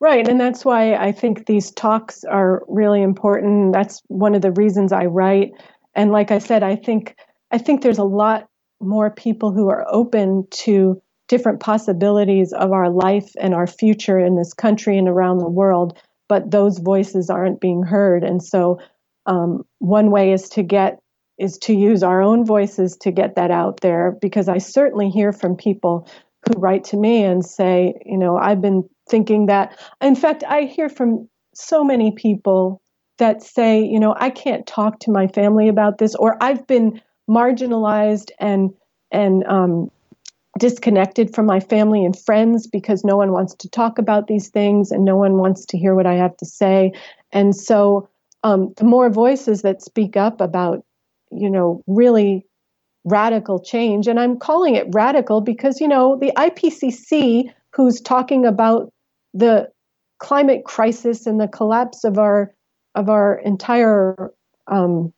Right. 0.00 0.26
And 0.26 0.40
that's 0.40 0.64
why 0.64 0.94
I 0.94 1.12
think 1.12 1.46
these 1.46 1.70
talks 1.70 2.24
are 2.24 2.62
really 2.68 3.02
important. 3.02 3.72
That's 3.72 4.02
one 4.08 4.34
of 4.34 4.42
the 4.42 4.52
reasons 4.52 4.92
I 4.92 5.06
write. 5.06 5.52
And 5.94 6.10
like 6.10 6.30
I 6.30 6.38
said, 6.38 6.62
I 6.62 6.76
think 6.76 7.16
I 7.50 7.58
think 7.58 7.82
there's 7.82 7.98
a 7.98 8.04
lot 8.04 8.48
more 8.80 9.10
people 9.10 9.52
who 9.52 9.68
are 9.68 9.86
open 9.88 10.46
to 10.50 11.00
different 11.28 11.60
possibilities 11.60 12.52
of 12.52 12.72
our 12.72 12.90
life 12.90 13.32
and 13.40 13.54
our 13.54 13.66
future 13.66 14.18
in 14.18 14.36
this 14.36 14.52
country 14.52 14.98
and 14.98 15.08
around 15.08 15.38
the 15.38 15.48
world, 15.48 15.96
but 16.28 16.50
those 16.50 16.78
voices 16.78 17.30
aren't 17.30 17.60
being 17.60 17.82
heard. 17.82 18.24
And 18.24 18.42
so 18.42 18.78
um, 19.26 19.64
one 19.78 20.10
way 20.10 20.32
is 20.32 20.48
to 20.50 20.62
get 20.62 21.00
is 21.36 21.58
to 21.58 21.74
use 21.74 22.02
our 22.04 22.22
own 22.22 22.46
voices 22.46 22.96
to 22.96 23.10
get 23.10 23.34
that 23.34 23.50
out 23.50 23.80
there 23.80 24.16
because 24.20 24.48
I 24.48 24.58
certainly 24.58 25.10
hear 25.10 25.32
from 25.32 25.56
people 25.56 26.08
who 26.46 26.60
write 26.60 26.84
to 26.84 26.96
me 26.96 27.24
and 27.24 27.44
say, 27.44 27.94
you 28.06 28.16
know, 28.16 28.36
I've 28.36 28.60
been 28.60 28.88
thinking 29.10 29.46
that. 29.46 29.76
In 30.00 30.14
fact, 30.14 30.44
I 30.46 30.62
hear 30.62 30.88
from 30.88 31.28
so 31.54 31.82
many 31.82 32.12
people 32.12 32.80
that 33.18 33.42
say, 33.42 33.82
you 33.82 33.98
know, 33.98 34.14
I 34.18 34.30
can't 34.30 34.66
talk 34.66 35.00
to 35.00 35.10
my 35.10 35.26
family 35.26 35.68
about 35.68 35.98
this, 35.98 36.14
or 36.14 36.36
I've 36.42 36.66
been 36.66 37.00
marginalized 37.28 38.30
and 38.38 38.70
and 39.10 39.44
um, 39.46 39.90
disconnected 40.58 41.34
from 41.34 41.46
my 41.46 41.60
family 41.60 42.04
and 42.04 42.18
friends 42.18 42.66
because 42.66 43.04
no 43.04 43.16
one 43.16 43.32
wants 43.32 43.54
to 43.54 43.68
talk 43.68 43.98
about 43.98 44.26
these 44.26 44.48
things 44.48 44.90
and 44.90 45.04
no 45.04 45.16
one 45.16 45.36
wants 45.36 45.64
to 45.66 45.78
hear 45.78 45.94
what 45.94 46.06
I 46.06 46.14
have 46.14 46.36
to 46.38 46.46
say. 46.46 46.92
And 47.32 47.54
so, 47.54 48.08
um, 48.44 48.74
the 48.76 48.84
more 48.84 49.10
voices 49.10 49.62
that 49.62 49.82
speak 49.82 50.16
up 50.16 50.40
about, 50.40 50.84
you 51.32 51.50
know, 51.50 51.82
really 51.86 52.46
radical 53.04 53.58
change, 53.58 54.06
and 54.06 54.20
I'm 54.20 54.38
calling 54.38 54.76
it 54.76 54.86
radical 54.92 55.40
because, 55.40 55.80
you 55.80 55.88
know, 55.88 56.18
the 56.20 56.32
IPCC, 56.36 57.50
who's 57.72 58.00
talking 58.00 58.46
about 58.46 58.92
the 59.32 59.68
climate 60.18 60.64
crisis 60.64 61.26
and 61.26 61.40
the 61.40 61.48
collapse 61.48 62.04
of 62.04 62.18
our 62.18 62.54
of 62.94 63.08
our 63.08 63.40
entire 63.40 64.30
um, 64.68 65.12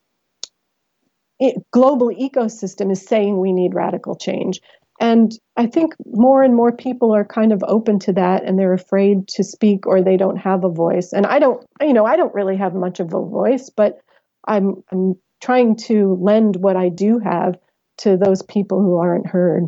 it, 1.39 1.63
global 1.71 2.09
ecosystem 2.09 2.91
is 2.91 3.05
saying 3.05 3.39
we 3.39 3.53
need 3.53 3.75
radical 3.75 4.17
change. 4.17 4.61
And 5.01 5.33
I 5.57 5.67
think 5.67 5.95
more 6.07 6.43
and 6.43 6.55
more 6.55 6.73
people 6.73 7.15
are 7.15 7.25
kind 7.25 7.53
of 7.53 7.63
open 7.67 7.99
to 8.01 8.13
that 8.15 8.45
and 8.45 8.59
they're 8.59 8.73
afraid 8.73 9.29
to 9.29 9.45
speak 9.45 9.87
or 9.87 10.03
they 10.03 10.17
don't 10.17 10.39
have 10.39 10.65
a 10.65 10.71
voice. 10.71 11.13
And 11.13 11.27
I 11.27 11.39
don't, 11.39 11.65
you 11.81 11.93
know, 11.93 12.07
I 12.07 12.17
don't 12.17 12.35
really 12.35 12.57
have 12.57 12.75
much 12.75 13.01
of 13.01 13.13
a 13.13 13.21
voice, 13.21 13.71
but 13.71 14.01
I'm, 14.47 14.83
I'm 14.91 15.15
trying 15.43 15.77
to 15.77 16.19
lend 16.21 16.57
what 16.57 16.77
I 16.77 16.89
do 16.89 17.19
have 17.19 17.57
to 17.99 18.17
those 18.17 18.43
people 18.43 18.81
who 18.81 18.97
aren't 18.97 19.27
heard. 19.27 19.67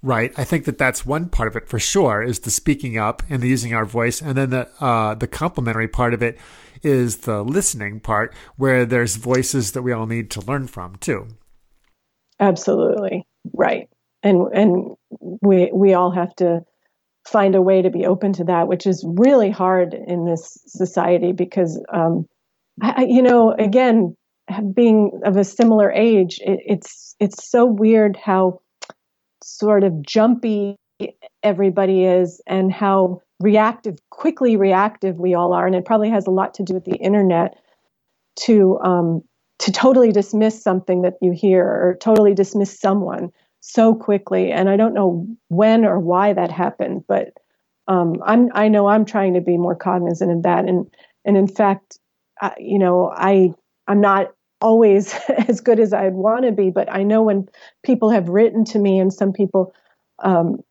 Right. 0.00 0.32
I 0.36 0.44
think 0.44 0.64
that 0.66 0.78
that's 0.78 1.04
one 1.04 1.28
part 1.28 1.48
of 1.48 1.56
it 1.56 1.68
for 1.68 1.80
sure 1.80 2.22
is 2.22 2.40
the 2.40 2.52
speaking 2.52 2.96
up 2.96 3.22
and 3.28 3.42
the 3.42 3.48
using 3.48 3.74
our 3.74 3.84
voice. 3.84 4.22
And 4.22 4.36
then 4.36 4.50
the, 4.50 4.68
uh, 4.80 5.14
the 5.14 5.26
complementary 5.26 5.88
part 5.88 6.14
of 6.14 6.22
it 6.22 6.38
is 6.84 7.18
the 7.18 7.42
listening 7.42 7.98
part 7.98 8.32
where 8.56 8.86
there's 8.86 9.16
voices 9.16 9.72
that 9.72 9.82
we 9.82 9.90
all 9.90 10.06
need 10.06 10.30
to 10.30 10.40
learn 10.40 10.68
from 10.68 10.94
too. 10.96 11.26
Absolutely. 12.38 13.26
Right. 13.52 13.88
And, 14.22 14.48
and 14.52 14.96
we, 15.20 15.70
we 15.72 15.94
all 15.94 16.10
have 16.10 16.34
to 16.36 16.62
find 17.26 17.54
a 17.54 17.62
way 17.62 17.82
to 17.82 17.90
be 17.90 18.06
open 18.06 18.32
to 18.34 18.44
that, 18.44 18.68
which 18.68 18.86
is 18.86 19.04
really 19.06 19.50
hard 19.50 19.94
in 19.94 20.24
this 20.24 20.58
society 20.66 21.32
because, 21.32 21.80
um, 21.92 22.26
I, 22.82 23.04
you 23.04 23.22
know, 23.22 23.52
again, 23.52 24.16
being 24.72 25.20
of 25.24 25.36
a 25.36 25.44
similar 25.44 25.90
age, 25.92 26.38
it, 26.42 26.60
it's 26.64 27.14
it's 27.20 27.48
so 27.48 27.64
weird 27.66 28.16
how 28.16 28.60
sort 29.42 29.84
of 29.84 30.02
jumpy 30.02 30.76
everybody 31.42 32.04
is 32.04 32.40
and 32.46 32.72
how 32.72 33.20
reactive, 33.40 33.98
quickly 34.10 34.56
reactive 34.56 35.16
we 35.16 35.34
all 35.34 35.52
are, 35.52 35.66
and 35.66 35.76
it 35.76 35.84
probably 35.84 36.10
has 36.10 36.26
a 36.26 36.30
lot 36.30 36.54
to 36.54 36.62
do 36.62 36.74
with 36.74 36.84
the 36.84 36.96
internet 36.96 37.58
to 38.36 38.78
um, 38.80 39.22
to 39.58 39.72
totally 39.72 40.12
dismiss 40.12 40.62
something 40.62 41.02
that 41.02 41.14
you 41.20 41.32
hear 41.32 41.64
or 41.64 41.96
totally 42.00 42.34
dismiss 42.34 42.78
someone 42.78 43.30
so 43.68 43.94
quickly. 43.94 44.50
And 44.50 44.70
I 44.70 44.76
don't 44.76 44.94
know 44.94 45.26
when 45.48 45.84
or 45.84 46.00
why 46.00 46.32
that 46.32 46.50
happened, 46.50 47.04
but 47.06 47.34
um, 47.86 48.22
I'm 48.24 48.48
I 48.54 48.68
know 48.68 48.86
I'm 48.86 49.04
trying 49.04 49.34
to 49.34 49.40
be 49.40 49.58
more 49.58 49.74
cognizant 49.74 50.30
of 50.30 50.42
that, 50.42 50.64
and 50.66 50.86
and 51.24 51.36
in 51.36 51.46
fact, 51.46 51.98
I, 52.40 52.54
you 52.58 52.78
know, 52.78 53.12
I 53.14 53.52
I'm 53.86 54.00
not 54.00 54.32
always 54.60 55.12
as 55.48 55.60
good 55.60 55.80
as 55.80 55.92
I'd 55.92 56.14
want 56.14 56.44
to 56.44 56.52
be, 56.52 56.70
but 56.70 56.90
I 56.90 57.02
know 57.02 57.22
when 57.22 57.48
people 57.84 58.10
have 58.10 58.28
written 58.28 58.64
to 58.66 58.78
me, 58.78 58.98
and 58.98 59.12
some 59.12 59.32
people, 59.32 59.74
um, 60.22 60.62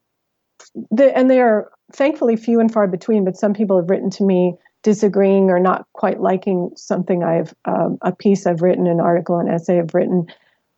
the, 0.91 1.15
and 1.15 1.29
they 1.29 1.39
are 1.39 1.71
thankfully 1.93 2.35
few 2.35 2.59
and 2.59 2.71
far 2.71 2.87
between, 2.87 3.25
but 3.25 3.37
some 3.37 3.53
people 3.53 3.77
have 3.77 3.89
written 3.89 4.09
to 4.11 4.23
me 4.23 4.55
disagreeing 4.83 5.49
or 5.49 5.59
not 5.59 5.85
quite 5.93 6.19
liking 6.19 6.71
something 6.75 7.23
I've 7.23 7.53
um, 7.65 7.97
a 8.01 8.11
piece 8.11 8.47
I've 8.47 8.61
written, 8.61 8.87
an 8.87 8.99
article, 8.99 9.37
an 9.37 9.49
essay 9.49 9.79
I've 9.79 9.93
written. 9.93 10.27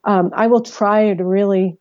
Um, 0.05 0.31
I 0.33 0.47
will 0.47 0.61
try 0.61 1.13
to 1.13 1.25
really 1.25 1.77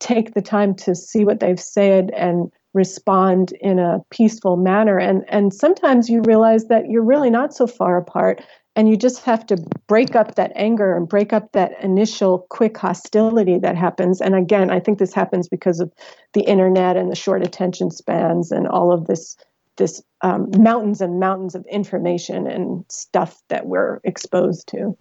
take 0.00 0.34
the 0.34 0.42
time 0.42 0.74
to 0.74 0.94
see 0.94 1.24
what 1.24 1.40
they've 1.40 1.60
said 1.60 2.10
and 2.16 2.50
respond 2.72 3.52
in 3.60 3.78
a 3.78 4.00
peaceful 4.10 4.56
manner. 4.56 4.98
And 4.98 5.24
and 5.28 5.52
sometimes 5.52 6.08
you 6.08 6.22
realize 6.22 6.66
that 6.66 6.88
you're 6.88 7.04
really 7.04 7.30
not 7.30 7.54
so 7.54 7.66
far 7.66 7.96
apart 7.96 8.42
and 8.76 8.88
you 8.88 8.96
just 8.96 9.24
have 9.24 9.44
to 9.46 9.56
break 9.88 10.14
up 10.14 10.36
that 10.36 10.52
anger 10.54 10.96
and 10.96 11.08
break 11.08 11.32
up 11.32 11.52
that 11.52 11.72
initial 11.82 12.46
quick 12.50 12.78
hostility 12.78 13.58
that 13.58 13.76
happens. 13.76 14.20
And 14.20 14.34
again 14.34 14.70
i 14.70 14.80
think 14.80 14.98
this 14.98 15.14
happens 15.14 15.48
because 15.48 15.80
of 15.80 15.92
the 16.32 16.42
internet 16.42 16.96
and 16.96 17.10
the 17.10 17.16
short 17.16 17.44
attention 17.44 17.90
spans 17.90 18.52
and 18.52 18.66
all 18.68 18.92
of 18.92 19.06
this 19.06 19.36
this 19.76 20.02
um, 20.20 20.50
mountains 20.58 21.00
and 21.00 21.18
mountains 21.18 21.54
of 21.54 21.64
information 21.66 22.46
and 22.46 22.84
stuff 22.88 23.40
that 23.48 23.66
we're 23.66 23.98
exposed 24.04 24.68
to 24.68 24.96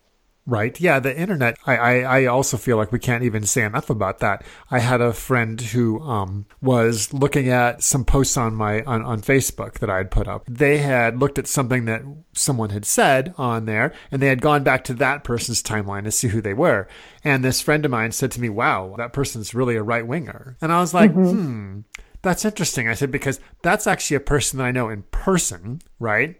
Right. 0.49 0.79
Yeah. 0.81 0.99
The 0.99 1.15
internet. 1.15 1.57
I, 1.67 1.77
I, 1.77 1.99
I 1.99 2.25
also 2.25 2.57
feel 2.57 2.77
like 2.77 2.91
we 2.91 2.97
can't 2.97 3.23
even 3.23 3.45
say 3.45 3.63
enough 3.63 3.91
about 3.91 4.17
that. 4.19 4.43
I 4.71 4.79
had 4.79 4.99
a 4.99 5.13
friend 5.13 5.61
who 5.61 6.01
um, 6.01 6.47
was 6.59 7.13
looking 7.13 7.49
at 7.49 7.83
some 7.83 8.03
posts 8.03 8.35
on 8.35 8.55
my 8.55 8.81
on, 8.83 9.03
on 9.03 9.21
Facebook 9.21 9.75
that 9.75 9.89
I 9.91 9.97
had 9.97 10.09
put 10.09 10.27
up. 10.27 10.45
They 10.49 10.79
had 10.79 11.19
looked 11.19 11.37
at 11.37 11.47
something 11.47 11.85
that 11.85 12.01
someone 12.33 12.71
had 12.71 12.85
said 12.85 13.33
on 13.37 13.65
there, 13.65 13.93
and 14.11 14.21
they 14.21 14.27
had 14.27 14.41
gone 14.41 14.63
back 14.63 14.83
to 14.85 14.93
that 14.95 15.23
person's 15.23 15.61
timeline 15.61 16.05
to 16.05 16.11
see 16.11 16.29
who 16.29 16.41
they 16.41 16.55
were. 16.55 16.87
And 17.23 17.43
this 17.43 17.61
friend 17.61 17.85
of 17.85 17.91
mine 17.91 18.11
said 18.11 18.31
to 18.31 18.41
me, 18.41 18.49
"Wow, 18.49 18.95
that 18.97 19.13
person's 19.13 19.53
really 19.53 19.75
a 19.75 19.83
right 19.83 20.05
winger." 20.07 20.57
And 20.61 20.71
I 20.71 20.79
was 20.79 20.93
like, 20.93 21.13
"Hmm." 21.13 21.81
That's 22.21 22.43
interesting. 22.43 22.89
I 22.89 22.95
said, 22.95 23.11
because 23.11 23.39
that's 23.61 23.87
actually 23.87 24.17
a 24.17 24.21
person 24.21 24.59
that 24.59 24.65
I 24.65 24.71
know 24.71 24.89
in 24.89 25.03
person, 25.03 25.81
right? 25.99 26.35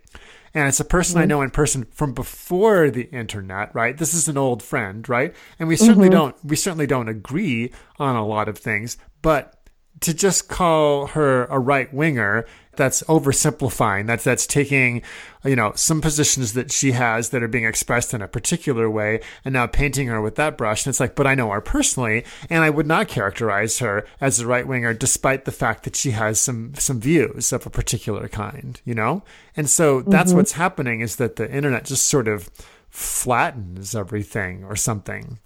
And 0.54 0.68
it's 0.68 0.80
a 0.80 0.86
person 0.86 1.16
mm-hmm. 1.16 1.24
I 1.24 1.26
know 1.26 1.42
in 1.42 1.52
person 1.52 1.86
from 1.92 2.14
before 2.14 2.90
the 2.90 3.10
internet, 3.10 3.74
right? 3.74 3.98
This 3.98 4.14
is 4.14 4.28
an 4.28 4.38
old 4.38 4.64
friend, 4.64 5.08
right? 5.08 5.36
And 5.60 5.68
we 5.68 5.76
certainly 5.76 6.08
mm-hmm. 6.08 6.18
don't 6.18 6.46
we 6.46 6.56
certainly 6.56 6.88
don't 6.88 7.10
agree 7.10 7.72
on 7.98 8.16
a 8.16 8.26
lot 8.26 8.50
of 8.50 8.58
things, 8.58 8.98
but 9.22 9.59
to 10.02 10.14
just 10.14 10.48
call 10.48 11.08
her 11.08 11.46
a 11.46 11.60
right 11.60 11.94
winger 11.94 12.46
that's 12.80 13.04
oversimplifying. 13.04 14.08
That's 14.08 14.24
that's 14.24 14.48
taking, 14.48 15.02
you 15.44 15.56
know, 15.56 15.74
some 15.76 16.00
positions 16.00 16.54
that 16.54 16.72
she 16.72 16.94
has 16.94 17.30
that 17.30 17.44
are 17.44 17.48
being 17.48 17.66
expressed 17.66 18.14
in 18.14 18.22
a 18.22 18.28
particular 18.28 18.90
way 18.90 19.20
and 19.44 19.54
now 19.54 19.68
painting 19.68 20.08
her 20.08 20.22
with 20.22 20.36
that 20.36 20.58
brush. 20.58 20.86
And 20.86 20.92
it's 20.92 21.00
like, 21.00 21.14
but 21.14 21.28
I 21.28 21.36
know 21.36 21.52
her 21.52 21.62
personally, 21.62 22.24
and 22.50 22.64
I 22.64 22.70
would 22.70 22.88
not 22.88 23.10
characterize 23.10 23.80
her 23.80 24.08
as 24.22 24.40
a 24.40 24.48
right 24.48 24.66
winger, 24.66 24.94
despite 24.94 25.44
the 25.44 25.52
fact 25.52 25.84
that 25.84 25.98
she 25.98 26.12
has 26.12 26.40
some 26.40 26.74
some 26.76 27.02
views 27.02 27.52
of 27.52 27.66
a 27.66 27.70
particular 27.70 28.30
kind, 28.30 28.80
you 28.86 28.96
know. 28.96 29.24
And 29.58 29.70
so 29.70 30.02
that's 30.02 30.30
mm-hmm. 30.30 30.38
what's 30.38 30.54
happening 30.54 31.02
is 31.02 31.18
that 31.18 31.36
the 31.36 31.52
internet 31.52 31.84
just 31.84 32.06
sort 32.06 32.30
of 32.30 32.50
flattens 32.90 33.94
everything 33.94 34.64
or 34.64 34.78
something. 34.78 35.40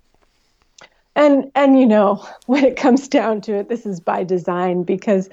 And 1.15 1.51
and 1.55 1.79
you 1.79 1.85
know, 1.85 2.25
when 2.45 2.63
it 2.63 2.75
comes 2.75 3.07
down 3.07 3.41
to 3.41 3.55
it, 3.55 3.69
this 3.69 3.85
is 3.85 3.99
by 3.99 4.23
design 4.23 4.83
because 4.83 5.29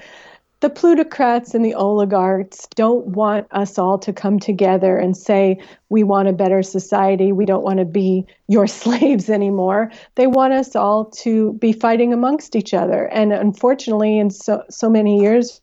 the 0.61 0.69
plutocrats 0.69 1.55
and 1.55 1.65
the 1.65 1.73
oligarchs 1.73 2.67
don't 2.75 3.07
want 3.07 3.47
us 3.49 3.79
all 3.79 3.97
to 3.97 4.13
come 4.13 4.39
together 4.39 4.95
and 4.95 5.17
say, 5.17 5.59
we 5.89 6.03
want 6.03 6.27
a 6.27 6.33
better 6.33 6.61
society. 6.61 7.31
We 7.31 7.45
don't 7.45 7.63
want 7.63 7.79
to 7.79 7.85
be 7.85 8.25
your 8.47 8.67
slaves 8.67 9.29
anymore. 9.29 9.91
They 10.15 10.27
want 10.27 10.53
us 10.53 10.75
all 10.75 11.05
to 11.05 11.53
be 11.53 11.73
fighting 11.73 12.13
amongst 12.13 12.55
each 12.55 12.73
other. 12.73 13.05
And 13.07 13.33
unfortunately, 13.33 14.19
in 14.19 14.29
so, 14.29 14.63
so 14.69 14.89
many 14.89 15.19
years 15.19 15.61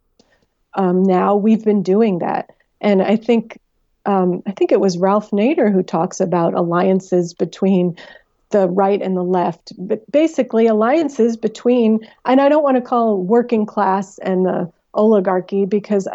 um, 0.74 1.04
now, 1.04 1.36
we've 1.36 1.64
been 1.64 1.82
doing 1.82 2.18
that. 2.18 2.50
And 2.80 3.00
I 3.00 3.16
think, 3.16 3.60
um, 4.04 4.42
I 4.46 4.52
think 4.52 4.72
it 4.72 4.80
was 4.80 4.98
Ralph 4.98 5.30
Nader 5.30 5.72
who 5.72 5.82
talks 5.82 6.20
about 6.20 6.54
alliances 6.54 7.34
between 7.34 7.96
the 8.50 8.68
right 8.68 9.00
and 9.00 9.16
the 9.16 9.22
left, 9.22 9.72
but 9.78 10.10
basically 10.10 10.66
alliances 10.66 11.36
between, 11.36 12.06
and 12.24 12.40
I 12.40 12.48
don't 12.48 12.62
want 12.62 12.76
to 12.76 12.80
call 12.80 13.22
working 13.22 13.66
class 13.66 14.18
and 14.18 14.46
the 14.46 14.72
oligarchy 14.94 15.64
because 15.64 16.08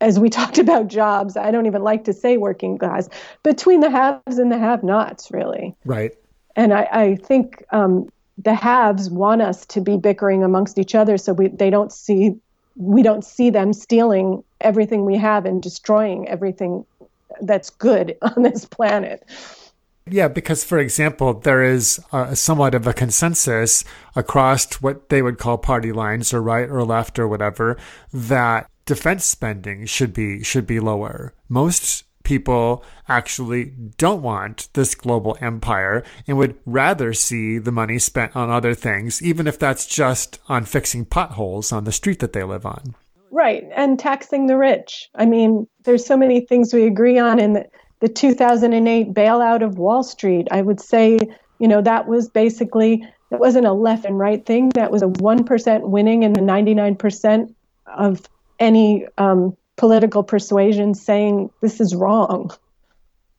as 0.00 0.18
we 0.18 0.28
talked 0.30 0.58
about 0.58 0.88
jobs, 0.88 1.36
I 1.36 1.50
don't 1.50 1.66
even 1.66 1.82
like 1.82 2.04
to 2.04 2.12
say 2.12 2.36
working 2.36 2.78
class, 2.78 3.08
between 3.42 3.80
the 3.80 3.90
haves 3.90 4.38
and 4.38 4.50
the 4.50 4.58
have 4.58 4.82
nots, 4.82 5.30
really. 5.30 5.74
Right. 5.84 6.14
And 6.56 6.72
I, 6.72 6.88
I 6.90 7.16
think 7.16 7.62
um, 7.70 8.10
the 8.38 8.54
haves 8.54 9.10
want 9.10 9.42
us 9.42 9.64
to 9.66 9.80
be 9.80 9.96
bickering 9.96 10.42
amongst 10.42 10.78
each 10.78 10.94
other 10.94 11.18
so 11.18 11.32
we, 11.32 11.48
they 11.48 11.70
don't 11.70 11.92
see 11.92 12.34
we 12.78 13.02
don't 13.02 13.24
see 13.24 13.48
them 13.48 13.72
stealing 13.72 14.44
everything 14.60 15.06
we 15.06 15.16
have 15.16 15.46
and 15.46 15.62
destroying 15.62 16.28
everything 16.28 16.84
that's 17.40 17.70
good 17.70 18.16
on 18.22 18.42
this 18.42 18.64
planet. 18.64 19.24
Yeah, 20.08 20.28
because 20.28 20.62
for 20.62 20.78
example, 20.78 21.34
there 21.34 21.64
is 21.64 22.00
a, 22.12 22.36
somewhat 22.36 22.74
of 22.74 22.86
a 22.86 22.92
consensus 22.92 23.84
across 24.14 24.74
what 24.80 25.08
they 25.08 25.20
would 25.20 25.38
call 25.38 25.58
party 25.58 25.92
lines, 25.92 26.32
or 26.32 26.40
right 26.40 26.68
or 26.68 26.84
left 26.84 27.18
or 27.18 27.26
whatever, 27.26 27.76
that 28.12 28.70
defense 28.84 29.24
spending 29.24 29.84
should 29.84 30.14
be 30.14 30.44
should 30.44 30.66
be 30.66 30.78
lower. 30.78 31.34
Most 31.48 32.04
people 32.22 32.84
actually 33.08 33.72
don't 33.98 34.22
want 34.22 34.68
this 34.72 34.96
global 34.96 35.36
empire 35.40 36.02
and 36.26 36.36
would 36.36 36.56
rather 36.66 37.12
see 37.12 37.58
the 37.58 37.70
money 37.70 37.98
spent 37.98 38.34
on 38.34 38.50
other 38.50 38.74
things, 38.74 39.22
even 39.22 39.46
if 39.46 39.58
that's 39.58 39.86
just 39.86 40.40
on 40.48 40.64
fixing 40.64 41.04
potholes 41.04 41.70
on 41.72 41.84
the 41.84 41.92
street 41.92 42.18
that 42.18 42.32
they 42.32 42.42
live 42.42 42.66
on. 42.66 42.94
Right, 43.30 43.64
and 43.74 43.98
taxing 43.98 44.46
the 44.46 44.56
rich. 44.56 45.08
I 45.14 45.26
mean, 45.26 45.66
there's 45.84 46.06
so 46.06 46.16
many 46.16 46.40
things 46.40 46.72
we 46.72 46.86
agree 46.86 47.18
on 47.18 47.38
in 47.38 47.52
the 47.52 47.66
the 48.00 48.08
2008 48.08 49.12
bailout 49.12 49.62
of 49.62 49.78
Wall 49.78 50.02
Street. 50.02 50.48
I 50.50 50.62
would 50.62 50.80
say, 50.80 51.18
you 51.58 51.68
know, 51.68 51.82
that 51.82 52.06
was 52.06 52.28
basically, 52.28 53.06
it 53.30 53.38
wasn't 53.40 53.66
a 53.66 53.72
left 53.72 54.04
and 54.04 54.18
right 54.18 54.44
thing. 54.44 54.70
That 54.70 54.90
was 54.90 55.02
a 55.02 55.06
1% 55.06 55.80
winning 55.82 56.24
and 56.24 56.36
the 56.36 56.40
99% 56.40 57.54
of 57.86 58.28
any 58.58 59.06
um, 59.18 59.56
political 59.76 60.22
persuasion 60.22 60.94
saying 60.94 61.50
this 61.60 61.80
is 61.80 61.94
wrong. 61.94 62.50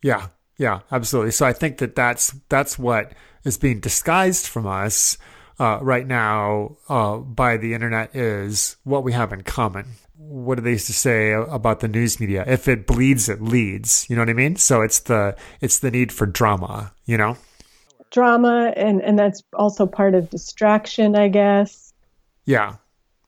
Yeah, 0.02 0.28
yeah, 0.58 0.82
absolutely. 0.92 1.32
So 1.32 1.46
I 1.46 1.54
think 1.54 1.80
that 1.80 1.96
that's 1.96 2.36
that's 2.50 2.78
what 2.78 3.14
is 3.44 3.58
being 3.58 3.80
disguised 3.80 4.48
from 4.48 4.68
us 4.68 5.18
uh, 5.60 5.80
right 5.82 6.06
now 6.06 6.78
uh, 6.88 7.18
by 7.18 7.58
the 7.58 7.74
internet 7.74 8.16
is 8.16 8.78
what 8.84 9.04
we 9.04 9.14
have 9.14 9.34
in 9.34 9.42
common 9.42 9.86
what 10.18 10.56
do 10.56 10.62
they 10.62 10.72
used 10.72 10.88
to 10.88 10.94
say 10.94 11.32
about 11.32 11.80
the 11.80 11.88
news 11.88 12.20
media? 12.20 12.44
If 12.48 12.68
it 12.68 12.88
bleeds, 12.88 13.30
it 13.30 13.42
leads. 13.42 14.10
You 14.10 14.16
know 14.16 14.24
what 14.24 14.30
I 14.30 14.34
mean? 14.34 14.56
So 14.56 14.82
it's 14.82 15.00
the 15.00 15.36
it's 15.62 15.80
the 15.80 15.92
need 15.92 16.12
for 16.12 16.26
drama. 16.26 16.94
You 17.06 17.18
know, 17.18 17.38
drama, 18.12 18.74
and 18.76 19.02
and 19.02 19.18
that's 19.18 19.44
also 19.54 19.86
part 19.86 20.16
of 20.16 20.30
distraction, 20.30 21.16
I 21.16 21.28
guess. 21.28 21.94
Yeah. 22.46 22.76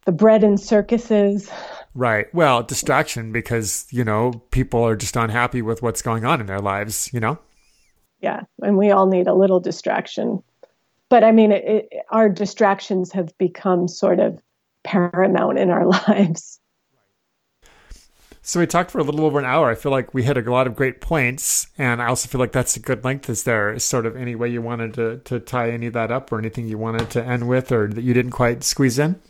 The 0.05 0.11
bread 0.11 0.43
and 0.43 0.59
circuses. 0.59 1.51
Right. 1.93 2.33
Well, 2.33 2.63
distraction 2.63 3.31
because 3.31 3.85
you 3.91 4.03
know 4.03 4.31
people 4.51 4.83
are 4.83 4.95
just 4.95 5.15
unhappy 5.15 5.61
with 5.61 5.81
what's 5.81 6.01
going 6.01 6.25
on 6.25 6.41
in 6.41 6.47
their 6.47 6.59
lives. 6.59 7.09
You 7.13 7.19
know. 7.19 7.39
Yeah, 8.21 8.41
and 8.61 8.77
we 8.77 8.91
all 8.91 9.05
need 9.05 9.27
a 9.27 9.33
little 9.33 9.61
distraction, 9.61 10.43
but 11.09 11.23
I 11.23 11.31
mean, 11.31 11.53
it, 11.53 11.63
it, 11.65 11.93
our 12.09 12.27
distractions 12.27 13.13
have 13.13 13.37
become 13.37 13.87
sort 13.87 14.19
of 14.19 14.41
paramount 14.83 15.57
in 15.57 15.69
our 15.69 15.85
lives. 16.07 16.59
So 18.49 18.59
we 18.59 18.65
talked 18.65 18.89
for 18.89 18.97
a 18.97 19.03
little 19.03 19.25
over 19.25 19.37
an 19.37 19.45
hour. 19.45 19.69
I 19.69 19.75
feel 19.75 19.91
like 19.91 20.11
we 20.15 20.23
hit 20.23 20.35
a 20.35 20.41
lot 20.51 20.65
of 20.65 20.75
great 20.75 21.01
points, 21.01 21.67
and 21.77 22.01
I 22.01 22.07
also 22.07 22.27
feel 22.27 22.39
like 22.39 22.51
that's 22.51 22.75
a 22.75 22.79
good 22.79 23.03
length. 23.03 23.29
Is 23.29 23.43
there 23.43 23.77
sort 23.77 24.07
of 24.07 24.15
any 24.15 24.33
way 24.33 24.49
you 24.49 24.59
wanted 24.59 24.95
to 24.95 25.17
to 25.25 25.39
tie 25.39 25.69
any 25.69 25.85
of 25.85 25.93
that 25.93 26.09
up, 26.09 26.31
or 26.31 26.39
anything 26.39 26.67
you 26.67 26.79
wanted 26.79 27.11
to 27.11 27.23
end 27.23 27.47
with, 27.47 27.71
or 27.71 27.87
that 27.89 28.01
you 28.01 28.11
didn't 28.11 28.31
quite 28.31 28.63
squeeze 28.63 28.97
in? 28.97 29.21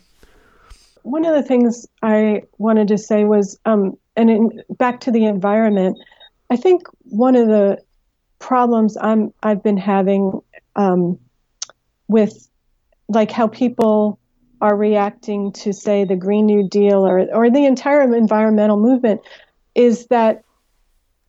One 1.02 1.26
of 1.26 1.34
the 1.34 1.42
things 1.42 1.86
I 2.02 2.44
wanted 2.56 2.88
to 2.88 2.96
say 2.96 3.24
was, 3.24 3.58
um, 3.66 3.98
and 4.16 4.30
in, 4.30 4.62
back 4.78 5.00
to 5.00 5.10
the 5.10 5.26
environment. 5.26 5.98
I 6.48 6.56
think 6.56 6.84
one 7.02 7.36
of 7.36 7.46
the 7.46 7.76
problems 8.38 8.96
I'm 8.96 9.34
I've 9.42 9.62
been 9.62 9.76
having 9.76 10.40
um, 10.76 11.18
with 12.08 12.48
like 13.10 13.30
how 13.30 13.48
people 13.48 14.18
are 14.60 14.76
reacting 14.76 15.52
to, 15.52 15.72
say, 15.72 16.04
the 16.04 16.16
Green 16.16 16.46
New 16.46 16.68
Deal 16.68 17.06
or, 17.06 17.26
or 17.34 17.50
the 17.50 17.64
entire 17.64 18.02
environmental 18.02 18.78
movement 18.78 19.20
is 19.74 20.06
that 20.06 20.44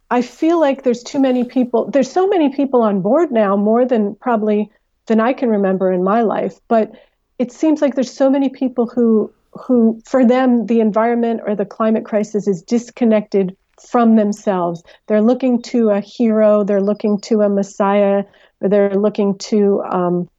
I 0.10 0.22
feel 0.22 0.60
like 0.60 0.84
there's 0.84 1.04
too 1.04 1.20
many 1.20 1.46
people, 1.46 1.90
there's 1.90 2.12
so 2.12 2.28
many 2.28 2.50
people 2.50 2.82
on 2.82 3.02
board 3.02 3.32
now, 3.32 3.56
more 3.56 3.86
than 3.86 4.16
probably 4.16 4.70
than 5.08 5.22
I 5.22 5.34
can 5.34 5.50
remember 5.50 5.92
in 5.92 6.04
my 6.04 6.22
life. 6.22 6.60
But 6.68 6.92
it 7.40 7.52
seems 7.52 7.82
like 7.82 7.96
there's 7.96 8.14
so 8.14 8.30
many 8.30 8.50
people 8.50 8.88
who 8.88 9.34
who 9.54 10.02
for 10.06 10.26
them 10.26 10.66
the 10.68 10.80
environment 10.80 11.42
or 11.46 11.56
the 11.56 11.66
climate 11.66 12.06
crisis 12.06 12.48
is 12.48 12.62
disconnected 12.62 13.56
from 13.90 14.16
themselves. 14.16 14.84
They're 15.08 15.22
looking 15.22 15.62
to 15.64 15.90
a 15.90 16.00
hero, 16.02 16.64
they're 16.64 16.82
looking 16.82 17.20
to 17.22 17.42
a 17.42 17.50
messiah, 17.50 18.24
or 18.62 18.70
they're 18.70 18.96
looking 18.96 19.38
to 19.40 19.82
um, 19.84 20.30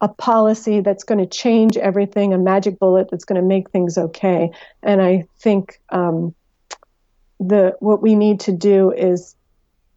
a 0.00 0.08
policy 0.08 0.80
that's 0.80 1.04
going 1.04 1.18
to 1.18 1.26
change 1.26 1.76
everything, 1.76 2.32
a 2.32 2.38
magic 2.38 2.78
bullet 2.78 3.08
that's 3.10 3.24
going 3.24 3.40
to 3.40 3.46
make 3.46 3.70
things 3.70 3.98
okay. 3.98 4.50
And 4.82 5.02
I 5.02 5.26
think 5.40 5.80
um, 5.90 6.34
the 7.40 7.76
what 7.80 8.00
we 8.00 8.14
need 8.14 8.40
to 8.40 8.52
do 8.52 8.92
is, 8.92 9.34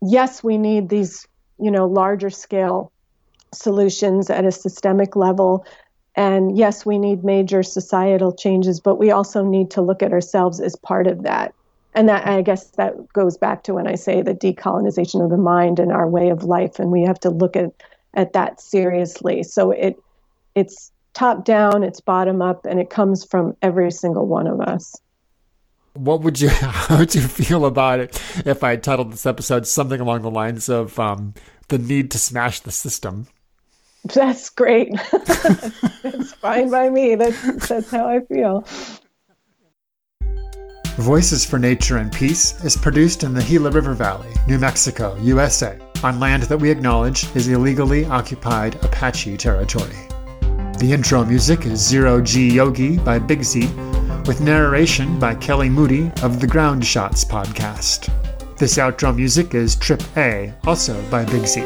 yes, 0.02 0.44
we 0.44 0.58
need 0.58 0.90
these, 0.90 1.28
you 1.60 1.70
know, 1.70 1.86
larger 1.86 2.30
scale 2.30 2.92
solutions 3.54 4.30
at 4.30 4.46
a 4.46 4.52
systemic 4.52 5.16
level. 5.16 5.66
And 6.16 6.58
yes, 6.58 6.86
we 6.86 6.98
need 6.98 7.24
major 7.24 7.64
societal 7.64 8.34
changes, 8.34 8.80
but 8.80 8.96
we 8.96 9.12
also 9.12 9.44
need 9.44 9.72
to 9.72 9.82
look 9.82 10.02
at 10.02 10.14
ourselves 10.14 10.60
as 10.60 10.76
part 10.76 11.08
of 11.08 11.24
that. 11.24 11.54
And 11.94 12.10
that 12.10 12.26
I 12.26 12.42
guess 12.42 12.72
that 12.72 13.12
goes 13.14 13.38
back 13.38 13.64
to 13.64 13.74
when 13.74 13.88
I 13.88 13.96
say 13.96 14.22
the 14.22 14.34
decolonization 14.34 15.24
of 15.24 15.30
the 15.30 15.38
mind 15.38 15.78
and 15.78 15.92
our 15.92 16.08
way 16.08 16.30
of 16.30 16.44
life, 16.44 16.80
and 16.80 16.92
we 16.92 17.04
have 17.04 17.20
to 17.22 17.30
look 17.30 17.56
at 17.56 17.72
at 18.14 18.34
that 18.34 18.62
seriously. 18.62 19.44
So 19.44 19.72
it 19.72 20.02
it's 20.56 20.92
top 21.14 21.46
down, 21.46 21.84
it's 21.84 22.02
bottom 22.02 22.42
up, 22.42 22.66
and 22.66 22.80
it 22.80 22.90
comes 22.90 23.24
from 23.24 23.56
every 23.62 23.92
single 23.92 24.28
one 24.28 24.48
of 24.48 24.62
us. 24.62 24.96
What 25.94 26.22
would 26.22 26.40
you 26.40 26.50
how 26.50 27.00
would 27.00 27.16
you 27.16 27.22
feel 27.22 27.66
about 27.66 28.00
it 28.00 28.22
if 28.46 28.64
I 28.64 28.76
titled 28.76 29.12
this 29.12 29.26
episode 29.26 29.68
something 29.68 30.00
along 30.00 30.22
the 30.22 30.32
lines 30.32 30.70
of 30.70 30.98
um, 31.00 31.34
the 31.68 31.78
need 31.78 32.12
to 32.12 32.18
smash 32.18 32.60
the 32.62 32.72
system? 32.72 33.28
That's 34.04 34.50
great. 34.50 34.92
that's 35.12 36.34
fine 36.34 36.72
by 36.72 36.90
me. 36.90 37.16
That's 37.16 37.68
that's 37.68 37.92
how 37.92 38.08
I 38.08 38.22
feel. 38.22 38.66
Voices 41.02 41.44
for 41.44 41.58
Nature 41.58 41.98
and 41.98 42.12
Peace 42.12 42.64
is 42.64 42.78
produced 42.78 43.24
in 43.24 43.34
the 43.34 43.42
Gila 43.42 43.72
River 43.72 43.96
Valley, 43.96 44.30
New 44.48 44.60
Mexico, 44.60 45.18
USA 45.18 45.80
on 46.04 46.20
land 46.20 46.44
that 46.44 46.58
we 46.60 46.70
acknowledge 46.70 47.36
is 47.36 47.48
illegally 47.48 48.06
occupied 48.06 48.76
Apache 48.84 49.38
territory. 49.38 49.96
The 50.78 50.90
intro 50.92 51.26
music 51.26 51.66
is 51.66 51.80
Zero 51.80 52.22
G 52.22 52.54
Yogi 52.54 53.00
by 53.00 53.18
Big 53.18 53.44
Z, 53.44 53.68
with 54.28 54.42
narration 54.42 55.20
by 55.20 55.34
Kelly 55.34 55.70
Moody 55.70 56.12
of 56.22 56.40
the 56.40 56.46
Ground 56.46 56.86
Shots 56.86 57.26
podcast. 57.26 58.08
This 58.58 58.78
outro 58.78 59.16
music 59.16 59.56
is 59.56 59.76
Trip 59.76 60.04
A, 60.18 60.54
also 60.68 61.02
by 61.10 61.26
Big 61.26 61.48
Z. 61.48 61.62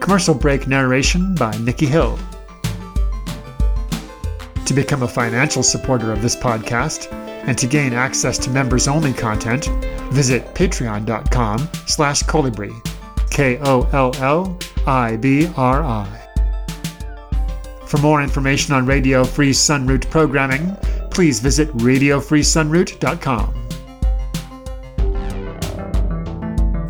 Commercial 0.00 0.34
break 0.34 0.66
narration 0.66 1.34
by 1.34 1.54
Nikki 1.58 1.86
Hill. 1.86 2.18
To 4.66 4.74
become 4.74 5.02
a 5.02 5.08
financial 5.08 5.62
supporter 5.62 6.12
of 6.12 6.22
this 6.22 6.36
podcast 6.36 7.12
and 7.12 7.58
to 7.58 7.66
gain 7.66 7.92
access 7.92 8.38
to 8.38 8.50
members-only 8.50 9.12
content, 9.12 9.66
visit 10.12 10.54
patreon.com 10.54 11.68
slash 11.86 12.22
kollibri, 12.22 12.72
K-O-L-L-I-B-R-I. 13.30 13.88
For 17.86 17.98
more 17.98 18.22
information 18.22 18.72
on 18.74 18.86
Radio 18.86 19.24
Free 19.24 19.50
Sunroot 19.50 20.08
programming, 20.08 20.74
please 21.10 21.40
visit 21.40 21.68
radiofreesunroot.com. 21.76 23.68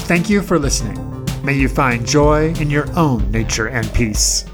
Thank 0.00 0.28
you 0.28 0.42
for 0.42 0.58
listening. 0.58 0.98
May 1.42 1.54
you 1.54 1.68
find 1.68 2.06
joy 2.06 2.52
in 2.60 2.70
your 2.70 2.86
own 2.96 3.30
nature 3.32 3.68
and 3.68 3.92
peace. 3.94 4.44